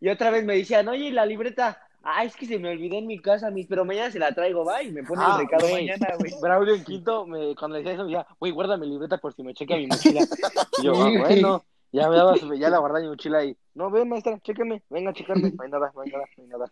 Y 0.00 0.08
otra 0.10 0.30
vez 0.30 0.44
me 0.44 0.56
decían, 0.56 0.86
oye, 0.88 1.06
¿y 1.06 1.10
la 1.10 1.24
libreta. 1.24 1.78
Ah, 2.06 2.22
es 2.24 2.36
que 2.36 2.44
se 2.46 2.58
me 2.58 2.68
olvidó 2.70 2.98
en 2.98 3.06
mi 3.06 3.18
casa, 3.18 3.50
mis, 3.50 3.66
pero 3.66 3.84
mañana 3.84 4.10
se 4.10 4.18
la 4.18 4.32
traigo, 4.34 4.64
va, 4.64 4.82
y 4.82 4.92
me 4.92 5.02
pone 5.02 5.22
Ah, 5.24 5.36
el 5.38 5.46
recado 5.46 5.68
güey. 5.68 5.86
mañana, 5.86 6.14
güey. 6.18 6.32
Braulio 6.42 6.74
en 6.74 6.84
quinto, 6.84 7.26
me, 7.26 7.54
cuando 7.56 7.76
le 7.76 7.82
decía 7.82 7.94
eso, 7.94 8.04
me 8.04 8.10
decía, 8.10 8.26
güey, 8.38 8.52
guarda 8.52 8.76
mi 8.76 8.86
libreta 8.86 9.16
por 9.18 9.32
si 9.32 9.42
me 9.42 9.54
checa 9.54 9.76
mi 9.76 9.86
mochila. 9.86 10.20
Y 10.78 10.84
yo, 10.84 10.92
ah, 10.94 11.10
bueno, 11.18 11.64
ya 11.92 12.08
me 12.10 12.16
daba, 12.16 12.36
ya 12.36 12.68
la 12.68 12.78
guardaba 12.78 13.00
mi 13.00 13.08
mochila 13.08 13.42
y, 13.44 13.56
no, 13.74 13.90
ven, 13.90 14.08
maestra, 14.08 14.38
chéqueme, 14.40 14.82
venga 14.90 15.10
a 15.10 15.14
checarme, 15.14 15.50
no 15.50 15.62
hay 15.64 15.70
nada, 15.70 15.90
no 15.94 16.00
hay 16.02 16.10
nada, 16.10 16.24
no 16.36 16.42
hay 16.42 16.48
nada. 16.48 16.66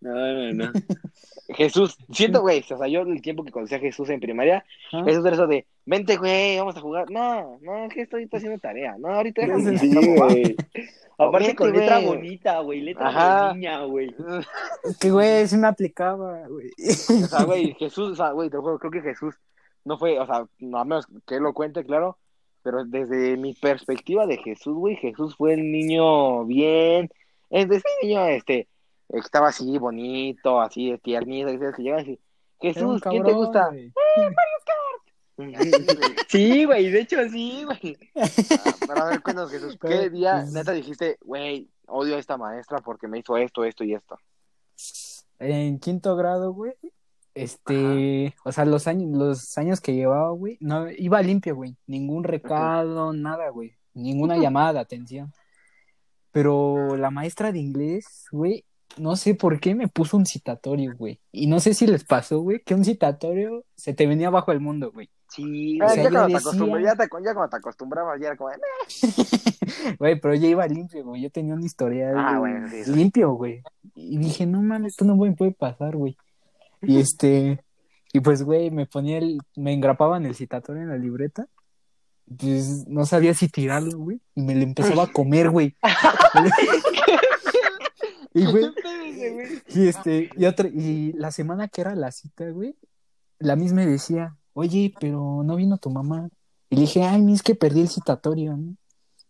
No, 0.00 0.12
no, 0.12 0.52
no. 0.52 0.72
Jesús, 1.56 1.96
siento, 2.12 2.42
güey, 2.42 2.62
o 2.70 2.76
sea, 2.76 2.88
yo 2.88 3.00
el 3.02 3.22
tiempo 3.22 3.42
que 3.42 3.50
conocí 3.50 3.74
a 3.74 3.78
Jesús 3.78 4.10
en 4.10 4.20
primaria, 4.20 4.64
Ajá. 4.92 5.10
eso 5.10 5.20
era 5.26 5.34
eso 5.34 5.46
de, 5.46 5.66
vente, 5.86 6.16
güey, 6.16 6.58
vamos 6.58 6.76
a 6.76 6.80
jugar. 6.80 7.10
No, 7.10 7.58
no, 7.62 7.84
es 7.86 7.94
que 7.94 8.02
estoy 8.02 8.20
ahorita 8.20 8.36
haciendo 8.36 8.58
tarea. 8.58 8.96
No, 8.98 9.08
ahorita 9.08 9.42
déjame. 9.42 9.78
Sí, 9.78 9.94
güey. 9.94 10.56
Aparte 11.18 11.48
Vente, 11.48 11.56
con 11.56 11.72
letra 11.72 11.96
güey. 11.96 12.06
bonita, 12.06 12.60
güey, 12.60 12.80
letra 12.82 13.08
Ajá. 13.08 13.48
de 13.48 13.54
niña, 13.54 13.82
güey. 13.84 14.14
Que, 15.00 15.10
güey, 15.10 15.48
sí 15.48 15.56
me 15.56 15.66
aplicaba, 15.66 16.46
güey. 16.46 16.70
O 16.78 17.26
sea, 17.26 17.44
güey, 17.44 17.74
Jesús, 17.78 18.12
o 18.12 18.14
sea, 18.14 18.30
güey, 18.30 18.50
te 18.50 18.56
lo 18.56 18.62
juro, 18.62 18.78
creo 18.78 18.92
que 18.92 19.00
Jesús 19.00 19.34
no 19.84 19.98
fue, 19.98 20.18
o 20.20 20.26
sea, 20.26 20.46
no, 20.58 20.78
a 20.78 20.84
menos 20.84 21.06
que 21.26 21.36
él 21.36 21.42
lo 21.42 21.54
cuente, 21.54 21.84
claro, 21.84 22.18
pero 22.62 22.84
desde 22.84 23.36
mi 23.36 23.54
perspectiva 23.54 24.26
de 24.26 24.36
Jesús, 24.36 24.74
güey, 24.76 24.96
Jesús 24.96 25.34
fue 25.34 25.54
el 25.54 25.72
niño 25.72 26.44
bien, 26.44 27.08
es 27.50 27.68
de 27.68 27.76
ese 27.76 27.88
niño, 28.02 28.26
este, 28.26 28.68
estaba 29.08 29.48
así 29.48 29.78
bonito, 29.78 30.60
así 30.60 30.90
de 30.90 30.98
tiernito, 30.98 31.48
que 31.48 31.58
que 31.58 31.82
llega 31.82 31.98
así, 31.98 32.20
Jesús, 32.60 33.00
¿quién 33.02 33.22
te 33.22 33.30
cabrón, 33.30 33.34
gusta? 33.36 33.68
güey. 33.68 33.92
Sí, 36.28 36.64
güey, 36.64 36.90
de 36.90 37.00
hecho 37.00 37.16
sí, 37.30 37.64
güey. 37.64 37.96
Ah, 38.16 38.26
Pero 38.86 39.02
a 39.02 39.08
ver, 39.10 39.22
cuéntanos, 39.22 39.50
Jesús, 39.52 39.78
¿qué 39.80 39.88
Pero, 39.88 40.10
día 40.10 40.40
pues- 40.40 40.52
neta 40.52 40.72
dijiste, 40.72 41.16
güey, 41.24 41.70
odio 41.86 42.16
a 42.16 42.18
esta 42.18 42.36
maestra 42.36 42.78
porque 42.78 43.06
me 43.06 43.18
hizo 43.20 43.36
esto, 43.36 43.64
esto 43.64 43.84
y 43.84 43.94
esto? 43.94 44.18
En 45.38 45.78
quinto 45.78 46.16
grado, 46.16 46.52
güey. 46.52 46.74
Este, 47.34 48.34
o 48.44 48.50
sea, 48.50 48.64
los 48.64 48.88
años, 48.88 49.16
los 49.16 49.56
años 49.58 49.80
que 49.80 49.94
llevaba, 49.94 50.30
güey, 50.30 50.56
no, 50.60 50.90
iba 50.90 51.22
limpio, 51.22 51.54
güey. 51.54 51.76
Ningún 51.86 52.24
recado, 52.24 53.12
nada, 53.12 53.48
güey. 53.50 53.76
Ninguna 53.94 54.36
llamada 54.38 54.80
atención. 54.80 55.32
Pero 56.32 56.96
la 56.96 57.10
maestra 57.10 57.52
de 57.52 57.60
inglés, 57.60 58.26
güey, 58.32 58.64
no 58.96 59.16
sé 59.16 59.34
por 59.34 59.60
qué 59.60 59.74
me 59.74 59.88
puso 59.88 60.16
un 60.16 60.26
citatorio, 60.26 60.94
güey. 60.96 61.20
Y 61.30 61.46
no 61.46 61.60
sé 61.60 61.74
si 61.74 61.86
les 61.86 62.04
pasó, 62.04 62.40
güey, 62.40 62.60
que 62.64 62.74
un 62.74 62.84
citatorio 62.84 63.64
se 63.76 63.94
te 63.94 64.06
venía 64.06 64.28
abajo 64.28 64.50
el 64.52 64.60
mundo, 64.60 64.90
güey. 64.92 65.08
Sí, 65.30 65.78
Ah, 65.82 65.86
o 65.86 65.88
sea, 65.90 65.96
ya, 66.04 66.10
cuando 66.10 66.20
te 66.26 66.32
decía- 66.32 66.38
acostumbras, 66.38 66.84
ya, 66.84 66.94
te, 66.96 67.02
ya 67.24 67.34
cuando 67.34 67.48
te 67.50 67.56
acostumbrabas, 67.56 68.20
ya 68.20 68.26
era 68.28 68.36
como. 68.36 68.50
Güey, 69.98 70.18
pero 70.20 70.34
yo 70.34 70.48
iba 70.48 70.66
limpio, 70.66 71.04
güey. 71.04 71.22
Yo 71.22 71.30
tenía 71.30 71.54
una 71.54 71.64
historial 71.66 72.14
Ah, 72.16 72.38
bueno, 72.38 72.66
sí, 72.68 72.84
sí. 72.84 72.92
limpio, 72.94 73.32
güey. 73.32 73.62
Y 73.94 74.16
dije, 74.18 74.46
no 74.46 74.62
mames, 74.62 74.92
esto 74.92 75.04
no 75.04 75.14
me 75.16 75.32
puede 75.32 75.52
pasar, 75.52 75.94
güey. 75.96 76.16
Y 76.82 76.98
este, 76.98 77.62
y 78.12 78.20
pues, 78.20 78.42
güey, 78.42 78.70
me 78.70 78.86
ponía 78.86 79.18
el, 79.18 79.38
me 79.56 79.72
engrapaban 79.74 80.24
el 80.24 80.34
citatorio 80.34 80.82
en 80.82 80.88
la 80.88 80.96
libreta. 80.96 81.46
Pues 82.38 82.86
no 82.88 83.04
sabía 83.06 83.34
si 83.34 83.48
tirarlo, 83.48 83.98
güey. 83.98 84.20
Y 84.34 84.42
me 84.42 84.54
lo 84.54 84.62
empezaba 84.62 85.04
a 85.04 85.12
comer, 85.12 85.50
güey. 85.50 85.76
y, 88.34 88.44
güey, 88.46 88.66
y 89.68 89.88
este, 89.88 90.30
y 90.36 90.44
otra, 90.44 90.68
y 90.68 91.12
la 91.14 91.30
semana 91.30 91.68
que 91.68 91.80
era 91.80 91.94
la 91.94 92.12
cita, 92.12 92.48
güey, 92.50 92.76
la 93.38 93.56
misma 93.56 93.86
decía, 93.86 94.36
oye, 94.52 94.94
pero 95.00 95.42
no 95.44 95.56
vino 95.56 95.78
tu 95.78 95.90
mamá. 95.90 96.28
Y 96.70 96.76
le 96.76 96.82
dije, 96.82 97.02
ay, 97.02 97.32
es 97.32 97.42
que 97.42 97.54
perdí 97.54 97.80
el 97.80 97.88
citatorio, 97.88 98.56
¿no? 98.56 98.76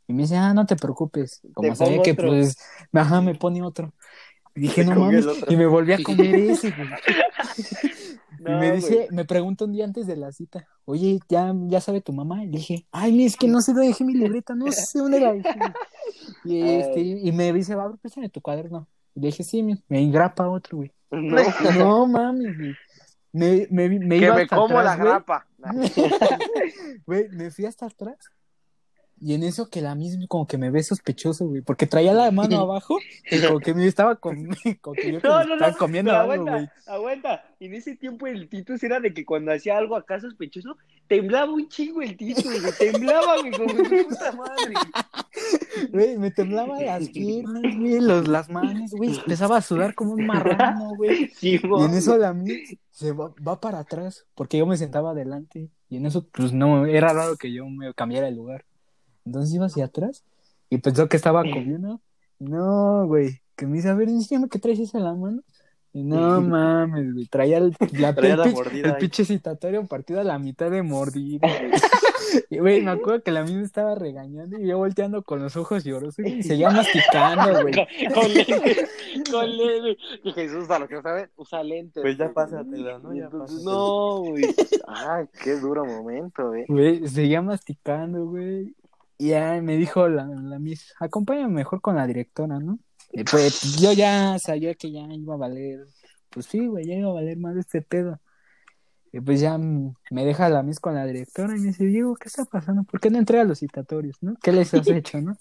Y 0.09 0.15
me 0.15 0.23
dice, 0.23 0.37
ah, 0.37 0.55
no 0.55 0.65
te 0.65 0.75
preocupes. 0.75 1.43
Como 1.53 1.69
Te 1.69 1.77
sabía 1.77 2.03
que, 2.03 2.13
otro. 2.13 2.29
pues, 2.29 2.57
ajá, 2.93 3.21
me 3.21 3.35
pone 3.35 3.63
otro. 3.63 3.93
Dije, 4.59 4.85
no 4.85 4.95
mames. 4.97 5.27
Y 5.49 5.57
me 5.57 5.67
volví 5.67 5.93
a 5.93 6.03
comer 6.03 6.35
ese, 6.35 6.71
güey. 6.73 6.89
y 8.39 8.43
me 8.43 8.57
güey. 8.57 8.73
dice, 8.77 9.09
me 9.11 9.25
preguntó 9.25 9.65
un 9.65 9.73
día 9.73 9.85
antes 9.85 10.07
de 10.07 10.17
la 10.17 10.33
cita, 10.33 10.67
oye, 10.85 11.21
¿ya, 11.29 11.53
ya 11.67 11.81
sabe 11.81 12.01
tu 12.01 12.13
mamá? 12.13 12.45
Y 12.45 12.47
le 12.47 12.59
dije, 12.59 12.87
ay, 12.93 13.25
es 13.25 13.37
que 13.37 13.49
no 13.49 13.61
sé 13.61 13.73
dónde 13.73 13.89
dejé 13.89 14.05
mi 14.05 14.15
libreta, 14.15 14.55
no 14.55 14.71
sé 14.73 14.99
dónde 14.99 15.21
la 15.21 15.33
dejé. 15.35 15.59
Y, 16.45 16.61
este, 16.63 17.01
y 17.01 17.33
me 17.33 17.53
dice, 17.53 17.75
va, 17.75 17.93
préstame 17.97 18.29
tu 18.29 18.41
cuaderno. 18.41 18.89
Y 19.15 19.21
le 19.21 19.27
dije, 19.29 19.43
sí, 19.45 19.63
mi, 19.63 19.83
me 19.89 20.01
engrapa 20.01 20.49
otro, 20.49 20.79
güey. 20.79 20.93
No, 21.11 21.43
No 21.79 22.07
mames, 22.07 22.57
güey. 22.57 22.75
Me, 23.33 23.67
me, 23.71 23.89
me 23.89 24.19
que 24.19 24.25
iba 24.25 24.35
me 24.37 24.43
hasta 24.43 24.57
como 24.57 24.79
atrás, 24.79 24.85
la 24.85 24.97
güey. 24.97 25.09
grapa. 25.09 25.47
Güey, 27.07 27.29
me 27.31 27.51
fui 27.51 27.67
hasta 27.67 27.87
atrás 27.87 28.17
Y 29.21 29.35
en 29.35 29.43
eso 29.43 29.69
que 29.69 29.81
la 29.81 29.95
misma 29.95 30.27
como 30.29 30.47
que 30.47 30.59
me 30.59 30.71
ve 30.71 30.83
sospechoso, 30.83 31.47
güey, 31.47 31.63
porque 31.63 31.87
traía 31.87 32.15
la 32.15 32.31
mano 32.31 32.59
abajo 32.61 32.99
y 33.31 33.41
como 33.41 33.61
que 33.61 33.75
me 33.75 33.87
estaba 33.87 34.17
comiendo, 34.17 34.57
como 34.81 34.95
que 34.97 35.13
yo 35.13 35.21
No, 35.23 35.45
no, 35.45 35.55
estaba 35.55 35.73
no, 35.73 35.77
comiendo 35.77 36.15
algo, 36.17 36.47
güey. 36.47 36.67
aguanta, 36.67 36.73
aguanta. 36.87 37.45
En 37.61 37.75
ese 37.75 37.97
tiempo 37.97 38.27
el 38.27 38.49
Titus 38.49 38.83
era 38.85 39.01
de 39.01 39.13
que 39.13 39.25
cuando 39.25 39.53
hacía 39.53 39.77
algo 39.77 39.97
acá 39.97 40.21
sospechoso, 40.21 40.77
temblaba 41.09 41.53
un 41.53 41.69
chingo 41.69 42.03
el 42.03 42.17
Titus, 42.17 42.45
güey. 42.61 42.73
Temblaba, 42.79 43.39
güey, 43.41 43.53
como 43.53 43.71
su 43.71 43.85
puta 43.85 44.33
madre. 44.33 44.75
Güey, 45.93 46.19
me 46.19 46.31
temblaban 46.33 46.85
las 46.85 47.09
piernas, 47.11 47.63
güey, 47.63 48.01
los, 48.01 48.27
las 48.27 48.49
manos, 48.51 48.91
güey, 48.91 49.17
empezaba 49.17 49.59
a 49.59 49.63
sudar 49.63 49.95
como 49.95 50.13
un 50.15 50.27
marrano, 50.27 50.95
güey. 50.97 51.29
Sí, 51.29 51.61
Y 51.63 51.85
en 51.85 51.95
eso 51.95 52.17
la 52.19 52.33
mía 52.35 52.57
se 52.91 53.13
va, 53.13 53.33
va 53.47 53.61
para 53.61 53.79
atrás, 53.79 54.27
porque 54.35 54.59
yo 54.59 54.67
me 54.67 54.77
sentaba 54.77 55.13
adelante. 55.13 55.71
Y 55.89 55.97
en 55.99 56.07
eso, 56.07 56.27
pues 56.29 56.53
no, 56.53 56.87
era 56.87 57.13
raro 57.13 57.37
que 57.37 57.53
yo 57.53 57.67
me 57.69 57.95
cambiara 57.95 58.29
el 58.29 58.35
lugar. 58.37 58.65
Entonces 59.29 59.55
iba 59.55 59.67
hacia 59.67 59.85
atrás 59.85 60.25
y 60.71 60.79
pensó 60.79 61.07
que 61.07 61.19
estaba 61.19 61.43
comiendo. 61.43 62.01
No, 62.39 63.07
güey, 63.07 63.43
que 63.57 63.67
me 63.67 63.77
dice, 63.77 63.91
a 63.91 63.95
ver, 63.95 64.09
enséñame 64.09 64.49
qué 64.49 64.59
traes 64.59 64.79
esa 64.79 64.97
en 64.97 65.05
la 65.05 65.15
mano. 65.15 65.43
Y 65.93 66.03
no 66.03 66.41
mames, 66.41 67.13
güey, 67.13 67.27
traía 67.27 67.59
el, 67.59 67.77
la, 67.93 68.15
Traía 68.15 68.35
el, 68.35 68.41
la 68.41 68.47
mordida 68.47 68.89
el 68.91 68.97
pinche 68.97 69.27
citatorio 69.27 69.87
partido 69.87 70.21
a 70.21 70.25
la 70.25 70.39
mitad 70.39 70.71
de 70.71 70.83
mordida, 70.83 71.47
güey. 71.47 71.73
Y, 72.51 72.59
güey, 72.59 72.83
me 72.83 72.91
acuerdo 72.91 73.23
que 73.23 73.31
la 73.31 73.43
misma 73.43 73.63
estaba 73.63 73.95
regañando 73.95 74.59
y 74.59 74.67
yo 74.67 74.77
volteando 74.77 75.23
con 75.23 75.41
los 75.41 75.57
ojos 75.57 75.83
llorosos 75.85 76.27
y 76.27 76.43
seguía 76.43 76.71
masticando, 76.71 77.63
güey. 77.63 77.75
Con, 77.75 78.15
con 78.15 78.35
lentes, 78.35 78.91
con 79.31 79.57
lentes. 79.57 79.97
Y 80.25 80.33
Jesús, 80.33 80.71
a 80.71 80.79
lo 80.79 80.89
que 80.89 80.97
no 80.97 81.03
saben, 81.03 81.31
usa 81.37 81.63
lentes. 81.63 82.03
Pues 82.03 82.19
ya 82.19 82.25
güey. 82.25 82.35
pásatela, 82.35 82.99
¿no? 82.99 83.15
Ya 83.15 83.31
pásatela. 83.31 83.63
no, 83.65 84.19
güey. 84.19 84.45
Ay, 84.87 85.27
qué 85.43 85.59
duro 85.59 85.87
momento, 85.87 86.55
eh. 86.55 86.67
Güey, 86.69 87.09
seguía 87.09 87.41
masticando, 87.41 88.27
güey. 88.27 88.75
Y 89.19 89.29
ya 89.31 89.61
me 89.63 89.77
dijo 89.77 90.09
la, 90.09 90.25
la 90.27 90.59
miss, 90.59 90.95
acompáñame 91.01 91.53
mejor 91.55 91.81
con 91.81 91.97
la 91.97 92.07
directora, 92.07 92.61
¿no? 92.61 92.79
Y 93.13 93.25
pues 93.25 93.77
yo 93.81 93.93
ya 93.93 94.39
sabía 94.39 94.75
que 94.75 94.93
ya 94.93 95.03
iba 95.13 95.35
a 95.35 95.37
valer, 95.37 95.87
pues 96.31 96.47
sí, 96.47 96.67
güey, 96.67 96.87
ya 96.87 96.95
iba 96.95 97.11
a 97.11 97.15
valer 97.15 97.37
más 97.39 97.57
este 97.57 97.83
pedo. 97.83 98.21
Y 99.11 99.21
pues 99.21 99.41
ya 99.41 99.57
me 99.57 99.95
deja 100.27 100.51
la 100.51 100.63
miss 100.63 100.81
con 100.81 100.95
la 100.95 101.07
directora 101.07 101.57
y 101.57 101.61
me 101.61 101.69
dice, 101.69 101.85
Diego, 101.87 102.15
¿qué 102.17 102.29
está 102.29 102.45
pasando? 102.45 102.83
¿Por 102.85 103.01
qué 103.01 103.09
no 103.11 103.19
entré 103.19 103.41
a 103.41 103.45
los 103.45 103.61
citatorios, 103.61 104.17
no? 104.21 104.35
¿Qué 104.43 104.53
les 104.53 104.75
has 104.75 104.87
hecho, 104.89 105.21
no? 105.23 105.37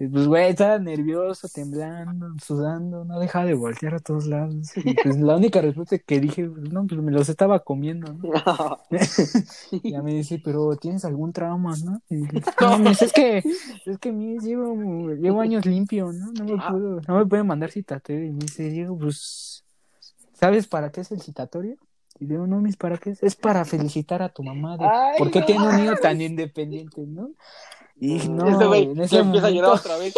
Y 0.00 0.08
pues, 0.08 0.26
güey, 0.26 0.50
estaba 0.50 0.78
nervioso, 0.80 1.48
temblando, 1.48 2.26
sudando, 2.44 3.04
no 3.04 3.20
dejaba 3.20 3.44
de 3.44 3.54
voltear 3.54 3.94
a 3.94 3.98
todos 4.00 4.26
lados. 4.26 4.76
Y 4.76 4.94
pues 4.94 5.16
la 5.16 5.36
única 5.36 5.60
respuesta 5.60 5.96
que 5.98 6.18
dije, 6.18 6.48
pues, 6.48 6.72
no, 6.72 6.86
pues 6.88 7.00
me 7.00 7.12
los 7.12 7.28
estaba 7.28 7.60
comiendo, 7.60 8.12
¿no? 8.14 8.32
Y 9.70 9.92
ya 9.92 10.02
me 10.02 10.12
dice, 10.14 10.40
pero 10.42 10.74
¿tienes 10.76 11.04
algún 11.04 11.32
trauma, 11.32 11.74
no? 11.84 12.02
Y 12.08 12.16
dije, 12.16 12.42
no, 12.60 12.78
miss, 12.78 13.02
es 13.02 13.12
que, 13.12 13.38
es 13.86 13.98
que 14.00 14.10
mis, 14.12 14.42
llevo, 14.42 14.74
llevo 15.14 15.40
años 15.40 15.66
limpio, 15.66 16.12
¿no? 16.12 16.32
No 16.32 16.44
me 16.44 16.54
Ah. 16.60 16.68
puedo, 16.70 17.00
no 17.06 17.18
me 17.18 17.26
pueden 17.26 17.46
mandar 17.46 17.70
citatorio. 17.70 18.24
Y 18.24 18.32
me 18.32 18.40
dice, 18.40 18.68
Diego, 18.70 18.98
pues, 18.98 19.64
¿sabes 20.32 20.66
para 20.66 20.90
qué 20.90 21.02
es 21.02 21.12
el 21.12 21.20
citatorio? 21.20 21.76
Y 22.20 22.26
digo, 22.26 22.46
no, 22.46 22.60
mis, 22.60 22.76
¿para 22.76 22.98
qué 22.98 23.10
es? 23.10 23.22
Es 23.22 23.36
para 23.36 23.64
felicitar 23.64 24.22
a 24.22 24.28
tu 24.28 24.42
mamá 24.42 24.76
de 24.76 24.84
Ay, 24.84 25.18
por 25.18 25.30
qué 25.30 25.40
no 25.40 25.46
tiene 25.46 25.68
un 25.68 25.76
niño 25.76 25.96
tan 25.96 26.20
independiente, 26.20 27.02
¿no? 27.06 27.30
Y 28.00 28.28
no, 28.28 28.48
este 28.48 28.66
güey 28.66 28.84
en 28.84 28.94
ya 28.94 29.04
ese, 29.04 29.18
empieza 29.18 29.48
a 29.48 29.50
llorar 29.50 29.70
momento, 29.70 29.88
otra 29.88 29.98
vez. 29.98 30.14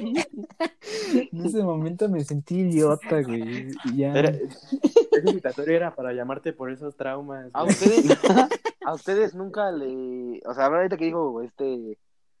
en 1.32 1.46
ese 1.46 1.62
momento 1.62 2.08
me 2.08 2.24
sentí 2.24 2.60
idiota, 2.60 3.20
güey. 3.22 3.68
Y 3.84 3.96
ya. 3.96 4.12
Era- 4.14 4.30
ese 4.30 5.32
citatorio 5.32 5.76
era 5.76 5.94
para 5.94 6.12
llamarte 6.12 6.52
por 6.52 6.70
esos 6.70 6.96
traumas. 6.96 7.50
A 7.52 7.64
ustedes, 7.64 8.06
a 8.86 8.94
ustedes 8.94 9.34
nunca 9.34 9.70
le. 9.70 10.40
O 10.46 10.54
sea, 10.54 10.66
ahorita 10.66 10.96
que 10.96 11.06
dijo 11.06 11.42
este 11.42 11.98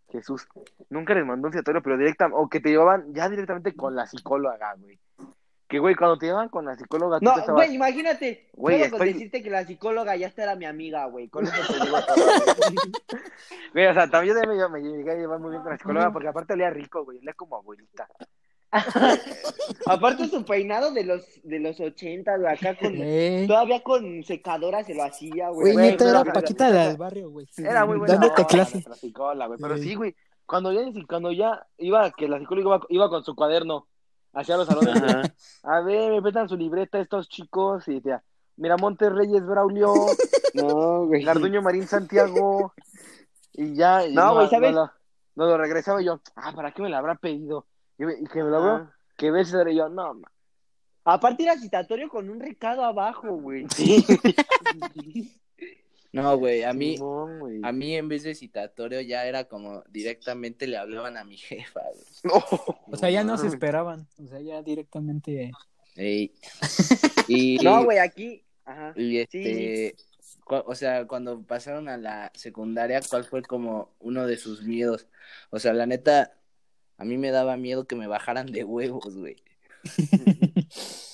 Jesús, 0.08 0.46
nunca 0.88 1.14
les 1.14 1.26
mandó 1.26 1.48
un 1.48 1.52
citatorio, 1.52 1.82
pero 1.82 1.98
directa, 1.98 2.28
o 2.32 2.48
que 2.48 2.60
te 2.60 2.70
llevaban 2.70 3.12
ya 3.12 3.28
directamente 3.28 3.74
con 3.74 3.94
la 3.94 4.06
psicóloga, 4.06 4.74
güey. 4.78 4.98
Que, 5.70 5.78
güey, 5.78 5.94
cuando 5.94 6.18
te 6.18 6.26
llevan 6.26 6.48
con 6.48 6.64
la 6.66 6.74
psicóloga, 6.76 7.20
tú 7.20 7.24
No, 7.26 7.54
güey, 7.54 7.74
imagínate. 7.76 8.48
Güey, 8.54 8.78
solo 8.80 8.90
con 8.90 9.00
estoy- 9.06 9.12
decirte 9.12 9.42
que 9.42 9.50
la 9.50 9.64
psicóloga 9.64 10.16
ya 10.16 10.26
esta 10.26 10.42
era 10.42 10.56
mi 10.56 10.64
amiga, 10.66 11.06
güey. 11.06 11.28
Con 11.28 11.46
eso 11.46 11.54
te 11.72 11.84
digo 11.84 11.96
todo. 12.04 12.16
güey. 12.16 12.76
Güey, 13.72 13.86
o 13.86 13.94
sea, 13.94 14.10
también 14.10 14.34
yo 14.36 14.68
me, 14.68 14.80
me 14.80 14.88
llegué 14.88 15.12
a 15.12 15.14
llevar 15.14 15.38
muy 15.38 15.50
bien 15.50 15.62
con 15.62 15.70
la 15.70 15.78
psicóloga, 15.78 16.12
porque 16.12 16.26
aparte 16.26 16.54
olía 16.54 16.70
rico, 16.70 17.04
güey, 17.04 17.18
olía 17.18 17.32
como 17.34 17.54
abuelita. 17.56 18.08
Aparte 19.86 20.28
su 20.28 20.44
peinado 20.44 20.92
de 20.92 21.04
los 21.04 21.24
de 21.42 21.58
los 21.60 21.78
80, 21.80 22.36
güey, 22.36 22.52
acá 22.52 22.76
con 22.76 22.92
Eh, 22.96 23.44
todavía 23.48 23.80
con 23.82 24.22
secadora 24.24 24.84
se 24.84 24.94
lo 24.94 25.02
hacía, 25.04 25.48
güey. 25.50 25.72
Güey, 25.72 25.90
neta, 25.92 26.04
pero- 26.04 26.20
era 26.22 26.32
Paquita 26.32 26.68
la 26.70 26.88
del 26.88 26.96
barrio, 26.96 27.30
güey. 27.30 27.46
Era 27.56 27.84
muy 27.86 27.98
buena 27.98 28.14
Dándote 28.14 28.44
clase. 28.46 28.82
psicóloga, 28.94 29.46
güey. 29.46 29.58
Pero 29.60 29.76
Sí. 29.78 29.82
sí, 29.84 29.94
güey, 29.94 30.14
cuando 30.46 30.72
ya, 30.72 30.80
cuando 31.08 31.32
ya 31.32 31.66
iba, 31.78 32.10
que 32.12 32.28
la 32.28 32.38
psicóloga 32.38 32.76
iba, 32.76 32.86
iba 32.88 33.08
con 33.08 33.24
su 33.24 33.34
cuaderno 33.34 33.86
hacia 34.32 34.56
los 34.56 34.66
salones, 34.66 35.02
Ajá. 35.02 35.22
a 35.64 35.80
ver, 35.80 36.10
me 36.12 36.22
prestan 36.22 36.48
su 36.48 36.56
libreta 36.56 36.98
estos 37.00 37.28
chicos 37.28 37.86
y 37.88 37.94
decía, 37.94 38.22
Miramontes 38.56 39.12
Reyes 39.12 39.44
Braulio, 39.46 39.92
No, 40.54 41.06
güey. 41.06 41.22
Garduño 41.24 41.62
Marín 41.62 41.86
Santiago, 41.86 42.74
y 43.52 43.74
ya, 43.74 44.06
y 44.06 44.14
No, 44.14 44.34
güey, 44.34 44.48
¿sabes? 44.48 44.72
No, 44.72 44.84
lo- 44.84 44.92
no 45.36 45.46
lo 45.46 45.56
regresaba 45.58 46.02
y 46.02 46.06
yo, 46.06 46.20
ah, 46.36 46.52
¿para 46.54 46.72
qué 46.72 46.82
me 46.82 46.90
la 46.90 46.98
habrá 46.98 47.14
pedido? 47.14 47.66
Y, 47.98 48.04
me- 48.04 48.14
y 48.18 48.24
que 48.24 48.42
me 48.42 48.50
lo 48.50 48.62
veo, 48.62 48.74
Ah. 48.74 48.90
que 49.16 49.30
ves 49.30 49.54
y 49.68 49.74
yo, 49.76 49.88
no, 49.88 50.14
ma. 50.14 50.28
Aparte 51.04 51.44
era 51.44 51.56
citatorio 51.56 52.08
con 52.08 52.28
un 52.28 52.40
recado 52.40 52.84
abajo, 52.84 53.28
güey. 53.30 53.66
Sí, 53.74 54.04
No, 56.12 56.36
güey, 56.36 56.64
a 56.64 56.72
mí, 56.72 56.96
Simón, 56.96 57.38
güey. 57.38 57.60
a 57.62 57.70
mí 57.72 57.94
en 57.94 58.08
vez 58.08 58.24
de 58.24 58.34
citatorio 58.34 59.00
ya 59.00 59.26
era 59.26 59.44
como 59.44 59.84
directamente 59.88 60.66
le 60.66 60.76
hablaban 60.76 61.16
a 61.16 61.24
mi 61.24 61.36
jefa, 61.38 61.80
güey. 61.92 62.04
No. 62.24 62.44
O 62.86 62.96
sea, 62.96 63.10
ya 63.10 63.22
no 63.24 63.38
se 63.38 63.46
esperaban. 63.46 64.08
O 64.22 64.26
sea, 64.26 64.40
ya 64.40 64.62
directamente. 64.62 65.52
Ey. 65.96 66.32
Y, 67.28 67.58
No, 67.58 67.84
güey, 67.84 67.98
aquí. 67.98 68.42
Ajá. 68.64 68.92
y 68.96 69.18
este, 69.18 69.94
o 70.46 70.74
sea, 70.74 71.06
cuando 71.06 71.42
pasaron 71.42 71.88
a 71.88 71.96
la 71.96 72.32
secundaria, 72.34 73.00
¿cuál 73.08 73.24
fue 73.24 73.42
como 73.42 73.94
uno 74.00 74.26
de 74.26 74.36
sus 74.36 74.62
miedos? 74.64 75.06
O 75.50 75.60
sea, 75.60 75.72
la 75.72 75.86
neta, 75.86 76.32
a 76.98 77.04
mí 77.04 77.16
me 77.18 77.30
daba 77.30 77.56
miedo 77.56 77.86
que 77.86 77.94
me 77.94 78.08
bajaran 78.08 78.46
de 78.46 78.64
huevos, 78.64 79.16
güey. 79.16 79.36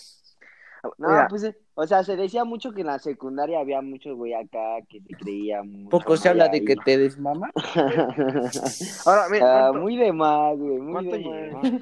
No, 0.98 1.08
Mira, 1.08 1.26
pues, 1.28 1.50
o 1.74 1.86
sea, 1.86 2.02
se 2.04 2.16
decía 2.16 2.44
mucho 2.44 2.72
que 2.72 2.80
en 2.80 2.86
la 2.88 2.98
secundaria 2.98 3.60
había 3.60 3.80
muchos 3.82 4.16
güey 4.16 4.34
acá 4.34 4.78
que 4.88 5.00
se 5.00 5.14
creían 5.14 5.68
mucho. 5.70 5.88
Poco 5.90 6.16
se 6.16 6.28
habla 6.28 6.48
de 6.48 6.58
ahí. 6.58 6.64
que 6.64 6.76
te 6.76 6.96
desmama. 6.98 7.50
Ahora, 9.06 9.28
mira, 9.30 9.66
Ah, 9.66 9.68
¿cuánto- 9.70 9.80
muy 9.80 9.96
de 9.96 10.12
más, 10.12 10.56
güey, 10.56 10.78
muy 10.78 10.92
¿Cuánto 10.92 11.10
de 11.12 11.18
lleva? 11.22 11.62
más. 11.62 11.72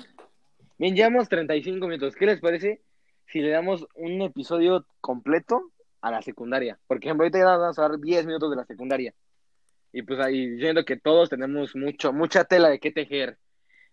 Bien, 0.79 0.95
llevamos 0.97 1.29
35 1.29 1.87
minutos. 1.87 2.15
¿Qué 2.17 2.27
les 2.27 2.41
parece 2.41 2.83
si 3.27 3.41
le 3.41 3.51
damos 3.51 3.87
un 3.95 4.21
episodio 4.23 4.85
completo 5.01 5.71
a 6.01 6.11
la 6.11 6.23
secundaria? 6.23 6.79
Por 6.87 6.99
ejemplo, 6.99 7.25
ahorita 7.25 7.39
ya 7.39 7.45
vamos 7.57 7.79
a 7.79 7.83
dar 7.83 7.99
10 7.99 8.27
minutos 8.27 8.51
de 8.51 8.57
la 8.57 8.65
secundaria. 8.65 9.15
Y 9.93 10.03
pues 10.03 10.19
ahí 10.19 10.59
siento 10.59 10.85
que 10.85 10.97
todos 10.97 11.31
tenemos 11.31 11.77
mucho, 11.77 12.13
mucha 12.13 12.45
tela 12.45 12.69
de 12.69 12.81
qué 12.81 12.91
tejer 12.91 13.39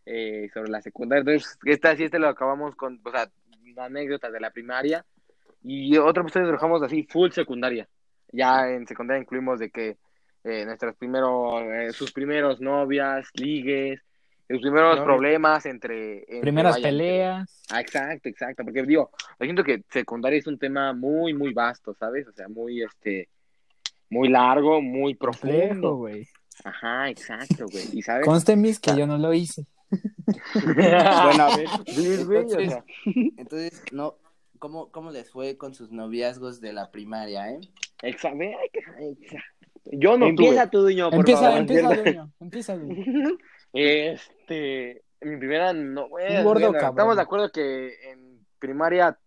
eh, 0.07 0.49
sobre 0.53 0.71
la 0.71 0.81
secundaria. 0.81 1.19
Entonces, 1.19 1.59
esta 1.65 1.95
sí, 1.95 2.05
este 2.05 2.17
lo 2.17 2.27
acabamos 2.27 2.75
con, 2.75 2.99
o 3.05 3.11
sea, 3.11 3.29
anécdotas 3.77 4.31
de 4.31 4.39
la 4.39 4.51
primaria. 4.51 5.05
Y 5.63 5.97
otro 5.97 6.23
episodio 6.23 6.47
lo 6.47 6.53
dejamos 6.53 6.81
así, 6.81 7.03
full 7.03 7.31
secundaria. 7.31 7.87
Ya 8.31 8.67
en 8.69 8.87
secundaria 8.87 9.21
incluimos 9.21 9.59
de 9.59 9.69
que 9.69 9.97
eh, 10.43 10.65
nuestros 10.65 10.95
primeros, 10.95 11.61
eh, 11.63 11.91
sus 11.91 12.11
primeros 12.11 12.59
novias, 12.61 13.27
ligues, 13.33 14.01
los 14.47 14.59
primeros 14.61 14.99
problemas 15.01 15.65
entre, 15.65 16.19
entre- 16.21 16.41
Primeras 16.41 16.73
vaya, 16.73 16.89
entre- 16.89 17.03
peleas. 17.05 17.63
Ah, 17.69 17.79
exacto, 17.81 18.27
exacto, 18.27 18.63
porque 18.63 18.83
digo, 18.83 19.11
yo 19.39 19.43
siento 19.45 19.63
que 19.63 19.83
secundaria 19.89 20.39
es 20.39 20.47
un 20.47 20.57
tema 20.57 20.93
muy, 20.93 21.33
muy 21.33 21.53
vasto, 21.53 21.93
¿sabes? 21.93 22.27
O 22.27 22.31
sea, 22.33 22.47
muy, 22.49 22.81
este, 22.81 23.29
muy 24.09 24.29
largo, 24.29 24.81
muy 24.81 25.13
profundo. 25.15 25.95
güey. 25.95 26.27
Ajá, 26.63 27.09
exacto, 27.09 27.65
güey. 27.71 27.85
Y 27.93 28.01
sabes, 28.01 28.25
Conste, 28.25 28.55
mis, 28.55 28.79
que 28.79 28.95
yo 28.97 29.07
no 29.07 29.17
lo 29.17 29.33
hice. 29.33 29.65
Bueno, 31.25 31.43
a 31.43 31.55
ver, 31.57 31.67
entonces, 33.37 33.83
no, 33.91 34.15
¿cómo, 34.59 34.89
¿cómo 34.91 35.11
les 35.11 35.29
fue 35.31 35.57
con 35.57 35.73
sus 35.73 35.91
noviazgos 35.91 36.61
de 36.61 36.73
la 36.73 36.91
primaria, 36.91 37.49
eh? 37.51 37.59
exa- 38.01 38.37
ve, 38.37 38.55
hay 38.55 38.69
que- 38.69 38.79
exa- 38.79 39.43
Yo 39.85 40.17
no 40.17 40.27
Empieza 40.27 40.69
tuve. 40.69 40.71
tú, 40.71 40.81
Duño, 40.83 41.09
por 41.09 41.19
Empieza, 41.19 41.41
favor. 41.41 41.57
empieza, 41.59 41.87
dueño. 41.95 42.31
Empieza, 42.39 42.77
dueño. 42.77 43.37
Este, 43.73 45.01
mi 45.21 45.37
primera 45.37 45.71
no, 45.73 46.09
gordo 46.43 46.75
estamos 46.75 47.15
de 47.15 47.21
acuerdo 47.21 47.51
que 47.51 47.93
en 48.11 48.45
primaria 48.59 49.17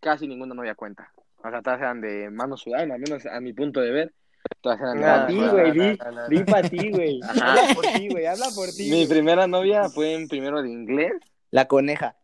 casi 0.00 0.28
ninguna 0.28 0.54
novia 0.54 0.74
cuenta. 0.74 1.10
O 1.42 1.48
sea, 1.50 1.62
todas 1.62 1.80
eran 1.80 2.00
de 2.02 2.28
mano 2.30 2.56
sudada, 2.56 2.82
al 2.82 3.00
menos 3.00 3.24
a 3.26 3.40
mi 3.40 3.52
punto 3.54 3.80
de 3.80 3.90
ver. 3.90 4.12
Todas 4.60 4.80
eran 4.80 4.96
de 4.98 5.02
Pa' 5.02 5.16
mano 5.16 5.26
ti, 5.26 5.48
güey, 5.48 5.72
di, 5.72 5.98
no, 5.98 6.10
no. 6.12 6.28
di 6.28 6.44
pa' 6.44 6.62
ti, 6.62 6.90
güey. 6.90 7.20
Habla 7.22 7.74
por 7.74 7.84
ti, 7.86 8.08
güey, 8.08 8.26
habla 8.26 8.46
por 8.54 8.68
ti. 8.70 8.90
Mi 8.90 9.06
primera 9.06 9.46
novia 9.46 9.88
fue 9.88 10.14
en 10.14 10.28
primero 10.28 10.62
de 10.62 10.70
inglés. 10.70 11.12
La 11.50 11.66
coneja. 11.66 12.16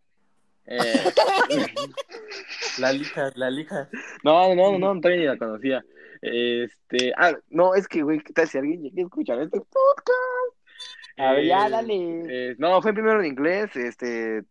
Eh, 0.66 0.92
La 2.78 2.92
lija, 2.92 3.30
la 3.34 3.50
lija. 3.50 3.88
no, 4.22 4.54
no, 4.54 4.78
no, 4.78 4.94
no, 4.94 5.00
todavía 5.00 5.20
ni 5.20 5.26
la 5.26 5.36
conocía. 5.38 5.84
Este, 6.22 7.12
ah, 7.16 7.32
no, 7.48 7.74
es 7.74 7.88
que, 7.88 8.02
güey, 8.02 8.20
¿qué 8.20 8.32
tal 8.32 8.46
si 8.48 8.58
alguien 8.58 8.82
llega 8.82 9.02
a 9.02 9.04
escuchar 9.06 9.40
este 9.40 9.58
podcast? 9.60 10.56
A 11.18 11.32
ver, 11.32 11.44
ya, 11.46 11.66
Eh, 11.66 11.70
dale. 11.70 12.22
eh, 12.28 12.54
no, 12.58 12.80
fue 12.82 12.92
primero 12.92 13.20
en 13.20 13.26
inglés, 13.26 13.74
este, 13.76 14.44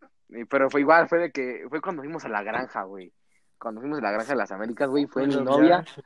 pero 0.50 0.70
fue 0.70 0.82
igual, 0.82 1.08
fue 1.08 1.20
de 1.20 1.32
que, 1.32 1.66
fue 1.70 1.82
cuando 1.82 2.02
fuimos 2.02 2.26
a 2.26 2.30
la 2.30 2.44
granja, 2.44 2.84
güey. 2.84 3.12
Cuando 3.58 3.82
fuimos 3.82 4.00
a 4.00 4.02
la 4.04 4.12
granja 4.12 4.34
de 4.34 4.38
las 4.38 4.52
Américas, 4.52 4.90
güey, 4.90 5.06
fue 5.06 5.26
mi 5.28 5.36
novia, 5.36 5.84
ya. 5.86 6.04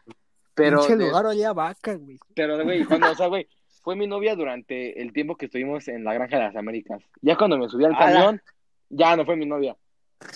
Pero, 0.56 0.80
Pinche 0.80 0.96
lugar 0.96 1.26
olía 1.26 1.54
vaca, 1.54 1.96
güey. 1.96 2.20
pero, 2.36 2.64
güey, 2.64 2.84
cuando, 2.86 3.12
o 3.12 3.16
sea, 3.16 3.28
güey, 3.28 3.48
fue 3.82 3.96
mi 3.96 4.08
novia 4.08 4.36
durante 4.36 5.02
el 5.02 5.12
tiempo 5.14 5.36
que 5.36 5.46
estuvimos 5.48 5.88
en 5.88 6.04
la 6.04 6.14
granja 6.14 6.38
de 6.38 6.44
las 6.44 6.56
Américas. 6.56 7.04
Ya 7.22 7.36
cuando 7.36 7.58
me 7.58 7.68
subí 7.70 7.86
al 7.86 7.98
camión, 7.98 8.42
ya 8.90 9.16
no 9.16 9.26
fue 9.26 9.36
mi 9.36 9.46
novia. 9.46 9.76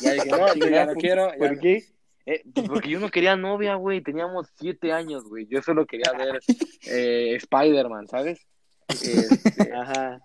Ya 0.02 0.12
dije, 0.14 0.30
no, 0.30 0.54
yo 0.56 0.68
ya 0.68 0.86
no 0.86 0.94
quiero. 0.96 1.32
ya 1.32 1.38
¿Por 1.38 1.56
no- 1.56 1.62
qué? 1.62 1.84
Eh, 2.26 2.44
pues 2.54 2.68
porque 2.68 2.90
yo 2.90 3.00
no 3.00 3.10
quería 3.10 3.38
novia, 3.38 3.76
güey. 3.76 4.02
Teníamos 4.02 4.48
siete 4.56 4.92
años, 4.92 5.24
güey. 5.30 5.48
Yo 5.48 5.62
solo 5.62 5.86
quería 5.86 6.12
ver 6.12 6.40
eh, 6.88 7.36
Spider-Man, 7.36 8.08
¿sabes? 8.08 8.46
Este, 8.90 9.74
Ajá. 9.74 10.20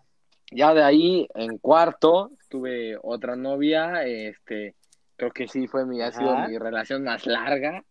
ya 0.51 0.75
de 0.75 0.83
ahí, 0.83 1.29
en 1.35 1.59
cuarto, 1.59 2.33
tuve 2.49 2.97
otra 3.03 3.37
novia. 3.37 4.05
Este, 4.05 4.75
creo 5.17 5.31
que 5.31 5.47
sí 5.47 5.69
fue 5.69 5.87
mi, 5.87 6.03
ha 6.03 6.11
sido 6.11 6.33
Ajá. 6.33 6.49
mi 6.49 6.59
relación 6.59 7.05
más 7.05 7.25
larga. 7.27 7.85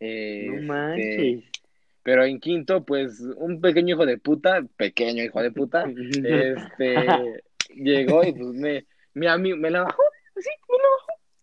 No 0.00 0.06
Este, 0.06 0.60
manches. 0.62 1.44
pero 2.02 2.24
en 2.24 2.38
quinto, 2.40 2.84
pues, 2.84 3.20
un 3.36 3.60
pequeño 3.60 3.94
hijo 3.94 4.06
de 4.06 4.18
puta, 4.18 4.62
pequeño 4.76 5.22
hijo 5.24 5.42
de 5.42 5.50
puta, 5.52 5.84
este, 6.24 7.42
llegó 7.74 8.24
y 8.24 8.32
pues 8.32 8.48
me, 8.52 8.84
mi 9.14 9.26
amigo, 9.26 9.56
me 9.56 9.70
la 9.70 9.82
bajó, 9.84 10.02
así, 10.36 10.48
me 10.68 10.76
la 10.78 10.84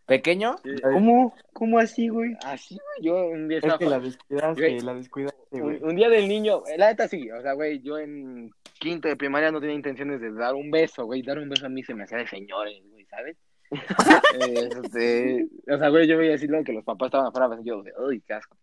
¿Pequeño? 0.06 0.56
bajó. 0.84 0.94
¿Cómo? 0.94 1.36
¿Cómo 1.54 1.80
así, 1.80 2.10
güey? 2.10 2.36
Así, 2.46 2.76
güey, 2.76 3.08
yo 3.08 3.28
un 3.28 3.48
día 3.48 3.58
Es 3.60 3.64
estaba 3.64 3.80
que 3.80 3.86
la 3.86 4.00
descuidaste, 4.00 4.62
Güey. 4.62 4.80
la 4.82 4.94
descuidaste, 4.96 5.40
Un, 5.52 5.62
güey. 5.62 5.80
un 5.82 5.96
día 5.96 6.10
del 6.10 6.28
niño, 6.28 6.62
eh, 6.68 6.78
la 6.78 6.90
neta 6.90 7.08
sí, 7.08 7.32
o 7.32 7.42
sea, 7.42 7.54
güey, 7.54 7.80
yo 7.82 7.98
en 7.98 8.52
quinto 8.80 9.08
de 9.08 9.16
primaria 9.16 9.50
no 9.52 9.60
tenía 9.62 9.76
intenciones 9.76 10.20
de 10.22 10.32
dar 10.34 10.56
un 10.56 10.70
beso, 10.72 11.06
güey, 11.06 11.22
dar 11.24 11.40
un 11.40 11.50
beso 11.50 11.66
a 11.66 11.70
mí 11.70 11.84
se 11.84 11.94
me 11.96 12.04
hacía 12.04 12.18
de 12.20 12.28
señores, 12.28 12.82
güey, 12.92 13.06
¿sabes? 13.06 13.38
este, 14.40 15.48
o 15.72 15.78
sea, 15.78 15.90
güey, 15.90 16.08
yo 16.08 16.18
veía 16.18 16.36
así 16.36 16.48
lo 16.48 16.64
que 16.64 16.74
los 16.74 16.84
papás 16.84 17.08
estaban 17.08 17.28
afuera, 17.28 17.48
pues, 17.48 17.62
yo, 17.64 17.84
uy, 18.06 18.22
qué 18.22 18.34
asco. 18.34 18.58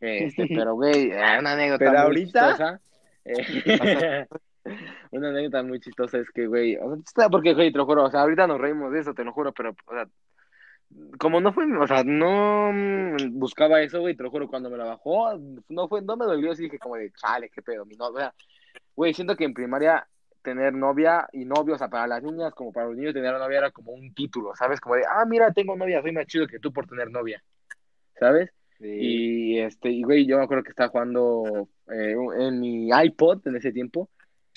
Este, 0.00 0.46
pero, 0.54 0.74
güey, 0.74 1.10
eh, 1.10 1.38
una 1.38 1.52
anécdota 1.52 1.78
Pero 1.78 1.90
muy 1.92 2.00
ahorita- 2.00 2.48
chistosa. 2.48 2.80
eh, 3.24 4.26
una 5.10 5.28
anécdota 5.30 5.62
muy 5.62 5.80
chistosa 5.80 6.18
es 6.18 6.30
que, 6.30 6.46
güey, 6.46 6.76
o 6.76 6.96
sea, 7.14 7.28
porque, 7.28 7.54
güey, 7.54 7.70
te 7.72 7.78
lo 7.78 7.86
juro, 7.86 8.04
o 8.04 8.10
sea, 8.10 8.20
ahorita 8.22 8.46
nos 8.46 8.60
reímos 8.60 8.92
de 8.92 9.00
eso, 9.00 9.14
te 9.14 9.24
lo 9.24 9.32
juro, 9.32 9.52
pero, 9.52 9.70
o 9.86 9.92
sea, 9.94 10.06
como 11.18 11.40
no 11.40 11.52
fue, 11.52 11.64
o 11.76 11.86
sea, 11.86 12.04
no 12.04 12.70
mm, 12.72 13.38
buscaba 13.38 13.82
eso, 13.82 14.00
güey, 14.00 14.14
te 14.16 14.22
lo 14.22 14.30
juro, 14.30 14.48
cuando 14.48 14.70
me 14.70 14.76
la 14.78 14.84
bajó, 14.84 15.38
no 15.68 15.88
fue, 15.88 16.02
no 16.02 16.16
me 16.16 16.24
dolió, 16.24 16.52
así 16.52 16.64
dije 16.64 16.78
como 16.78 16.96
de, 16.96 17.10
chale, 17.12 17.50
qué 17.50 17.62
pedo, 17.62 17.84
mi 17.84 17.96
novia, 17.96 18.32
güey, 18.94 19.12
siento 19.12 19.36
que 19.36 19.44
en 19.44 19.54
primaria 19.54 20.06
tener 20.44 20.74
novia 20.74 21.26
y 21.32 21.44
novio, 21.46 21.74
o 21.74 21.78
sea, 21.78 21.88
para 21.88 22.06
las 22.06 22.22
niñas 22.22 22.54
como 22.54 22.70
para 22.70 22.86
los 22.86 22.96
niños 22.96 23.14
tener 23.14 23.32
novia 23.32 23.58
era 23.58 23.70
como 23.70 23.92
un 23.92 24.14
título, 24.14 24.54
¿sabes? 24.54 24.78
Como 24.78 24.94
de, 24.94 25.02
ah, 25.10 25.24
mira, 25.26 25.50
tengo 25.52 25.74
novia, 25.74 26.02
soy 26.02 26.12
más 26.12 26.26
chido 26.26 26.46
que 26.46 26.60
tú 26.60 26.72
por 26.72 26.86
tener 26.86 27.10
novia, 27.10 27.42
¿sabes? 28.20 28.50
Y 28.78 29.58
este, 29.58 29.90
y 29.90 30.02
güey, 30.02 30.26
yo 30.26 30.36
me 30.36 30.44
acuerdo 30.44 30.62
que 30.62 30.70
estaba 30.70 30.90
jugando 30.90 31.68
eh, 31.90 32.14
en 32.38 32.60
mi 32.60 32.90
iPod 32.90 33.46
en 33.48 33.56
ese 33.56 33.72
tiempo, 33.72 34.10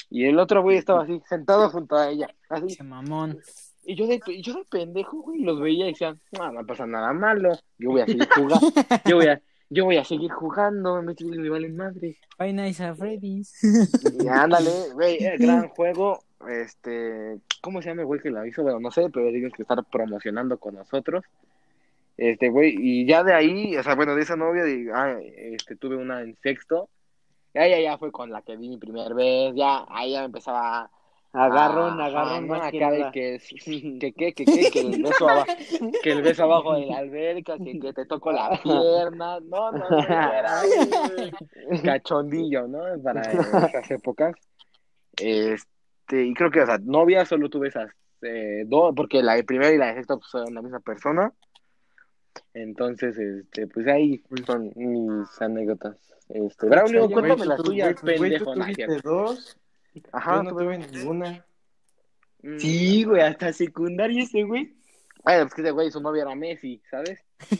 y 0.09 0.25
el 0.25 0.37
otro 0.37 0.61
güey 0.61 0.77
estaba 0.77 1.03
así, 1.03 1.21
sentado 1.27 1.69
junto 1.69 1.95
a 1.95 2.09
ella, 2.09 2.27
así, 2.49 2.67
Che 2.67 2.83
mamón. 2.83 3.39
y 3.85 3.95
yo 3.95 4.07
de, 4.07 4.19
y 4.27 4.41
yo 4.41 4.55
de 4.55 4.65
pendejo, 4.65 5.21
güey, 5.21 5.41
los 5.41 5.59
veía 5.61 5.85
y 5.85 5.91
decían, 5.91 6.19
no, 6.37 6.51
no 6.51 6.65
pasa 6.65 6.85
nada 6.85 7.13
malo, 7.13 7.53
yo 7.77 7.91
voy 7.91 8.01
a 8.01 8.05
seguir 8.05 8.27
jugando, 8.35 8.59
yo 9.05 9.15
voy 9.15 9.27
a, 9.27 9.41
yo 9.69 9.85
voy 9.85 9.97
a 9.97 10.03
seguir 10.03 10.31
jugando, 10.31 11.01
me, 11.01 11.13
me 11.23 11.49
valen 11.49 11.75
madre. 11.75 12.17
Five 12.37 12.53
Nights 12.53 12.81
at 12.81 12.95
Freddy's. 12.95 13.53
Y 14.19 14.27
ándale, 14.27 14.93
güey, 14.93 15.17
gran 15.37 15.67
juego, 15.69 16.23
este, 16.49 17.39
¿cómo 17.61 17.81
se 17.81 17.89
llama 17.89 18.01
el 18.01 18.07
güey 18.07 18.21
que 18.21 18.31
la 18.31 18.47
hizo? 18.47 18.63
Bueno, 18.63 18.79
no 18.79 18.91
sé, 18.91 19.09
pero 19.13 19.29
tienes 19.29 19.53
que 19.53 19.63
estar 19.63 19.83
promocionando 19.85 20.57
con 20.57 20.75
nosotros. 20.75 21.25
Este, 22.15 22.49
güey, 22.49 22.75
y 22.77 23.05
ya 23.05 23.23
de 23.23 23.33
ahí, 23.33 23.75
o 23.77 23.83
sea, 23.83 23.95
bueno, 23.95 24.15
de 24.15 24.23
esa 24.23 24.35
novia, 24.35 24.63
de, 24.63 24.89
ah, 24.93 25.19
este, 25.21 25.75
tuve 25.75 25.97
una 25.97 26.21
en 26.21 26.35
sexto, 26.41 26.89
ya, 27.53 27.67
ya, 27.67 27.79
ya 27.79 27.97
fue 27.97 28.11
con 28.11 28.31
la 28.31 28.41
que 28.41 28.57
vi 28.57 28.69
mi 28.69 28.77
primer 28.77 29.13
vez, 29.13 29.53
ya, 29.55 29.85
ahí 29.89 30.13
ya 30.13 30.19
me 30.21 30.25
empezaba 30.25 30.89
Agarrón, 31.33 31.99
Ah, 31.99 32.05
agarrón, 32.05 32.47
que 32.71 32.83
acá 32.83 32.91
de 32.91 32.99
nada. 32.99 33.11
que, 33.11 33.39
que, 33.99 34.13
que, 34.13 34.33
que, 34.33 34.45
que, 34.45 34.71
que 34.71 34.79
el 34.79 35.03
beso 35.03 35.29
abajo, 35.29 35.53
que 36.01 36.11
el 36.11 36.21
beso 36.21 36.43
abajo 36.43 36.73
de 36.75 36.85
la 36.85 36.97
alberca, 36.97 37.57
que, 37.57 37.79
que 37.79 37.93
te 37.93 38.05
toco 38.05 38.31
la 38.31 38.59
pierna, 38.63 39.39
no, 39.41 39.71
no, 39.71 39.89
no, 39.89 39.99
era 39.99 40.61
cachondillo, 41.83 42.67
¿no? 42.67 42.79
Para 43.03 43.21
esas 43.21 43.91
épocas. 43.91 44.35
Este, 45.17 46.25
y 46.25 46.33
creo 46.33 46.49
que, 46.49 46.61
o 46.61 46.65
sea, 46.65 46.77
novia 46.79 47.25
solo 47.25 47.49
tuve 47.49 47.67
esas 47.67 47.91
eh, 48.21 48.63
dos, 48.65 48.93
porque 48.95 49.21
la 49.21 49.35
de 49.35 49.43
primera 49.43 49.71
y 49.71 49.77
la 49.77 49.87
de 49.87 49.95
sexta 49.95 50.15
pues, 50.17 50.29
son 50.29 50.53
la 50.53 50.61
misma 50.61 50.79
persona. 50.79 51.33
Entonces, 52.53 53.17
este, 53.17 53.67
pues 53.67 53.87
ahí 53.87 54.23
son 54.45 54.71
mis 54.75 55.41
anécdotas. 55.41 55.97
Este, 56.29 56.67
Braulio, 56.67 57.09
cuéntame 57.09 57.45
las 57.45 57.61
tuyas, 57.61 58.01
pendejo, 58.01 58.53
dos, 59.03 59.57
Ajá, 60.11 60.37
yo 60.37 60.43
no 60.43 60.51
tuve- 60.51 60.77
ninguna. 60.91 61.45
Mm. 62.43 62.57
Sí, 62.59 63.03
güey, 63.03 63.21
hasta 63.21 63.51
secundaria 63.53 64.23
ese, 64.23 64.43
güey. 64.43 64.75
Ay, 65.23 65.41
pues 65.41 65.53
que 65.55 65.61
ese 65.61 65.71
güey, 65.71 65.91
su 65.91 65.99
novia 65.99 66.21
era 66.23 66.35
Messi, 66.35 66.81
¿sabes? 66.89 67.19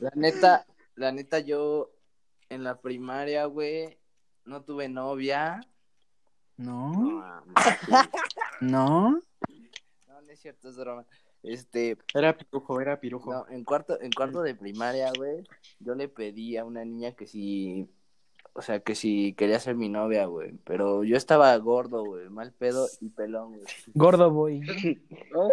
La 0.00 0.10
neta, 0.14 0.66
la 0.96 1.12
neta, 1.12 1.38
yo 1.40 1.90
en 2.48 2.64
la 2.64 2.80
primaria, 2.80 3.44
güey, 3.46 3.98
no 4.44 4.62
tuve 4.62 4.88
novia. 4.88 5.60
No, 6.56 6.92
No, 6.92 7.42
no. 8.60 9.10
No, 10.08 10.20
no 10.22 10.30
es 10.32 10.40
cierto, 10.40 10.68
es 10.68 10.76
broma. 10.76 11.04
Este, 11.42 11.96
Era 12.14 12.36
pirujo, 12.36 12.80
era 12.80 12.98
pirujo. 13.00 13.32
no, 13.32 13.46
en 13.48 13.64
cuarto, 13.64 14.00
en 14.00 14.10
cuarto 14.10 14.42
de 14.42 14.54
primaria, 14.56 15.12
güey, 15.16 15.44
yo 15.78 15.94
le 15.94 16.08
pedí 16.08 16.56
a 16.56 16.64
una 16.64 16.84
niña 16.84 17.12
que 17.12 17.26
si, 17.28 17.88
o 18.58 18.62
sea, 18.62 18.80
que 18.80 18.96
si 18.96 19.34
quería 19.34 19.60
ser 19.60 19.76
mi 19.76 19.88
novia, 19.88 20.26
güey, 20.26 20.52
pero 20.64 21.04
yo 21.04 21.16
estaba 21.16 21.56
gordo, 21.58 22.04
güey, 22.04 22.28
mal 22.28 22.52
pedo 22.52 22.88
y 23.00 23.08
pelón, 23.10 23.52
güey. 23.52 23.62
Gordo 23.94 24.32
boy. 24.32 24.60
¿No? 25.32 25.48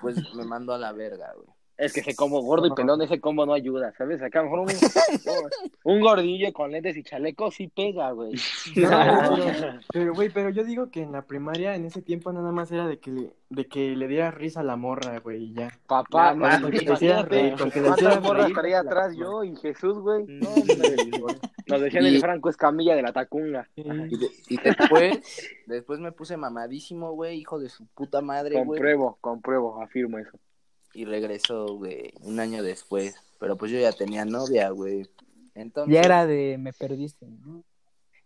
Pues 0.00 0.16
me 0.34 0.46
mandó 0.46 0.72
a 0.72 0.78
la 0.78 0.92
verga, 0.92 1.34
güey. 1.36 1.46
Es 1.78 1.92
que 1.92 2.00
ese 2.00 2.16
combo 2.16 2.42
gordo 2.42 2.66
y 2.66 2.72
pelón, 2.74 3.00
ese 3.02 3.20
combo 3.20 3.46
no 3.46 3.52
ayuda, 3.52 3.92
¿sabes? 3.96 4.20
Acá 4.20 4.40
a 4.40 4.42
lo 4.42 4.50
mejor 4.50 4.60
un, 4.66 4.66
un 5.84 6.00
gordillo 6.00 6.52
con 6.52 6.72
lentes 6.72 6.96
y 6.96 7.04
chalecos 7.04 7.54
sí 7.54 7.68
pega, 7.68 8.10
güey. 8.10 8.32
No, 8.76 8.88
pero- 9.36 9.80
pero, 9.92 10.14
güey, 10.14 10.28
pero 10.28 10.50
yo 10.50 10.64
digo 10.64 10.90
que 10.90 11.02
en 11.02 11.12
la 11.12 11.22
primaria, 11.22 11.76
en 11.76 11.84
ese 11.84 12.02
tiempo, 12.02 12.32
nada 12.32 12.50
más 12.50 12.72
era 12.72 12.86
de 12.88 12.98
que 12.98 13.10
le, 13.12 13.32
de 13.50 13.66
que 13.68 13.94
le 13.96 14.08
diera 14.08 14.30
risa 14.32 14.60
a 14.60 14.64
la 14.64 14.74
morra, 14.76 15.20
güey, 15.20 15.44
y 15.44 15.52
ya. 15.54 15.70
Papá, 15.86 16.34
Nada 16.34 16.34
más, 16.34 16.58
imagínate, 16.60 16.78
que 16.80 16.84
le 16.86 16.94
hiciera 16.94 17.22
reír, 17.22 17.54
¿cuántas 17.86 18.22
morras 18.22 18.50
la- 18.50 18.78
atrás 18.80 19.16
yo 19.16 19.44
y 19.44 19.56
Jesús, 19.56 19.98
güey? 20.00 20.24
No, 20.26 20.48
hombre. 20.50 20.96
Nos 21.68 21.80
decían 21.80 22.04
Y- 22.06 22.08
el 22.16 22.20
Franco 22.20 22.48
Escamilla 22.48 22.96
de 22.96 23.02
la 23.02 23.12
Tacunga. 23.12 23.68
Y, 23.76 23.82
de- 23.84 24.30
y 24.48 24.56
después, 24.60 25.20
después 25.66 26.00
me 26.00 26.10
puse 26.12 26.36
mamadísimo, 26.36 27.12
güey, 27.12 27.38
hijo 27.38 27.58
de 27.60 27.68
su 27.68 27.86
puta 27.94 28.20
madre, 28.20 28.56
güey. 28.64 28.66
Compruebo, 28.66 29.18
compruebo, 29.20 29.80
afirmo 29.82 30.18
eso. 30.18 30.32
Y 30.98 31.04
regresó, 31.04 31.76
güey, 31.76 32.12
un 32.22 32.40
año 32.40 32.60
después. 32.64 33.14
Pero 33.38 33.56
pues 33.56 33.70
yo 33.70 33.78
ya 33.78 33.92
tenía 33.92 34.24
novia, 34.24 34.70
güey. 34.70 35.08
Entonces, 35.54 35.94
Ya 35.94 36.00
era 36.00 36.26
de 36.26 36.58
me 36.58 36.72
perdiste, 36.72 37.24
¿no? 37.24 37.62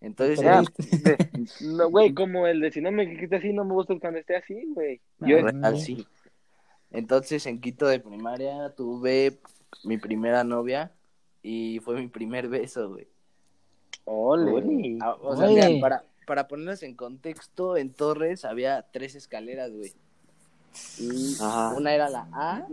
entonces 0.00 0.40
Ya, 0.40 0.62
no, 1.60 1.90
güey, 1.90 2.14
como 2.14 2.46
el 2.46 2.60
de 2.60 2.72
si 2.72 2.80
no 2.80 2.90
me 2.90 3.14
quité 3.14 3.36
así, 3.36 3.52
no 3.52 3.66
me 3.66 3.74
gusta 3.74 3.94
cuando 4.00 4.20
esté 4.20 4.36
así, 4.36 4.64
güey. 4.72 5.02
yo 5.18 5.46
Ah, 5.46 5.50
real, 5.50 5.76
sí. 5.76 6.06
Entonces 6.90 7.44
en 7.44 7.60
quinto 7.60 7.86
de 7.86 8.00
primaria 8.00 8.72
tuve 8.74 9.38
mi 9.84 9.98
primera 9.98 10.42
novia 10.42 10.92
y 11.42 11.78
fue 11.80 12.00
mi 12.00 12.08
primer 12.08 12.48
beso, 12.48 12.88
güey. 12.88 13.06
Ole. 14.06 14.96
Ah, 15.02 15.14
O 15.20 15.36
sea, 15.36 15.46
mira, 15.46 15.68
para, 15.78 16.04
para 16.26 16.48
ponernos 16.48 16.82
en 16.82 16.94
contexto, 16.94 17.76
en 17.76 17.92
Torres 17.92 18.46
había 18.46 18.86
tres 18.90 19.14
escaleras, 19.14 19.70
güey. 19.72 19.92
Y 20.98 21.34
Ajá. 21.40 21.74
una 21.76 21.94
era 21.94 22.08
la 22.08 22.28
A, 22.32 22.66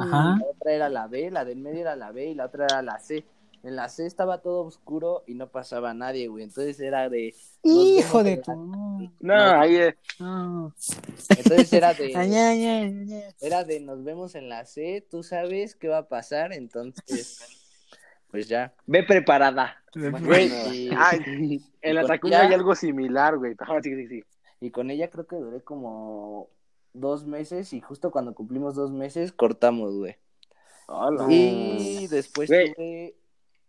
Ajá. 0.00 0.38
la 0.38 0.46
otra 0.50 0.72
era 0.72 0.88
la 0.88 1.06
B, 1.08 1.30
la 1.30 1.44
del 1.44 1.58
medio 1.58 1.80
era 1.80 1.96
la 1.96 2.12
B 2.12 2.26
y 2.26 2.34
la 2.34 2.46
otra 2.46 2.64
era 2.66 2.82
la 2.82 2.98
C. 2.98 3.24
En 3.62 3.76
la 3.76 3.88
C 3.88 4.04
estaba 4.04 4.42
todo 4.42 4.60
oscuro 4.66 5.24
y 5.26 5.34
no 5.34 5.48
pasaba 5.48 5.94
nadie, 5.94 6.28
güey. 6.28 6.44
Entonces 6.44 6.78
era 6.80 7.08
de. 7.08 7.34
Hijo 7.62 8.22
de 8.22 8.36
tu. 8.36 8.50
la- 8.50 9.10
No, 9.20 9.60
ahí 9.60 9.76
es. 9.76 9.94
No. 10.20 10.74
Entonces 11.30 11.72
era 11.72 11.94
de. 11.94 12.12
Era 13.40 13.64
de 13.64 13.80
nos 13.80 14.04
vemos 14.04 14.34
en 14.34 14.50
la 14.50 14.66
C, 14.66 15.06
tú 15.10 15.22
sabes 15.22 15.74
qué 15.76 15.88
va 15.88 15.98
a 15.98 16.08
pasar, 16.08 16.52
entonces. 16.52 17.38
Pues 18.30 18.48
ya. 18.48 18.74
Ve 18.84 19.02
preparada. 19.02 19.76
Güey, 19.94 20.50
Y, 20.72 20.88
en 21.80 21.94
la 21.94 22.02
ella- 22.02 22.40
hay 22.42 22.52
algo 22.52 22.74
similar, 22.74 23.38
güey. 23.38 23.54
Ajá, 23.58 23.80
sí, 23.82 23.94
sí, 23.94 24.08
sí. 24.08 24.22
y 24.60 24.70
con 24.70 24.90
ella 24.90 25.08
creo 25.08 25.26
que 25.26 25.36
duré 25.36 25.62
como 25.62 26.48
dos 26.94 27.26
meses 27.26 27.72
y 27.72 27.80
justo 27.80 28.10
cuando 28.10 28.34
cumplimos 28.34 28.74
dos 28.74 28.90
meses 28.92 29.32
cortamos, 29.32 29.94
güey. 29.94 30.16
Hola. 30.86 31.26
Y 31.30 32.06
después 32.08 32.48
Güey. 32.48 32.72
tuve 32.74 33.14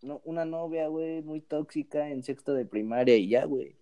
no, 0.02 0.22
una 0.26 0.46
novia, 0.46 0.88
güey, 0.88 1.22
muy 1.22 1.42
tóxica 1.42 2.10
en 2.10 2.24
sexto 2.24 2.54
de 2.54 2.66
primaria 2.66 3.16
y 3.16 3.28
ya, 3.30 3.46
güey. 3.46 3.76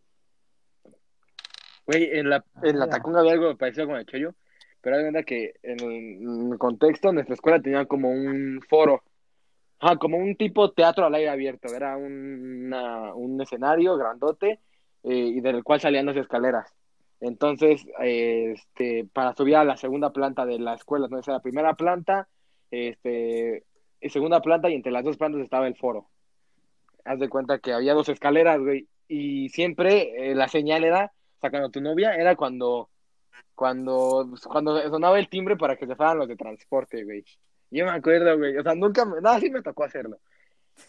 Güey, 1.85 2.17
en 2.17 2.29
la, 2.29 2.45
en 2.61 2.79
la 2.79 2.87
Tacunga 2.87 3.19
había 3.19 3.33
algo 3.33 3.57
parecido 3.57 3.87
con 3.87 3.97
el 3.97 4.05
Choyo, 4.05 4.33
pero 4.81 4.95
hay 4.95 5.01
cuenta 5.03 5.23
que 5.23 5.55
en 5.63 6.51
el, 6.51 6.57
contexto, 6.57 7.11
nuestra 7.11 7.35
escuela 7.35 7.61
tenía 7.61 7.85
como 7.85 8.09
un 8.09 8.61
foro, 8.69 9.03
Ajá, 9.79 9.97
como 9.97 10.17
un 10.17 10.37
tipo 10.37 10.71
teatro 10.71 11.05
al 11.05 11.15
aire 11.15 11.29
abierto, 11.29 11.73
era 11.75 11.97
un, 11.97 12.67
una- 12.67 13.13
un 13.13 13.41
escenario 13.41 13.97
grandote 13.97 14.61
eh, 15.03 15.13
y 15.13 15.41
del 15.41 15.61
cual 15.61 15.81
salían 15.81 16.05
las 16.05 16.15
escaleras. 16.15 16.73
Entonces, 17.23 17.85
eh, 18.01 18.51
este, 18.51 19.05
para 19.13 19.33
subir 19.33 19.55
a 19.55 19.63
la 19.63 19.77
segunda 19.77 20.11
planta 20.11 20.45
de 20.45 20.59
la 20.59 20.73
escuela, 20.73 21.05
entonces 21.05 21.31
la 21.31 21.39
primera 21.39 21.73
planta, 21.73 22.27
este, 22.69 23.63
y 24.01 24.09
segunda 24.09 24.41
planta 24.41 24.69
y 24.69 24.73
entre 24.73 24.91
las 24.91 25.05
dos 25.05 25.15
plantas 25.15 25.41
estaba 25.41 25.67
el 25.67 25.77
foro. 25.77 26.09
Haz 27.05 27.19
de 27.19 27.29
cuenta 27.29 27.59
que 27.59 27.71
había 27.71 27.93
dos 27.93 28.09
escaleras, 28.09 28.59
güey, 28.59 28.89
y 29.07 29.47
siempre 29.49 30.31
eh, 30.31 30.35
la 30.35 30.49
señal 30.49 30.83
era, 30.83 31.13
o 31.37 31.39
sea, 31.39 31.49
cuando 31.49 31.69
tu 31.69 31.79
novia 31.79 32.13
era 32.13 32.35
cuando, 32.35 32.89
cuando, 33.55 34.29
cuando 34.43 34.81
sonaba 34.89 35.17
el 35.17 35.29
timbre 35.29 35.55
para 35.55 35.77
que 35.77 35.87
se 35.87 35.95
fueran 35.95 36.17
los 36.17 36.27
de 36.27 36.35
transporte, 36.35 37.05
güey. 37.05 37.23
Yo 37.71 37.85
me 37.85 37.91
acuerdo, 37.91 38.37
güey, 38.37 38.57
o 38.57 38.63
sea, 38.63 38.75
nunca, 38.75 39.05
me, 39.05 39.21
nada, 39.21 39.39
sí 39.39 39.49
me 39.49 39.61
tocó 39.61 39.85
hacerlo. 39.85 40.17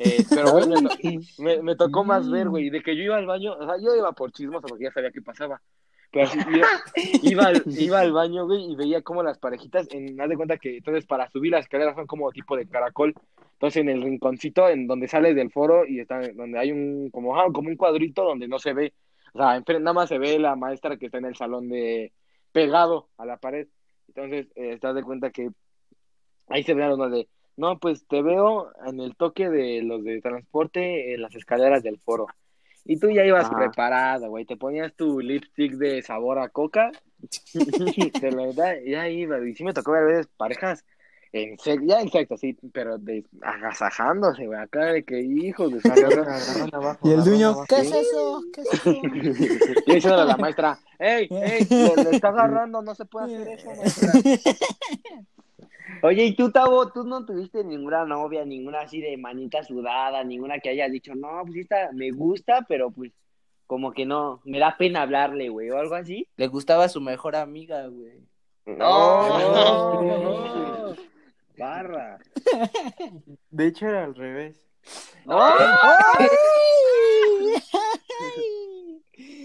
Eh, 0.00 0.24
pero, 0.28 0.50
güey, 0.50 0.66
me, 0.66 1.20
me, 1.38 1.62
me 1.62 1.76
tocó 1.76 2.02
más 2.02 2.28
ver, 2.28 2.48
güey, 2.48 2.70
de 2.70 2.82
que 2.82 2.96
yo 2.96 3.04
iba 3.04 3.18
al 3.18 3.26
baño, 3.26 3.52
o 3.52 3.64
sea, 3.64 3.76
yo 3.80 3.94
iba 3.94 4.10
por 4.10 4.32
chismoso 4.32 4.66
porque 4.66 4.82
ya 4.82 4.90
sabía 4.90 5.12
qué 5.12 5.22
pasaba. 5.22 5.62
Pero 6.14 6.28
así, 6.28 6.38
iba, 6.38 6.68
iba, 7.22 7.44
al, 7.46 7.62
iba 7.66 8.00
al 8.00 8.12
baño, 8.12 8.46
güey, 8.46 8.70
y 8.70 8.76
veía 8.76 9.02
como 9.02 9.24
las 9.24 9.38
parejitas, 9.38 9.88
en, 9.90 10.20
haz 10.20 10.28
de 10.28 10.36
cuenta 10.36 10.58
que 10.58 10.76
entonces 10.76 11.04
para 11.06 11.28
subir 11.28 11.50
las 11.50 11.64
escaleras 11.64 11.96
son 11.96 12.06
como 12.06 12.30
tipo 12.30 12.56
de 12.56 12.66
caracol. 12.68 13.14
Entonces 13.54 13.82
en 13.82 13.88
el 13.88 14.02
rinconcito, 14.02 14.68
en 14.68 14.86
donde 14.86 15.08
sales 15.08 15.34
del 15.34 15.50
foro 15.50 15.84
y 15.86 15.98
está, 15.98 16.20
donde 16.32 16.58
hay 16.58 16.70
un, 16.70 17.10
como, 17.10 17.38
ah, 17.38 17.46
como 17.52 17.68
un 17.68 17.76
cuadrito 17.76 18.24
donde 18.24 18.46
no 18.46 18.60
se 18.60 18.72
ve, 18.72 18.94
o 19.32 19.38
sea, 19.38 19.60
nada 19.80 19.92
más 19.92 20.08
se 20.08 20.18
ve 20.18 20.38
la 20.38 20.54
maestra 20.54 20.96
que 20.96 21.06
está 21.06 21.18
en 21.18 21.24
el 21.24 21.34
salón 21.34 21.68
de, 21.68 22.12
pegado 22.52 23.08
a 23.18 23.26
la 23.26 23.36
pared. 23.36 23.66
Entonces, 24.08 24.46
eh, 24.54 24.74
estás 24.74 24.94
de 24.94 25.02
cuenta 25.02 25.30
que 25.30 25.50
ahí 26.48 26.62
se 26.62 26.74
veían 26.74 26.96
los 26.96 27.10
de, 27.10 27.28
no, 27.56 27.78
pues 27.80 28.06
te 28.06 28.22
veo 28.22 28.70
en 28.86 29.00
el 29.00 29.16
toque 29.16 29.50
de 29.50 29.82
los 29.82 30.04
de 30.04 30.20
transporte 30.20 31.14
en 31.14 31.22
las 31.22 31.34
escaleras 31.34 31.82
del 31.82 31.98
foro. 31.98 32.28
Y 32.84 32.98
tú 32.98 33.10
ya 33.10 33.24
ibas 33.24 33.46
Ajá. 33.46 33.56
preparado, 33.56 34.28
güey. 34.28 34.44
Te 34.44 34.56
ponías 34.56 34.92
tu 34.94 35.20
lipstick 35.20 35.72
de 35.74 36.02
sabor 36.02 36.38
a 36.38 36.48
coca. 36.48 36.92
de 37.54 38.30
la 38.30 38.46
verdad, 38.46 38.74
ya 38.86 39.08
iba. 39.08 39.38
Y 39.46 39.54
sí 39.54 39.64
me 39.64 39.72
tocó 39.72 39.92
ver 39.92 40.02
a 40.02 40.06
veces 40.06 40.28
parejas 40.36 40.84
en 41.32 41.56
ya 41.86 42.00
en 42.00 42.08
sexo, 42.10 42.36
sí, 42.36 42.56
pero 42.72 42.96
de 42.98 43.24
agasajándose, 43.42 44.46
güey. 44.46 44.58
Acá 44.60 44.84
de 44.92 45.02
que 45.02 45.20
hijos 45.20 45.72
de 45.72 45.80
abajo, 46.72 47.08
Y 47.08 47.12
el 47.12 47.24
dueño. 47.24 47.64
¿qué 47.68 47.76
es 47.80 47.92
eso? 47.92 48.42
¿Qué 48.52 48.60
es 48.60 48.74
eso? 48.74 48.92
Y 49.86 49.94
diciéndole 49.94 50.22
a 50.22 50.26
la 50.26 50.36
maestra, 50.36 50.78
¡Ey, 50.98 51.28
ey! 51.30 51.66
Le, 51.68 51.96
le 52.04 52.10
está 52.12 52.28
agarrando, 52.28 52.82
no 52.82 52.94
se 52.94 53.04
puede 53.04 53.34
hacer 53.34 53.48
eso, 53.48 53.66
maestra. 53.74 54.12
Oye, 56.02 56.24
¿y 56.24 56.34
tú, 56.34 56.50
Tavo, 56.50 56.90
tú 56.90 57.04
no 57.04 57.24
tuviste 57.24 57.62
ninguna 57.64 58.04
novia, 58.04 58.44
ninguna 58.44 58.80
así 58.80 59.00
de 59.00 59.16
manita 59.16 59.62
sudada, 59.62 60.24
ninguna 60.24 60.58
que 60.58 60.70
hayas 60.70 60.90
dicho, 60.90 61.14
no, 61.14 61.42
pues 61.44 61.58
esta 61.58 61.90
me 61.92 62.10
gusta, 62.10 62.64
pero 62.68 62.90
pues 62.90 63.12
como 63.66 63.92
que 63.92 64.04
no, 64.06 64.40
me 64.44 64.58
da 64.58 64.76
pena 64.76 65.02
hablarle, 65.02 65.48
güey, 65.48 65.70
o 65.70 65.78
algo 65.78 65.94
así? 65.94 66.28
Le 66.36 66.48
gustaba 66.48 66.84
a 66.84 66.88
su 66.88 67.00
mejor 67.00 67.36
amiga, 67.36 67.86
güey. 67.86 68.20
No, 68.66 69.38
No. 69.38 70.02
no. 70.94 70.94
Barra. 71.56 72.18
De 73.50 73.66
hecho, 73.66 73.86
era 73.86 74.04
al 74.04 74.14
revés. 74.14 74.60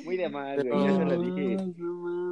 Muy 0.03 0.17
de 0.17 0.29
mal, 0.29 0.67
güey. 0.67 0.85
Ya 0.85 0.97
se 0.97 1.05
lo 1.05 1.21
dije. 1.21 1.57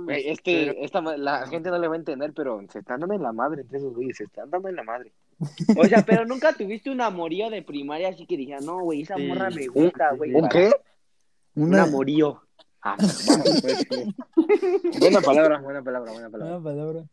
Güey, 0.08 0.30
este, 0.30 0.84
esta, 0.86 1.01
ma- 1.01 1.18
la 1.18 1.45
gente 1.47 1.70
no 1.70 1.78
le 1.78 1.88
va 1.88 1.95
a 1.95 1.97
entender, 1.97 2.32
pero 2.34 2.62
se 2.70 2.80
están 2.80 2.99
dando 3.01 3.16
en 3.16 3.24
la 3.24 3.34
madre 3.34 3.62
entre 3.62 3.78
esos 3.80 3.93
güeyes. 3.93 4.16
Se 4.18 4.24
están 4.24 4.49
dando 4.49 4.70
en 4.70 4.76
la 4.78 4.84
madre. 4.84 5.12
O 5.78 5.84
sea, 5.86 6.03
pero 6.05 6.26
nunca 6.26 6.53
tuviste 6.53 6.89
un 6.89 7.01
amorío 7.01 7.49
de 7.49 7.62
primaria 7.62 8.10
así 8.10 8.26
que 8.26 8.38
dijera, 8.38 8.60
no, 8.62 8.80
güey, 8.82 9.01
esa 9.01 9.16
Sí. 9.18 9.28
morra 9.28 9.49
me 9.49 9.68
gusta, 9.68 10.14
güey. 10.14 10.34
¿Un 10.34 10.47
qué? 10.49 10.72
Un 11.55 11.70
Una, 11.70 11.84
amorío. 11.84 12.41
Ah, 12.82 12.95
pues. 12.97 13.28
Buena 14.99 15.20
palabra, 15.22 15.60
buena 15.60 15.84
palabra, 15.84 16.12
buena 16.12 16.30
palabra. 16.30 16.55
una 16.58 16.64
palabra. 16.64 17.03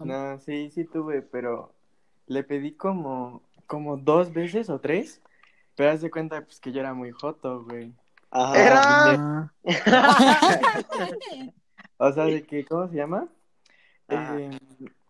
No, 0.00 0.38
sí, 0.40 0.70
sí 0.70 0.84
tuve, 0.84 1.22
pero 1.22 1.72
le 2.26 2.44
pedí 2.44 2.72
como, 2.72 3.42
como 3.66 3.96
dos 3.96 4.32
veces 4.32 4.70
o 4.70 4.78
tres. 4.80 5.20
Pero 5.76 5.90
haz 5.90 6.00
de 6.02 6.10
cuenta 6.10 6.40
pues, 6.42 6.60
que 6.60 6.70
yo 6.72 6.80
era 6.80 6.94
muy 6.94 7.10
joto, 7.10 7.64
güey. 7.64 7.92
Ajá. 8.30 8.56
Era. 8.62 9.52
O 11.98 12.12
sea, 12.12 12.24
de 12.24 12.42
que, 12.42 12.64
¿cómo 12.64 12.88
se 12.88 12.96
llama? 12.96 13.28
Eh, 14.08 14.50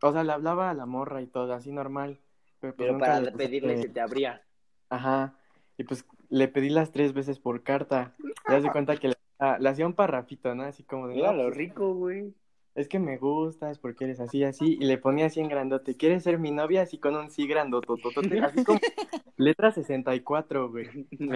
o 0.02 0.12
sea, 0.12 0.22
le 0.24 0.32
hablaba 0.32 0.70
a 0.70 0.74
la 0.74 0.86
morra 0.86 1.22
y 1.22 1.26
todo, 1.26 1.52
así 1.54 1.72
normal. 1.72 2.18
Pero, 2.60 2.74
pues, 2.76 2.88
Pero 2.88 2.98
para 2.98 3.20
le 3.20 3.32
pedirle 3.32 3.74
que- 3.76 3.82
se 3.82 3.88
te 3.88 4.00
abría. 4.00 4.42
Ajá. 4.90 5.34
Y 5.76 5.84
pues 5.84 6.04
le 6.28 6.48
pedí 6.48 6.70
las 6.70 6.92
tres 6.92 7.12
veces 7.12 7.38
por 7.38 7.62
carta. 7.62 8.12
Y 8.48 8.52
haz 8.52 8.62
de 8.62 8.70
cuenta 8.70 8.96
que 8.96 9.08
le, 9.08 9.14
ah, 9.38 9.56
le 9.58 9.68
hacía 9.68 9.86
un 9.86 9.94
parrafito, 9.94 10.54
¿no? 10.54 10.62
Así 10.62 10.84
como 10.84 11.08
de, 11.08 11.14
Mira 11.16 11.32
lo 11.32 11.44
pues, 11.44 11.56
rico, 11.56 11.94
güey. 11.94 12.32
es 12.74 12.88
que 12.88 12.98
me 12.98 13.16
gustas 13.18 13.78
porque 13.78 14.04
eres 14.04 14.20
así, 14.20 14.44
así. 14.44 14.78
Y 14.80 14.84
le 14.84 14.98
ponía 14.98 15.26
así 15.26 15.40
en 15.40 15.48
grandote, 15.48 15.96
¿quieres 15.96 16.22
ser 16.22 16.38
mi 16.38 16.52
novia? 16.52 16.82
Así 16.82 16.98
con 16.98 17.16
un 17.16 17.30
sí 17.30 17.46
grandotototote, 17.48 18.40
así 18.40 18.64
como 18.64 18.78
letra 19.36 19.72
64, 19.72 20.70
güey. 20.70 20.88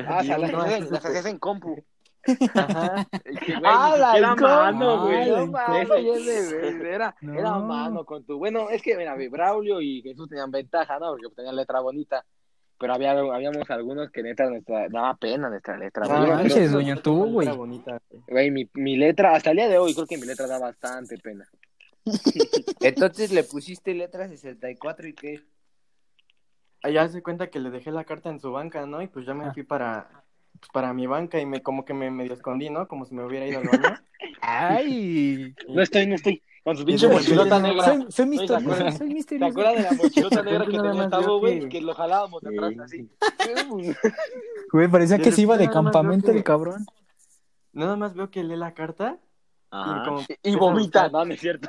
Ah, 0.06 0.18
o 0.20 0.24
sea, 0.24 0.38
las 0.38 1.04
hacías 1.04 1.26
en 1.26 1.38
compu. 1.38 1.84
Ajá. 2.54 3.06
Que, 3.44 3.52
güey, 3.56 3.62
Ah, 3.64 4.34
compu. 4.36 4.42
mano, 4.44 5.02
güey. 5.04 5.30
No 5.30 6.86
era, 6.86 7.14
No. 7.20 7.34
era 7.38 7.58
mano 7.58 8.04
con 8.04 8.24
tu. 8.24 8.38
Bueno, 8.38 8.68
es 8.70 8.82
que, 8.82 8.96
mira, 8.96 9.16
Braulio 9.30 9.80
y 9.80 10.02
Jesús 10.02 10.28
tenían 10.28 10.50
ventaja, 10.50 10.98
¿no? 10.98 11.10
Porque 11.12 11.34
tenían 11.34 11.56
letra 11.56 11.80
bonita. 11.80 12.24
Pero 12.80 12.92
había, 12.94 13.10
habíamos 13.12 13.68
algunos 13.70 14.10
que 14.12 14.22
neta 14.22 14.48
nuestra, 14.48 14.88
daba 14.88 15.14
pena 15.16 15.48
nuestra 15.48 15.76
letra. 15.76 16.06
No, 16.06 16.26
manches, 16.28 16.70
doña, 16.70 16.94
tú, 16.96 17.24
güey. 17.24 17.48
bonita, 17.48 18.00
güey. 18.28 18.50
Mi, 18.52 18.70
mi 18.74 18.96
letra, 18.96 19.34
hasta 19.34 19.50
el 19.50 19.56
día 19.56 19.68
de 19.68 19.78
hoy, 19.78 19.94
creo 19.94 20.06
que 20.06 20.16
mi 20.16 20.26
letra 20.26 20.46
da 20.46 20.58
bastante 20.60 21.18
pena. 21.18 21.48
Entonces 22.80 23.32
le 23.32 23.42
pusiste 23.44 23.94
letra 23.94 24.28
64 24.28 25.08
y 25.08 25.12
qué. 25.14 25.40
Ahí 26.82 26.92
ya 26.94 27.08
se 27.08 27.22
cuenta 27.22 27.48
que 27.50 27.58
le 27.58 27.70
dejé 27.70 27.90
la 27.90 28.04
carta 28.04 28.30
en 28.30 28.38
su 28.38 28.52
banca, 28.52 28.86
¿no? 28.86 29.02
Y 29.02 29.08
pues 29.08 29.26
ya 29.26 29.34
me 29.34 29.46
Ah. 29.46 29.52
fui 29.52 29.64
para, 29.64 30.08
para 30.72 30.92
mi 30.92 31.06
banca 31.06 31.40
y 31.40 31.46
me 31.46 31.62
como 31.62 31.84
que 31.84 31.94
me 31.94 32.10
medio 32.10 32.34
escondí, 32.34 32.70
¿no? 32.70 32.88
Como 32.88 33.04
si 33.04 33.14
me 33.14 33.24
hubiera 33.24 33.46
ido 33.46 33.60
al 33.60 33.68
baño. 33.68 33.98
Ay. 34.40 35.54
No 35.68 35.82
estoy, 35.82 36.06
no 36.06 36.14
estoy. 36.14 36.42
Con 36.64 36.76
su 36.76 36.84
pinche 36.84 37.08
mochilota 37.08 37.58
negra. 37.60 37.84
Soy, 37.84 38.06
soy 38.10 38.24
¿te 38.26 38.26
misterioso, 38.26 38.56
acuerdas? 38.56 38.98
soy 38.98 39.24
¿Te 39.24 39.44
acuerdas 39.44 39.76
de 39.76 39.82
la 39.82 39.92
mochilota 39.92 40.42
negra 40.42 40.64
que 40.66 40.70
tenía 40.72 41.18
güey? 41.38 41.60
que- 41.60 41.68
Que 41.68 41.80
lo 41.80 41.94
jalábamos 41.94 42.42
de 42.42 42.48
atrás 42.58 42.90
Sí. 42.90 43.08
así. 43.40 43.94
Güey, 44.72 44.88
parecía 44.88 45.18
que 45.18 45.32
se 45.32 45.40
iba 45.42 45.56
de 45.56 45.70
campamento 45.70 46.30
que- 46.30 46.36
el 46.38 46.44
cabrón. 46.44 46.84
Nada 47.72 47.96
más 47.96 48.14
veo 48.14 48.30
que 48.30 48.42
lee 48.44 48.56
la 48.56 48.74
carta 48.74 49.18
y 49.70 50.04
como 50.04 50.22
Y 50.42 50.56
vomita, 50.56 51.08
no, 51.08 51.24
no 51.24 51.32
es 51.32 51.40
cierto. 51.40 51.68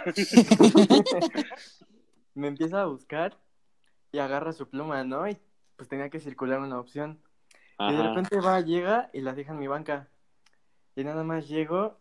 me 2.34 2.48
empieza 2.48 2.82
a 2.82 2.86
buscar 2.86 3.38
y 4.12 4.20
agarra 4.20 4.54
su 4.54 4.68
pluma, 4.70 5.04
¿no? 5.04 5.28
Y 5.30 5.38
pues 5.76 5.88
tenía 5.90 6.10
que 6.10 6.20
circular 6.20 6.60
una 6.60 6.80
opción. 6.80 7.20
Y 7.80 7.95
de 7.95 8.03
repente 8.03 8.39
va, 8.41 8.59
llega 8.61 9.09
y 9.13 9.21
la 9.21 9.34
deja 9.34 9.53
en 9.53 9.59
mi 9.59 9.67
banca. 9.67 10.07
Y 10.95 11.03
nada 11.03 11.23
más 11.23 11.47
llego 11.47 11.97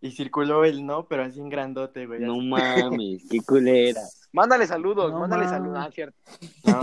y 0.00 0.10
circuló 0.10 0.64
el 0.64 0.84
no, 0.86 1.06
pero 1.06 1.22
así 1.24 1.40
en 1.40 1.48
grandote, 1.50 2.06
güey. 2.06 2.20
No 2.20 2.34
así. 2.56 2.82
mames, 2.82 3.28
qué 3.30 3.38
culera. 3.46 4.00
Mándale 4.32 4.66
saludos, 4.66 5.12
No 5.12 5.20
mándale 5.20 5.44
mames. 5.44 5.58
saludos. 5.58 5.78
Ah, 5.86 5.90
cierto. 5.92 6.18
No. 6.64 6.80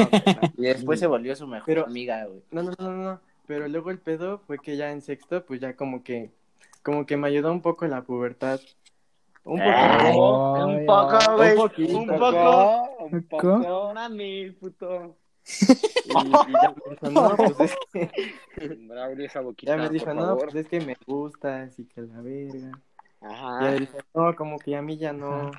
Y 0.58 0.62
después 0.64 1.00
se 1.00 1.08
volvió 1.08 1.36
su 1.36 1.48
mejor 1.48 1.66
Pero- 1.66 1.86
amiga, 1.86 2.26
güey. 2.26 2.42
No, 2.52 2.64
no, 2.64 2.72
no, 2.80 2.92
no, 2.92 3.04
no. 3.04 3.20
Pero 3.48 3.68
luego 3.68 3.92
el 3.92 4.00
pedo 4.00 4.40
fue 4.40 4.60
que 4.60 4.76
ya 4.78 4.92
en 4.92 5.02
sexto, 5.02 5.46
pues 5.46 5.62
ya 5.62 5.76
como 5.76 6.04
que, 6.04 6.32
como 6.84 7.06
que 7.06 7.16
me 7.18 7.28
ayudó 7.28 7.52
un 7.52 7.62
poco 7.62 7.86
en 7.86 7.92
la 7.92 8.02
pubertad. 8.04 8.60
Un 9.46 9.60
poco. 9.60 9.72
Ay. 9.72 10.76
Un 10.80 10.86
poco, 10.86 11.36
güey. 11.38 11.52
Un 11.52 11.58
poquito. 11.58 11.98
Un 11.98 12.08
poco. 12.08 13.08
Un 13.10 13.24
¿Poco? 13.24 13.60
poco. 13.62 13.94
Mami, 13.94 14.52
puto. 14.52 15.16
Y, 16.06 16.10
y 16.10 16.54
ya 16.62 16.74
me 16.76 16.92
dijo, 16.92 17.10
no, 17.10 17.36
pues 17.38 17.60
es 17.60 17.76
que, 17.94 18.68
Braulio, 18.88 19.26
esa 19.26 19.42
boquita, 19.42 19.76
ya 19.76 19.82
me 19.84 19.90
dijo, 19.90 20.06
por 20.06 20.16
no, 20.16 20.22
favor. 20.22 20.44
pues 20.46 20.56
es 20.56 20.68
que 20.68 20.82
me 20.82 20.96
gusta, 21.06 21.64
así 21.64 21.86
que 21.86 22.02
la 22.02 22.22
verga. 22.22 22.72
Ya 23.22 23.28
Ajá. 23.30 23.72
le 23.72 23.80
dije, 23.80 23.98
no, 24.14 24.36
como 24.36 24.60
que 24.60 24.76
a 24.76 24.82
mí 24.82 24.98
ya 24.98 25.14
no, 25.14 25.52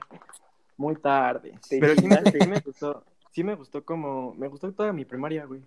muy 0.76 0.96
tarde. 0.96 1.54
Pero 1.68 1.94
sí 1.96 2.06
me, 2.06 2.16
sí 2.30 2.46
me 2.48 2.60
gustó, 2.60 3.04
sí 3.30 3.44
me 3.44 3.54
gustó 3.54 3.84
como, 3.84 4.34
me 4.34 4.48
gustó 4.48 4.72
toda 4.72 4.92
mi 4.92 5.04
primaria, 5.04 5.44
güey. 5.44 5.62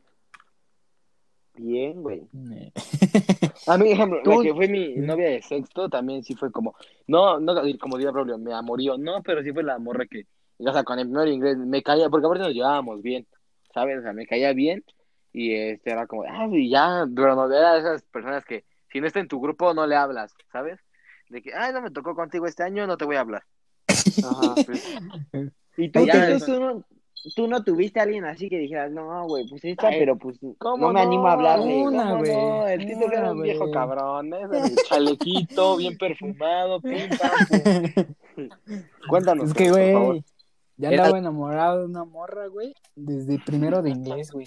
Bien, 1.55 2.01
güey. 2.01 2.28
A 3.67 3.78
mí, 3.78 3.91
ejemplo, 3.91 4.22
la 4.24 4.41
que 4.41 4.53
fue 4.53 4.67
mi 4.67 4.95
novia 4.95 5.30
de 5.32 5.41
sexto 5.41 5.89
también 5.89 6.24
sí 6.24 6.34
fue 6.36 6.51
como, 6.51 6.76
no, 7.07 7.39
no, 7.39 7.53
como 7.80 7.97
diría 7.97 8.11
Braulio, 8.11 8.38
me 8.38 8.53
amorío, 8.53 8.97
no, 8.97 9.22
pero 9.22 9.43
sí 9.43 9.51
fue 9.51 9.63
la 9.63 9.78
morra 9.78 10.05
que, 10.05 10.26
o 10.57 10.72
sea, 10.72 10.84
con 10.84 10.97
el 10.97 11.07
primer 11.07 11.28
inglés 11.28 11.57
me 11.57 11.84
caía, 11.84 12.09
porque 12.09 12.26
aparte 12.26 12.43
nos 12.45 12.53
llevábamos 12.53 13.01
bien, 13.01 13.28
¿sabes? 13.74 13.99
O 13.99 14.01
sea, 14.01 14.13
me 14.13 14.28
caía 14.28 14.53
bien 14.53 14.84
y 15.34 15.53
este 15.55 15.91
era 15.91 16.07
como, 16.07 16.24
ah, 16.24 16.47
y 16.51 16.69
ya, 16.69 17.05
pero 17.15 17.36
no 17.36 17.45
era 17.53 17.74
de 17.74 17.80
esas 17.80 18.03
personas 18.03 18.43
que 18.45 18.65
si 18.91 18.99
no 18.99 19.07
está 19.07 19.19
en 19.19 19.28
tu 19.28 19.39
grupo 19.39 19.74
no 19.74 19.88
le 19.88 19.95
hablas, 19.95 20.34
¿sabes? 20.51 20.80
De 21.30 21.41
que, 21.41 21.53
ay, 21.53 21.72
no 21.74 21.82
me 21.82 21.91
tocó 21.91 22.13
contigo 22.15 22.45
este 22.45 22.63
año, 22.63 22.86
no 22.88 22.97
te 22.97 23.05
voy 23.05 23.15
a 23.15 23.22
hablar. 23.22 23.43
Ajá. 23.88 24.55
Y 25.78 25.88
tú, 25.89 26.05
ya, 26.05 26.38
tú, 26.38 26.45
tú 26.45 26.59
no, 26.59 26.86
tú 27.36 27.47
no 27.47 27.63
tuviste 27.63 27.99
a 27.99 28.03
alguien 28.03 28.26
así 28.26 28.49
que 28.49 28.57
dijeras, 28.57 28.91
no, 28.91 29.26
güey, 29.26 29.47
pues 29.47 29.63
esta, 29.63 29.88
Ay, 29.88 29.99
pero 29.99 30.17
pues 30.17 30.38
¿Cómo 30.57 30.88
no 30.88 30.93
me 30.93 31.01
animo 31.01 31.28
a 31.28 31.34
hablarle. 31.34 31.82
Una, 31.84 32.03
¿Cómo 32.09 32.17
güey. 32.17 32.32
no? 32.34 32.67
El 32.67 32.86
Tito 32.86 32.99
que 33.09 33.15
era 33.15 33.22
Una, 33.24 33.32
un 33.32 33.41
viejo 33.41 33.72
cabrón, 33.72 34.34
¿eh? 34.34 34.41
El 34.51 34.76
chalequito, 34.88 35.78
bien 35.78 35.97
perfumado, 35.97 36.82
pim, 36.82 37.09
pam. 37.17 38.15
Cuéntanos, 39.07 39.49
Es 39.49 39.53
que, 39.53 39.69
por 39.69 39.80
favor. 39.93 40.07
güey, 40.07 40.24
ya 40.82 40.90
Era- 40.90 41.04
andaba 41.04 41.20
enamorado 41.20 41.80
de 41.80 41.86
una 41.86 42.04
morra, 42.04 42.48
güey, 42.48 42.74
desde 42.96 43.40
primero 43.40 43.82
de 43.82 43.92
inglés, 43.92 44.32
güey. 44.32 44.46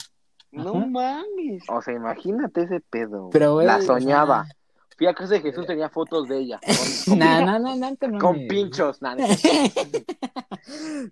No 0.53 0.70
Ajá. 0.76 0.87
mames. 0.87 1.62
O 1.68 1.80
sea, 1.82 1.95
imagínate 1.95 2.62
ese 2.62 2.80
pedo. 2.80 3.30
Pero, 3.32 3.55
güey, 3.55 3.66
La 3.66 3.76
o 3.76 3.80
sea, 3.80 3.87
soñaba. 3.87 4.47
Fui 4.97 5.09
a 5.09 5.14
casa 5.14 5.35
de 5.35 5.41
Jesús, 5.41 5.66
tenía 5.66 5.89
fotos 5.89 6.28
de 6.28 6.39
ella. 6.39 6.61
Con, 7.07 7.18
No, 7.18 7.41
no, 7.47 7.59
no, 7.59 7.74
no, 7.76 7.97
te 7.97 8.18
con 8.18 8.47
pinchos. 8.47 9.03
No. 9.03 9.11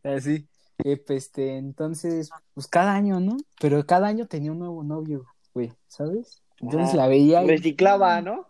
Así. 0.04 0.46
Eh, 0.84 0.96
pues, 0.96 1.24
este, 1.26 1.56
entonces, 1.58 2.30
pues 2.54 2.66
cada 2.66 2.94
año, 2.94 3.20
¿no? 3.20 3.36
Pero 3.60 3.84
cada 3.86 4.08
año 4.08 4.26
tenía 4.26 4.52
un 4.52 4.58
nuevo 4.60 4.82
novio, 4.84 5.26
güey, 5.54 5.72
¿sabes? 5.88 6.42
Entonces 6.60 6.90
Ajá. 6.90 6.96
la 6.98 7.08
veía 7.08 7.42
y, 7.44 7.48
Reciclaba, 7.48 8.20
¿no? 8.20 8.46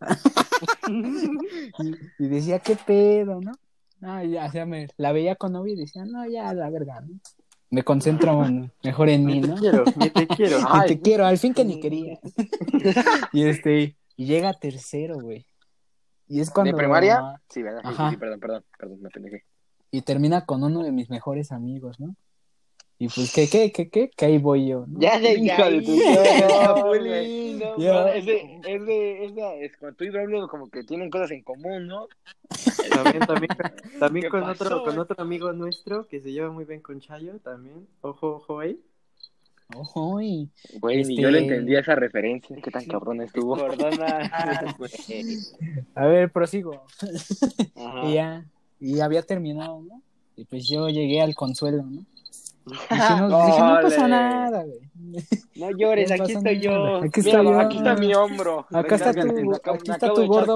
y- 0.88 1.96
y 2.24 2.28
decía, 2.28 2.58
¿qué 2.58 2.76
pedo, 2.76 3.40
no? 3.40 3.52
Ah, 4.02 4.24
ya, 4.24 4.46
o 4.46 4.50
sea, 4.50 4.66
me, 4.66 4.88
la 4.96 5.12
veía 5.12 5.36
con 5.36 5.52
novio 5.52 5.74
y 5.74 5.76
decía, 5.76 6.04
no, 6.04 6.26
ya, 6.28 6.52
la 6.54 6.68
verga, 6.70 7.00
¿no? 7.00 7.18
Me 7.70 7.82
concentro 7.84 8.44
en- 8.44 8.70
mejor 8.82 9.08
en 9.08 9.24
mí, 9.24 9.34
Ni 9.34 9.40
te 9.42 9.48
¿no? 9.48 9.54
quiero, 9.56 9.84
ni 9.96 10.10
te 10.10 10.26
quiero. 10.26 10.58
Ni 10.74 10.86
te 10.86 11.00
quiero, 11.00 11.24
al 11.24 11.38
fin 11.38 11.54
que 11.54 11.64
ni 11.64 11.80
quería. 11.80 12.18
y 13.32 13.44
este, 13.44 13.96
y 14.16 14.26
llega 14.26 14.52
tercero, 14.52 15.18
güey. 15.20 15.46
Y 16.28 16.40
es 16.40 16.50
cuando. 16.50 16.72
¿De 16.72 16.76
primaria? 16.76 17.40
Sí, 17.48 17.62
¿verdad? 17.62 17.80
Sí, 17.84 17.94
sí, 17.96 18.02
sí, 18.10 18.16
perdón, 18.16 18.40
perdón, 18.40 18.64
perdón, 18.78 19.00
me 19.00 19.08
pendejé. 19.08 19.44
Y 19.90 20.02
termina 20.02 20.44
con 20.44 20.62
uno 20.64 20.82
de 20.82 20.92
mis 20.92 21.08
mejores 21.08 21.52
amigos, 21.52 21.98
¿no? 22.00 22.14
Y 23.02 23.08
pues, 23.08 23.32
¿qué, 23.32 23.48
qué, 23.48 23.72
qué, 23.72 23.88
qué? 23.90 24.10
Que 24.16 24.26
ahí 24.26 24.38
voy 24.38 24.68
yo, 24.68 24.84
¿no? 24.86 25.00
Ya 25.00 25.18
de 25.18 25.32
Hija 25.36 25.68
de 25.68 25.82
tu 25.82 25.96
ya, 25.98 26.48
Chapulín, 26.48 27.58
no, 27.58 27.76
Ya. 27.76 27.94
mames, 27.94 28.14
es 28.18 28.26
de, 28.26 28.60
es 28.64 28.86
de, 28.86 29.24
es 29.24 29.34
de, 29.34 29.64
es 29.64 29.76
como 29.76 29.92
tú 29.94 30.04
y 30.04 30.10
Braulio 30.10 30.46
como 30.46 30.70
que 30.70 30.84
tienen 30.84 31.10
cosas 31.10 31.32
en 31.32 31.42
común, 31.42 31.88
¿no? 31.88 32.06
También, 32.94 33.26
también, 33.26 33.48
también 33.98 34.22
¿Qué 34.26 34.30
con 34.30 34.42
pasó, 34.42 34.64
otro, 34.64 34.76
con 34.84 34.94
güey? 34.94 34.98
otro 35.00 35.16
amigo 35.20 35.52
nuestro 35.52 36.06
que 36.06 36.20
se 36.20 36.30
lleva 36.30 36.52
muy 36.52 36.64
bien 36.64 36.80
con 36.80 37.00
Chayo 37.00 37.40
también. 37.40 37.88
Ojo, 38.02 38.36
ojo 38.36 38.60
ahí. 38.60 38.78
Ojo, 39.74 40.20
y- 40.20 40.48
Güey, 40.78 40.98
ni 40.98 41.14
Este- 41.14 41.22
yo 41.22 41.30
le 41.32 41.40
entendía 41.40 41.80
esa 41.80 41.96
referencia, 41.96 42.54
qué 42.62 42.70
tan 42.70 42.84
cabrón 42.84 43.20
estuvo. 43.20 43.56
Cordona. 43.56 44.30
A 45.96 46.06
ver, 46.06 46.30
prosigo. 46.30 46.84
Ajá. 47.74 48.06
Y 48.08 48.14
ya, 48.14 48.44
y 48.78 49.00
había 49.00 49.22
terminado, 49.22 49.80
¿no? 49.82 50.00
Y 50.36 50.44
pues 50.44 50.68
yo 50.68 50.88
llegué 50.88 51.20
al 51.20 51.34
consuelo, 51.34 51.82
¿no? 51.82 52.04
No, 52.64 53.78
pasa 53.82 54.08
nada, 54.08 54.62
güey. 54.64 54.78
No 55.56 55.70
llores, 55.70 56.08
No 56.10 56.22
aquí 56.24 56.32
estoy 56.32 56.58
nada. 56.58 56.76
yo. 56.76 56.96
Aquí 56.98 57.20
Mira, 57.20 57.30
estoy 57.40 57.44
yo. 57.52 57.60
aquí 57.60 57.76
está 57.78 57.94
mi 57.96 58.14
hombro. 58.14 58.66
Acá 58.70 58.94
está 58.94 59.12
tu- 59.12 59.26
me 59.26 59.56
acabo- 59.56 59.76
aquí 59.76 59.90
está 59.90 60.12
tu 60.12 60.26
gordo 60.26 60.54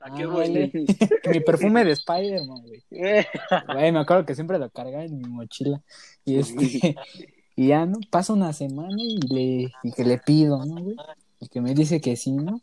aquí 0.00 0.22
duele. 0.22 0.70
vale. 0.72 1.30
Mi 1.32 1.40
perfume 1.40 1.84
de 1.84 1.92
Spider-Man, 1.92 2.62
güey. 2.62 2.82
Güey, 3.74 3.92
me 3.92 3.98
acuerdo 3.98 4.24
que 4.24 4.34
siempre 4.34 4.58
lo 4.58 4.70
cargaba 4.70 5.04
en 5.04 5.18
mi 5.18 5.28
mochila. 5.28 5.80
Y 6.24 6.38
este, 6.38 6.94
y 7.56 7.66
ya, 7.68 7.84
¿no? 7.84 7.98
Pasa 8.10 8.32
una 8.32 8.52
semana 8.52 8.96
y 8.98 9.18
le, 9.28 9.72
y 9.82 9.92
que 9.92 10.04
le 10.04 10.18
pido, 10.18 10.64
¿no, 10.64 10.82
güey? 10.82 10.96
Y 11.40 11.48
que 11.48 11.60
me 11.60 11.74
dice 11.74 12.00
que 12.00 12.16
sí, 12.16 12.32
¿no? 12.32 12.60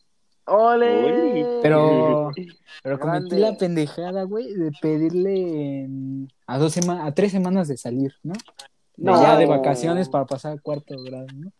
¡Ole! 0.49 1.59
Pero, 1.61 2.31
pero 2.83 2.99
cometí 2.99 3.27
Grande. 3.29 3.39
la 3.39 3.57
pendejada, 3.57 4.23
güey, 4.23 4.53
de 4.53 4.71
pedirle 4.81 5.83
en- 5.83 6.27
a 6.47 6.57
dos 6.57 6.73
semanas, 6.73 7.07
a 7.07 7.13
tres 7.13 7.31
semanas 7.31 7.67
de 7.67 7.77
salir, 7.77 8.13
¿no? 8.23 8.33
De 8.33 9.05
No. 9.05 9.21
Ya 9.21 9.37
de 9.37 9.45
vacaciones 9.45 10.09
para 10.09 10.25
pasar 10.25 10.53
a 10.57 10.61
cuarto 10.61 10.95
grado, 11.03 11.27
¿no? 11.35 11.51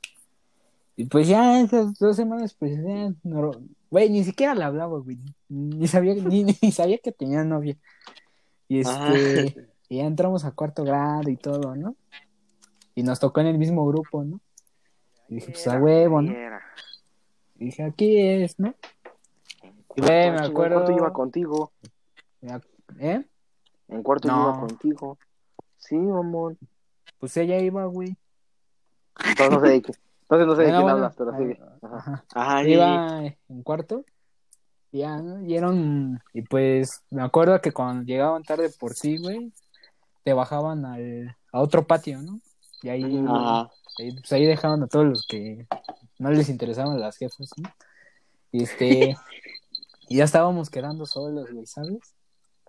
Y 0.96 1.06
pues 1.06 1.28
ya 1.30 1.62
esas 1.62 1.98
dos 1.98 2.16
semanas, 2.18 2.54
pues 2.60 2.76
ya, 2.76 3.14
no, 3.24 3.52
güey, 3.90 4.10
ni 4.10 4.24
siquiera 4.26 4.54
le 4.54 4.64
hablaba, 4.66 5.00
güey, 5.00 5.18
ni 5.48 5.88
sabía, 5.88 6.14
ni, 6.16 6.44
ni 6.62 6.72
sabía 6.72 6.98
que 6.98 7.12
tenía 7.14 7.44
novia. 7.46 7.78
Y 8.68 8.80
este, 8.82 9.70
y 9.88 9.98
ya 9.98 10.06
entramos 10.06 10.44
a 10.46 10.52
cuarto 10.52 10.84
grado 10.84 11.30
y 11.30 11.38
todo, 11.38 11.76
¿no? 11.76 11.96
Y 12.96 13.04
nos 13.04 13.20
tocó 13.20 13.40
en 13.40 13.48
el 13.48 13.58
mismo 13.58 13.86
grupo, 13.88 14.24
¿no? 14.26 14.42
Y 15.30 15.36
dije, 15.36 15.52
pues 15.54 15.68
a 15.68 15.80
huevo, 15.80 16.22
¿no? 16.22 16.32
Era. 17.60 17.64
Y 17.64 17.66
dije, 17.66 17.84
aquí 17.84 18.20
es, 18.20 18.60
¿no? 18.60 18.74
Y 19.96 20.02
güey, 20.02 20.32
me 20.32 20.46
¿En 20.46 20.54
cuarto 20.54 20.92
iba 20.92 21.12
contigo? 21.12 21.72
¿Eh? 23.00 23.26
¿En 23.88 24.04
cuarto 24.04 24.28
No. 24.28 24.42
iba 24.42 24.60
contigo? 24.60 25.18
Sí, 25.78 25.96
mamón. 25.98 26.58
Pues 27.20 27.36
ella 27.38 27.58
iba, 27.60 27.86
güey. 27.86 28.16
Entonces 29.26 29.52
no 29.52 29.60
sé 29.60 29.68
de, 29.68 29.82
qué, 29.82 29.92
entonces 30.22 30.48
no 30.48 30.56
sé 30.56 30.62
de 30.62 30.68
Bueno, 30.70 30.78
quién 30.78 30.90
hablas, 30.90 31.16
pero 31.18 31.38
sigue. 31.38 31.60
Ajá. 31.82 32.26
Ajá. 32.34 32.64
Sí. 32.64 32.70
Iba 32.72 33.24
en 33.26 33.64
cuarto. 33.64 34.06
Y 34.92 35.00
Ya, 35.00 35.18
¿no? 35.18 35.44
Y 35.44 35.56
eran. 35.56 36.22
Y 36.34 36.42
pues 36.44 37.04
me 37.10 37.22
acuerdo 37.22 37.60
que 37.62 37.72
cuando 37.72 38.04
llegaban 38.04 38.44
tarde 38.44 38.70
por 38.80 38.94
ti, 38.94 39.18
güey, 39.18 39.52
te 40.24 40.34
bajaban 40.34 40.86
al, 40.86 41.36
a 41.52 41.60
otro 41.60 41.86
patio, 41.86 42.22
¿no? 42.22 42.40
Y 42.82 42.90
ahí, 42.90 43.24
Ajá. 43.28 43.70
ahí, 44.00 44.12
pues 44.14 44.32
ahí 44.32 44.46
dejaban 44.46 44.84
a 44.84 44.88
todos 44.88 45.06
los 45.06 45.28
que 45.28 45.68
no 46.20 46.30
les 46.32 46.50
interesaban 46.50 47.00
las 47.00 47.18
jefas, 47.18 47.50
¿no? 47.58 47.70
Y 48.52 48.64
este. 48.64 49.16
y 50.08 50.18
ya 50.18 50.24
estábamos 50.26 50.70
quedando 50.70 51.06
solos, 51.06 51.52
güey, 51.52 51.66
¿sabes? 51.66 51.98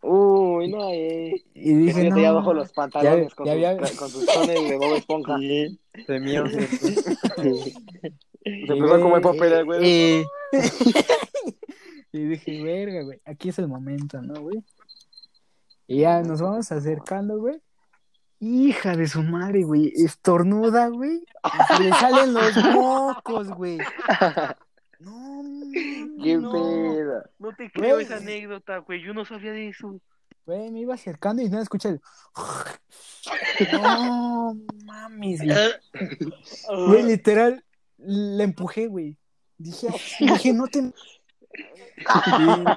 Uy, 0.02 0.68
no, 0.70 0.88
eh. 0.90 1.44
Y 1.52 1.74
dije, 1.74 2.08
no, 2.08 2.16
te 2.16 2.26
abajo 2.26 2.54
los 2.54 2.72
pantalones 2.72 3.28
ya- 3.28 3.34
con, 3.34 3.46
ya 3.46 3.52
sus, 3.52 3.64
había- 3.64 3.96
con 3.98 4.08
sus 4.08 4.24
tones 4.26 4.68
de 4.70 4.76
Bob 4.78 4.94
Esponja. 4.96 5.36
Se 6.06 6.20
mío, 6.20 6.44
sí. 6.46 7.74
Se 8.42 8.72
empezó 8.72 9.00
como 9.00 9.16
el 9.16 9.22
güey, 9.22 9.36
papel, 9.38 9.64
güey. 9.66 9.86
y- 9.86 10.24
y 12.12 12.24
dije, 12.24 12.62
verga, 12.62 13.02
güey, 13.02 13.20
aquí 13.26 13.50
es 13.50 13.58
el 13.58 13.68
momento, 13.68 14.20
¿no, 14.22 14.40
güey? 14.40 14.64
Y 15.86 16.00
ya 16.00 16.22
nos 16.22 16.40
vamos 16.40 16.70
acercando, 16.72 17.38
güey. 17.38 17.60
Hija 18.42 18.96
de 18.96 19.06
su 19.06 19.22
madre, 19.22 19.64
güey, 19.64 19.92
estornuda, 19.94 20.88
güey. 20.88 21.22
Se 21.68 21.82
le 21.82 21.90
salen 21.90 22.32
los 22.32 22.56
mocos, 22.72 23.50
güey. 23.50 23.76
No, 24.98 25.42
Qué 26.22 26.38
no. 26.38 26.50
pedo. 26.50 27.22
No 27.38 27.54
te 27.54 27.70
creo 27.70 28.00
esa 28.00 28.16
anécdota, 28.16 28.78
güey. 28.78 29.02
Yo 29.02 29.12
no 29.12 29.26
sabía 29.26 29.52
de 29.52 29.68
eso. 29.68 30.00
Güey, 30.46 30.70
me 30.70 30.80
iba 30.80 30.94
acercando 30.94 31.42
y 31.42 31.50
no 31.50 31.60
escuché 31.60 31.90
el... 31.90 32.00
No 33.72 34.56
mames, 34.86 35.42
güey. 35.42 36.86
Güey, 36.86 37.02
literal, 37.02 37.62
la 37.98 38.44
empujé, 38.44 38.86
güey. 38.86 39.18
Dije, 39.58 39.88
dije, 40.18 40.54
no 40.54 40.66
te... 40.66 40.80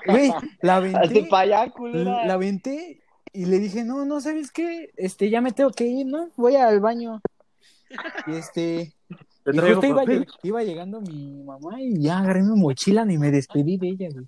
Güey, 0.07 0.34
la 0.61 0.76
aventé, 0.76 1.30
la 1.32 2.34
aventé 2.34 3.03
y 3.34 3.45
le 3.45 3.59
dije, 3.59 3.84
no, 3.84 4.05
no, 4.05 4.21
¿sabes 4.21 4.51
qué? 4.51 4.91
Este, 4.95 5.29
ya 5.29 5.41
me 5.41 5.51
tengo 5.51 5.71
que 5.71 5.86
ir, 5.86 6.05
¿no? 6.05 6.29
Voy 6.38 6.55
al 6.55 6.79
baño. 6.79 7.21
Y 8.27 8.36
este, 8.36 8.93
Te 9.43 9.55
y 9.55 9.59
justo 9.59 9.86
iba, 9.88 10.01
papel. 10.01 10.25
lleg- 10.25 10.39
iba 10.43 10.63
llegando 10.63 11.01
mi 11.01 11.43
mamá 11.43 11.81
y 11.81 11.99
ya 12.01 12.19
agarré 12.19 12.43
mi 12.43 12.55
mochila 12.59 13.05
ni 13.05 13.17
me 13.17 13.31
despedí 13.31 13.77
de 13.77 13.88
ella, 13.89 14.09
güey. 14.13 14.27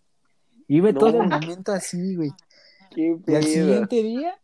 Iba 0.67 0.91
No. 0.91 0.99
todo 0.99 1.21
el 1.21 1.29
momento 1.29 1.71
así, 1.71 2.15
güey. 2.15 2.31
Qué 2.93 3.17
Y 3.27 3.35
al 3.35 3.43
siguiente 3.43 4.01
día, 4.03 4.35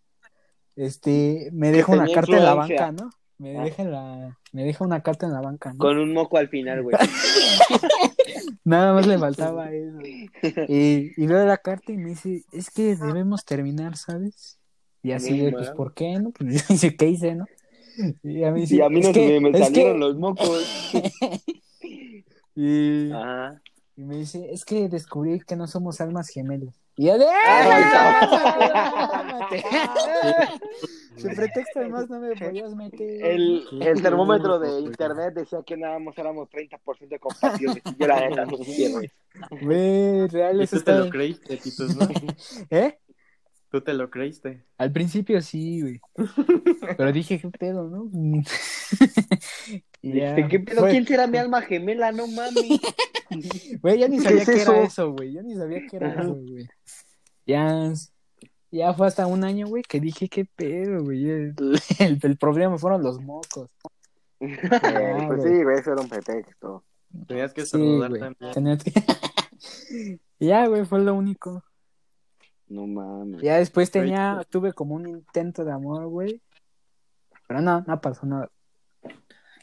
este, 0.76 1.50
me 1.52 1.72
deja 1.72 1.92
una 1.94 2.08
carta 2.12 2.38
en 2.38 2.44
la 2.44 2.54
banca, 2.54 2.92
¿no? 2.92 3.10
Me 3.42 3.58
Ah. 3.58 3.64
deja 3.64 3.84
la, 3.86 4.38
me 4.52 4.64
deja 4.64 4.84
una 4.86 5.02
carta 5.02 5.26
en 5.26 5.34
la 5.34 5.42
banca, 5.42 5.72
¿no? 5.74 5.80
Con 5.80 5.98
un 5.98 6.14
moco 6.14 6.38
al 6.38 6.48
final, 6.48 6.84
güey. 6.84 6.96
Nada 8.64 8.94
más 8.94 9.08
le 9.08 9.18
faltaba 9.18 9.72
eso. 9.72 9.98
Y, 10.68 11.12
y 11.18 11.26
veo 11.28 11.44
la 11.46 11.58
carta 11.58 11.92
y 11.92 11.98
me 11.98 12.10
dice, 12.10 12.44
es 12.52 12.70
que 12.70 12.96
debemos 12.96 13.44
terminar, 13.44 13.98
¿sabes? 13.98 14.60
Y 15.02 15.12
así 15.14 15.50
pues. 15.52 15.72
¿por 15.72 15.96
qué, 15.96 16.20
no? 16.20 16.32
Pues 16.38 16.68
dice, 16.68 16.96
¿qué 16.96 17.08
hice, 17.08 17.34
no? 17.34 17.46
Y 18.24 18.44
a 18.44 18.52
mí 18.52 18.64
Y 18.70 18.82
a 18.82 18.90
mí 18.90 19.02
no 19.02 19.08
"Es 19.10 19.14
se 19.14 19.14
que- 19.14 19.40
me, 19.40 19.58
salieron 19.58 19.94
que-" 19.94 20.00
los 20.00 20.16
mocos. 20.18 20.92
Y, 22.54 23.10
Ajá. 23.12 23.62
y 23.96 24.04
me 24.04 24.18
dice, 24.18 24.50
es 24.52 24.66
que 24.66 24.90
descubrí 24.90 25.40
que 25.40 25.56
no 25.56 25.68
somos 25.68 26.02
almas 26.02 26.28
gemelas. 26.28 26.76
Y 26.98 27.08
yo 27.08 27.18
de, 27.20 27.26
Ay, 27.26 27.84
¡Cálmate! 29.12 29.64
Sin 31.18 31.36
pretexto 31.36 31.80
además 31.80 32.10
no 32.10 32.20
me 32.20 32.36
podías 32.36 32.76
meter. 32.76 33.26
El, 33.26 33.66
el 33.82 34.02
termómetro 34.02 34.60
de 34.60 34.82
internet 34.82 35.34
decía 35.34 35.60
que 35.66 35.78
nada 35.78 36.00
más 36.00 36.18
éramos 36.18 36.50
30% 36.50 37.20
compatibles. 37.20 37.84
Y 37.86 37.96
yo 38.02 38.08
la 38.08 38.30
neta 38.30 38.46
no 38.46 38.58
quiero 38.58 39.02
eso. 39.02 39.16
Güey, 39.62 40.28
real, 40.28 40.62
eso 40.62 40.78
tú 40.78 40.84
te 40.84 40.96
lo 40.96 41.10
creíste, 41.10 41.58
Titus, 41.58 41.96
¿no? 41.96 42.08
¿Eh? 42.70 42.98
Tú 43.70 43.82
te 43.82 43.94
lo 43.94 44.10
creíste. 44.10 44.66
Al 44.78 44.92
principio 44.92 45.42
sí, 45.42 45.82
güey. 45.82 46.02
Pero 46.98 47.12
dije, 47.12 47.40
¿qué 47.40 47.50
pedo, 47.50 47.90
no? 47.90 48.10
Y 50.02 50.14
ya, 50.20 50.34
Dijiste, 50.36 50.50
¿Qué 50.50 50.60
pedo? 50.66 50.80
fue- 50.82 50.92
¿Quién 50.92 51.06
será 51.06 51.28
mi 51.28 51.38
alma 51.38 51.62
gemela? 51.62 52.12
No 52.12 52.28
mames. 52.28 52.80
Güey, 53.82 54.00
ya 54.00 54.08
ni 54.10 54.18
¿Qué 54.18 54.24
sabía 54.24 54.42
es 54.42 54.46
que 54.50 54.56
eso? 54.58 54.74
era 54.74 54.84
eso, 54.84 55.12
güey. 55.14 55.32
Yo 55.32 55.42
ni 55.42 55.56
sabía 55.56 55.88
que 55.90 55.96
era 55.96 56.14
eso, 56.22 56.34
güey. 56.36 56.68
Ya, 57.46 57.94
ya 58.72 58.94
fue 58.94 59.08
hasta 59.08 59.26
un 59.26 59.44
año, 59.46 59.68
güey, 59.68 59.84
que 59.84 60.00
dije, 60.02 60.28
qué 60.28 60.44
pedo, 60.44 61.04
güey. 61.04 61.30
El, 61.30 61.56
el, 62.00 62.20
el 62.22 62.38
problema 62.38 62.78
fueron 62.78 63.04
los 63.04 63.20
mocos. 63.22 63.70
Pues 64.40 65.44
sí, 65.44 65.64
güey, 65.64 65.78
eso 65.80 65.94
era 65.94 66.02
un 66.02 66.10
pretexto. 66.10 66.84
Tenías 67.28 67.54
que 67.54 67.66
Sí, 67.66 67.78
güey. 67.78 68.20
también. 68.20 68.52
Tenías 68.54 68.84
que- 68.84 70.20
ya, 70.40 70.68
güey, 70.68 70.84
fue 70.86 71.00
lo 71.00 71.14
único. 71.14 71.64
No 72.68 72.88
mames. 72.88 73.42
Ya 73.42 73.58
después 73.58 73.92
tenía, 73.92 74.46
tuve 74.50 74.74
como 74.74 74.96
un 74.96 75.08
intento 75.08 75.64
de 75.64 75.72
amor, 75.72 76.08
güey. 76.08 76.42
Pero 77.48 77.62
no, 77.62 77.82
no 77.86 78.02
pasó 78.02 78.26
nada. 78.26 78.50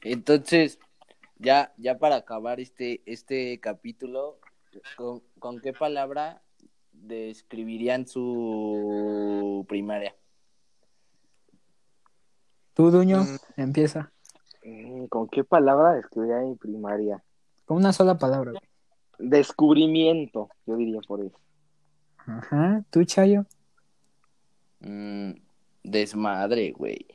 Entonces, 0.03 0.79
ya, 1.39 1.73
ya 1.77 1.99
para 1.99 2.17
acabar 2.17 2.61
este, 2.61 3.03
este 3.07 3.59
capítulo, 3.61 4.39
¿con, 4.97 5.23
con 5.39 5.61
qué 5.61 5.73
palabra 5.73 6.43
describirían 6.93 8.07
su 8.07 9.65
primaria? 9.69 10.15
Tú, 12.75 12.91
Duño, 12.91 13.23
Mm. 13.25 13.37
empieza. 13.61 14.13
Mm, 14.65 15.07
¿Con 15.07 15.29
qué 15.29 15.43
palabra 15.45 15.95
describiría 15.95 16.39
mi 16.41 16.55
primaria? 16.57 17.23
Con 17.65 17.77
una 17.79 17.93
sola 17.93 18.19
palabra. 18.19 18.53
Descubrimiento, 19.19 20.49
yo 20.67 20.77
diría 20.77 21.01
por 21.07 21.21
eso. 21.25 21.37
Ajá, 22.19 22.85
tú, 22.91 23.05
Chayo. 23.05 23.47
Mm, 24.81 25.33
desmadre, 25.83 26.71
güey. 26.73 27.07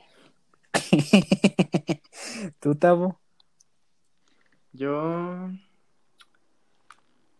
tú, 2.60 2.74
Tavo. 2.74 3.20
Yo. 4.72 5.50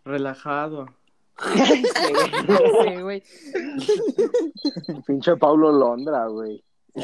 Relajado. 0.04 0.86
Sí, 1.42 3.00
güey. 3.02 3.22
Pinche 5.06 5.36
Paulo 5.36 5.72
Londra, 5.72 6.26
güey. 6.28 6.62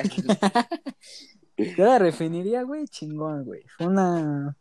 Yo 1.76 1.84
la 1.84 1.98
definiría, 1.98 2.62
güey, 2.62 2.86
chingón, 2.86 3.44
güey. 3.44 3.62
Fue 3.76 3.86
una... 3.86 4.56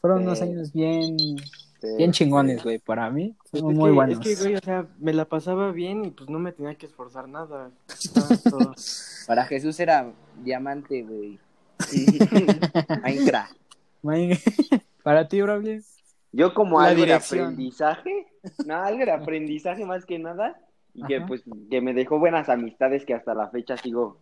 Fueron 0.00 0.22
unos 0.22 0.40
años 0.40 0.72
bien, 0.72 1.16
Sí, 1.18 1.88
bien 1.98 2.12
chingones, 2.12 2.62
güey, 2.62 2.78
para 2.78 3.10
mí. 3.10 3.36
Fueron 3.50 3.70
es 3.72 3.76
muy 3.76 3.90
que- 3.90 3.94
buenos. 3.94 4.26
Es 4.26 4.38
que, 4.38 4.42
güey, 4.42 4.56
o 4.56 4.60
sea, 4.60 4.86
me 4.98 5.12
la 5.12 5.24
pasaba 5.24 5.72
bien 5.72 6.04
y 6.04 6.10
pues 6.10 6.30
no 6.30 6.38
me 6.38 6.52
tenía 6.52 6.74
que 6.76 6.86
esforzar 6.86 7.28
nada. 7.28 7.70
Para 9.26 9.44
Jesús 9.46 9.78
era 9.80 10.12
diamante, 10.42 11.02
güey. 11.02 11.38
Minecraft. 13.02 13.56
Para 15.02 15.28
ti, 15.28 15.40
Braulio. 15.42 15.80
Yo 16.32 16.52
como 16.52 16.80
La 16.80 16.88
algo 16.88 17.04
dirección. 17.04 17.38
de 17.38 17.44
aprendizaje, 17.44 18.26
no, 18.66 18.76
algo 18.76 19.04
de 19.04 19.12
aprendizaje 19.12 19.84
más 19.84 20.04
que 20.04 20.18
nada, 20.18 20.60
y 20.92 21.02
que 21.04 21.20
pues 21.22 21.44
que 21.70 21.80
me 21.80 21.94
dejó 21.94 22.18
buenas 22.18 22.48
amistades 22.48 23.04
que 23.04 23.14
hasta 23.14 23.34
la 23.34 23.48
fecha 23.48 23.76
sigo 23.76 24.18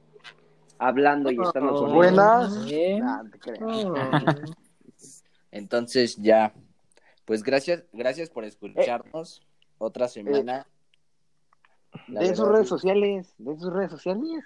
hablando 0.79 1.31
y 1.31 1.41
estando 1.41 1.77
ellos. 1.77 1.93
Buenas. 1.93 2.65
Bien. 2.67 3.01
Nah, 3.01 3.23
no 3.23 3.31
te 3.31 3.39
creas. 3.39 3.61
Oh. 3.63 3.95
Entonces, 5.51 6.17
ya. 6.17 6.53
Pues 7.25 7.43
gracias, 7.43 7.85
gracias 7.93 8.29
por 8.29 8.45
escucharnos 8.45 9.43
otra 9.79 10.09
semana. 10.09 10.67
La 12.09 12.21
De 12.21 12.35
sus 12.35 12.49
redes 12.49 12.69
sociales, 12.69 13.35
de 13.39 13.57
sus 13.57 13.73
redes 13.73 13.91
sociales. 13.91 14.45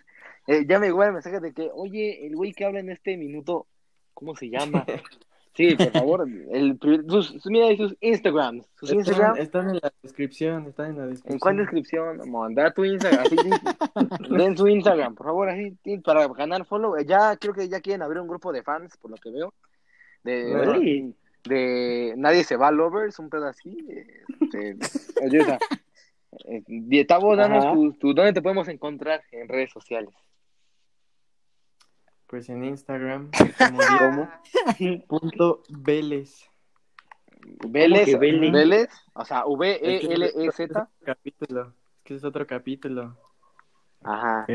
Eh, 0.49 0.65
ya 0.67 0.79
me 0.81 0.87
llegó 0.87 1.05
el 1.05 1.13
mensaje 1.13 1.39
de 1.41 1.53
que, 1.53 1.71
oye, 1.73 2.27
el 2.27 2.35
güey 2.35 2.53
que 2.53 2.65
habla 2.65 2.81
en 2.81 2.89
este 2.91 3.17
minuto, 3.17 3.67
¿cómo 4.15 4.35
se 4.35 4.49
llama? 4.51 4.85
Sí, 5.55 5.75
por 5.75 5.91
favor, 5.91 6.29
el, 6.53 6.79
sus, 7.09 7.45
mira 7.47 7.77
sus 7.77 7.97
Instagrams, 8.01 8.65
sus 8.79 8.91
Están, 8.91 8.99
Instagram. 9.01 9.37
están 9.39 9.69
en 9.71 9.81
la 9.83 9.93
descripción, 10.05 10.67
están 10.67 10.91
en 10.91 10.99
la 10.99 11.07
descripción. 11.07 11.33
¿En 11.35 11.39
cuál 11.41 11.57
descripción? 11.57 12.31
Mandar 12.31 12.73
tu 12.75 12.85
Instagram, 12.85 13.27
así, 13.27 13.37
sí. 13.37 13.51
den 14.37 14.57
su 14.57 14.69
Instagram, 14.69 15.17
por 15.17 15.27
favor, 15.27 15.49
así, 15.49 15.77
sí, 15.83 15.99
para 15.99 16.29
ganar 16.29 16.65
follow. 16.65 16.97
Eh, 16.97 17.05
Ya 17.05 17.37
creo 17.37 17.55
que 17.55 17.69
ya 17.69 17.81
quieren 17.81 18.03
abrir 18.03 18.21
un 18.21 18.29
grupo 18.29 18.53
de 18.53 18.63
fans, 18.63 18.97
por 18.99 19.11
lo 19.11 19.17
que 19.17 19.33
veo. 19.33 19.53
De, 20.23 22.15
Nadie 22.17 22.45
se 22.45 22.57
va 22.57 22.71
lovers, 22.71 23.19
un 23.19 23.29
pedo 23.29 23.47
así. 23.49 23.85
Este, 24.41 24.77
sea, 24.85 25.59
eh, 26.47 27.05
Tavo, 27.05 27.35
danos 27.35 27.75
tu, 27.75 27.93
tu- 27.95 28.15
dónde 28.15 28.33
te 28.33 28.43
podemos 28.43 28.69
encontrar 28.69 29.23
en 29.33 29.49
redes 29.49 29.73
sociales. 29.73 30.15
Pues 32.29 32.49
en 32.51 32.63
Instagram, 32.65 33.31
como 33.59 33.81
Diego 34.79 35.03
punto 35.07 35.63
Vélez. 35.71 36.45
Vélez, 37.67 38.19
Vélez? 38.19 38.53
Vélez, 38.53 38.89
o 39.15 39.25
sea, 39.25 39.45
V-E-L-E-Z. 39.47 40.65
Es 40.65 40.71
otro 40.71 40.89
capítulo. 41.05 41.63
Es 41.69 42.03
que 42.05 42.15
es 42.15 42.25
otro 42.25 42.47
capítulo. 42.47 43.17
Ajá. 44.03 44.47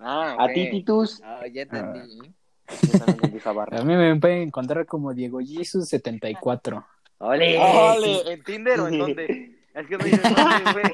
Ah, 0.00 0.36
A 0.38 0.48
ti, 0.48 0.70
Titus. 0.70 1.20
Ah, 1.22 1.46
ya 1.46 1.62
entendí. 1.62 2.34
Barra. 3.44 3.78
A 3.80 3.84
mí 3.84 3.94
me 3.94 4.16
pueden 4.16 4.42
encontrar 4.42 4.86
como 4.86 5.12
Diego 5.12 5.40
Jesus 5.40 5.88
74. 5.88 6.86
¡Ole! 7.18 7.58
¡Ole! 7.58 8.32
¿En 8.32 8.42
Tinder 8.42 8.80
o 8.80 8.88
en 8.88 8.98
dónde? 8.98 9.58
Es 9.74 9.86
que 9.88 9.98
no 9.98 10.04
dices 10.04 10.22
dónde, 10.22 10.72
güey. 10.72 10.84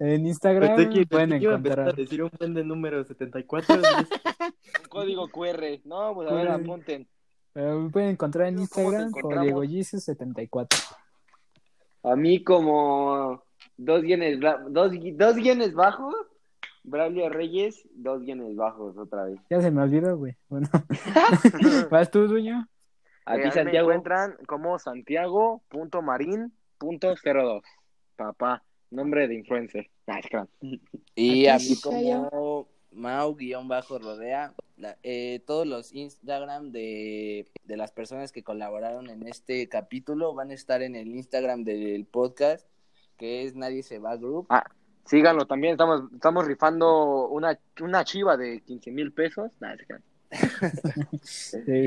En 0.00 0.26
Instagram 0.26 0.74
Pensé 0.76 0.90
que, 0.90 1.06
pueden 1.06 1.30
pensé 1.30 1.44
iba 1.44 1.54
a 1.54 1.58
encontrar. 1.58 1.94
decir 1.94 2.22
un 2.22 2.30
buen 2.38 2.52
de 2.54 2.64
número 2.64 3.04
74. 3.04 3.76
Un 3.76 3.82
código 4.88 5.28
QR. 5.28 5.62
No, 5.84 6.14
pues 6.14 6.28
a 6.30 6.34
ver, 6.34 6.48
apunten. 6.48 7.06
Pero 7.52 7.78
me 7.80 7.90
pueden 7.90 8.08
encontrar 8.10 8.48
en 8.48 8.56
¿Cómo 8.56 8.66
te 8.90 8.96
Instagram 8.96 9.10
como? 9.12 9.40
Diego 9.42 9.62
Jesus 9.62 10.02
74. 10.04 10.80
A 12.02 12.16
mí 12.16 12.42
como 12.42 13.44
dos 13.76 14.02
guiones, 14.02 14.40
dos, 14.68 14.90
dos 15.14 15.36
guiones 15.36 15.72
bajos, 15.72 16.14
Braulio 16.82 17.28
Reyes, 17.28 17.88
dos 17.94 18.20
guiones 18.22 18.56
bajos 18.56 18.98
otra 18.98 19.24
vez. 19.26 19.38
Ya 19.48 19.60
se 19.60 19.70
me 19.70 19.80
olvidó, 19.82 20.16
güey. 20.18 20.36
Bueno. 20.48 20.66
¿Vas 21.90 22.10
tú, 22.10 22.26
Duño? 22.26 22.66
A 23.26 23.36
Eh, 23.36 23.52
Santiago. 23.52 23.86
Me 23.88 23.94
encuentran 23.94 24.34
como 24.46 24.76
Santiago.marín.02. 24.80 27.62
Papá, 28.16 28.62
nombre 28.90 29.28
de 29.28 29.34
influencer. 29.34 29.90
Ah, 30.06 30.20
Y 31.16 31.46
a 31.46 31.56
mí 31.56 31.80
como 31.82 32.68
Mau-Rodea, 32.92 34.54
la- 34.76 34.98
eh, 35.02 35.42
todos 35.46 35.66
los 35.66 35.92
Instagram 35.94 36.72
de, 36.72 37.48
de 37.64 37.76
las 37.76 37.90
personas 37.92 38.32
que 38.32 38.42
colaboraron 38.42 39.08
en 39.08 39.26
este 39.26 39.68
capítulo 39.68 40.34
van 40.34 40.50
a 40.50 40.54
estar 40.54 40.82
en 40.82 40.94
el 40.94 41.08
Instagram 41.08 41.64
del 41.64 42.04
podcast, 42.04 42.68
que 43.16 43.44
es 43.44 43.54
Nadie 43.56 43.82
Se 43.82 43.98
Va 43.98 44.16
Group. 44.16 44.46
Ah, 44.50 44.64
síganlo 45.06 45.46
también. 45.46 45.72
Estamos, 45.72 46.02
estamos 46.12 46.46
rifando 46.46 47.28
una, 47.28 47.58
una 47.80 48.04
chiva 48.04 48.36
de 48.36 48.60
15 48.60 48.90
mil 48.90 49.12
pesos. 49.12 49.52
Nah, 49.60 49.74
Sí. 51.22 51.86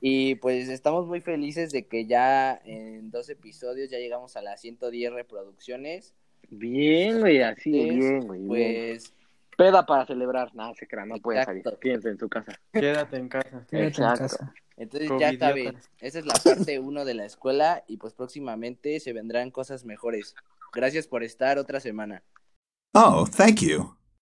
Y 0.00 0.34
pues 0.36 0.68
estamos 0.68 1.06
muy 1.06 1.20
felices 1.20 1.72
de 1.72 1.86
que 1.86 2.06
ya 2.06 2.60
en 2.64 3.10
dos 3.10 3.28
episodios 3.28 3.90
ya 3.90 3.98
llegamos 3.98 4.36
a 4.36 4.42
las 4.42 4.60
110 4.60 5.12
reproducciones. 5.12 6.14
Bien, 6.50 7.20
güey, 7.20 7.42
así, 7.42 7.80
Entonces, 7.80 8.10
bien, 8.10 8.26
güey. 8.26 8.40
bien. 8.40 8.48
Pues 8.48 9.12
Peda 9.58 9.84
para 9.84 10.06
celebrar. 10.06 10.54
Nada, 10.54 10.72
se 10.74 10.86
crean, 10.86 11.08
no 11.08 11.16
pueden 11.16 11.44
salir. 11.44 11.64
Quédense 11.80 12.10
en 12.10 12.18
su 12.18 12.28
casa. 12.28 12.52
Quédate 12.72 13.16
en 13.16 13.28
casa. 13.28 13.66
Quédate 13.68 13.86
en 13.86 13.92
casa. 13.92 14.54
entonces 14.76 15.10
ya 15.18 15.36
saben, 15.36 15.76
esa 15.98 16.18
es 16.20 16.26
la 16.26 16.34
parte 16.34 16.78
uno 16.78 17.04
de 17.04 17.14
la 17.14 17.24
escuela 17.24 17.82
y 17.88 17.96
pues 17.96 18.14
próximamente 18.14 19.00
se 19.00 19.12
vendrán 19.12 19.50
cosas 19.50 19.84
mejores. 19.84 20.36
Gracias 20.72 21.08
por 21.08 21.24
estar 21.24 21.58
otra 21.58 21.80
semana. 21.80 22.22
Oh, 22.94 23.26
thank 23.26 23.62
you. 23.62 23.97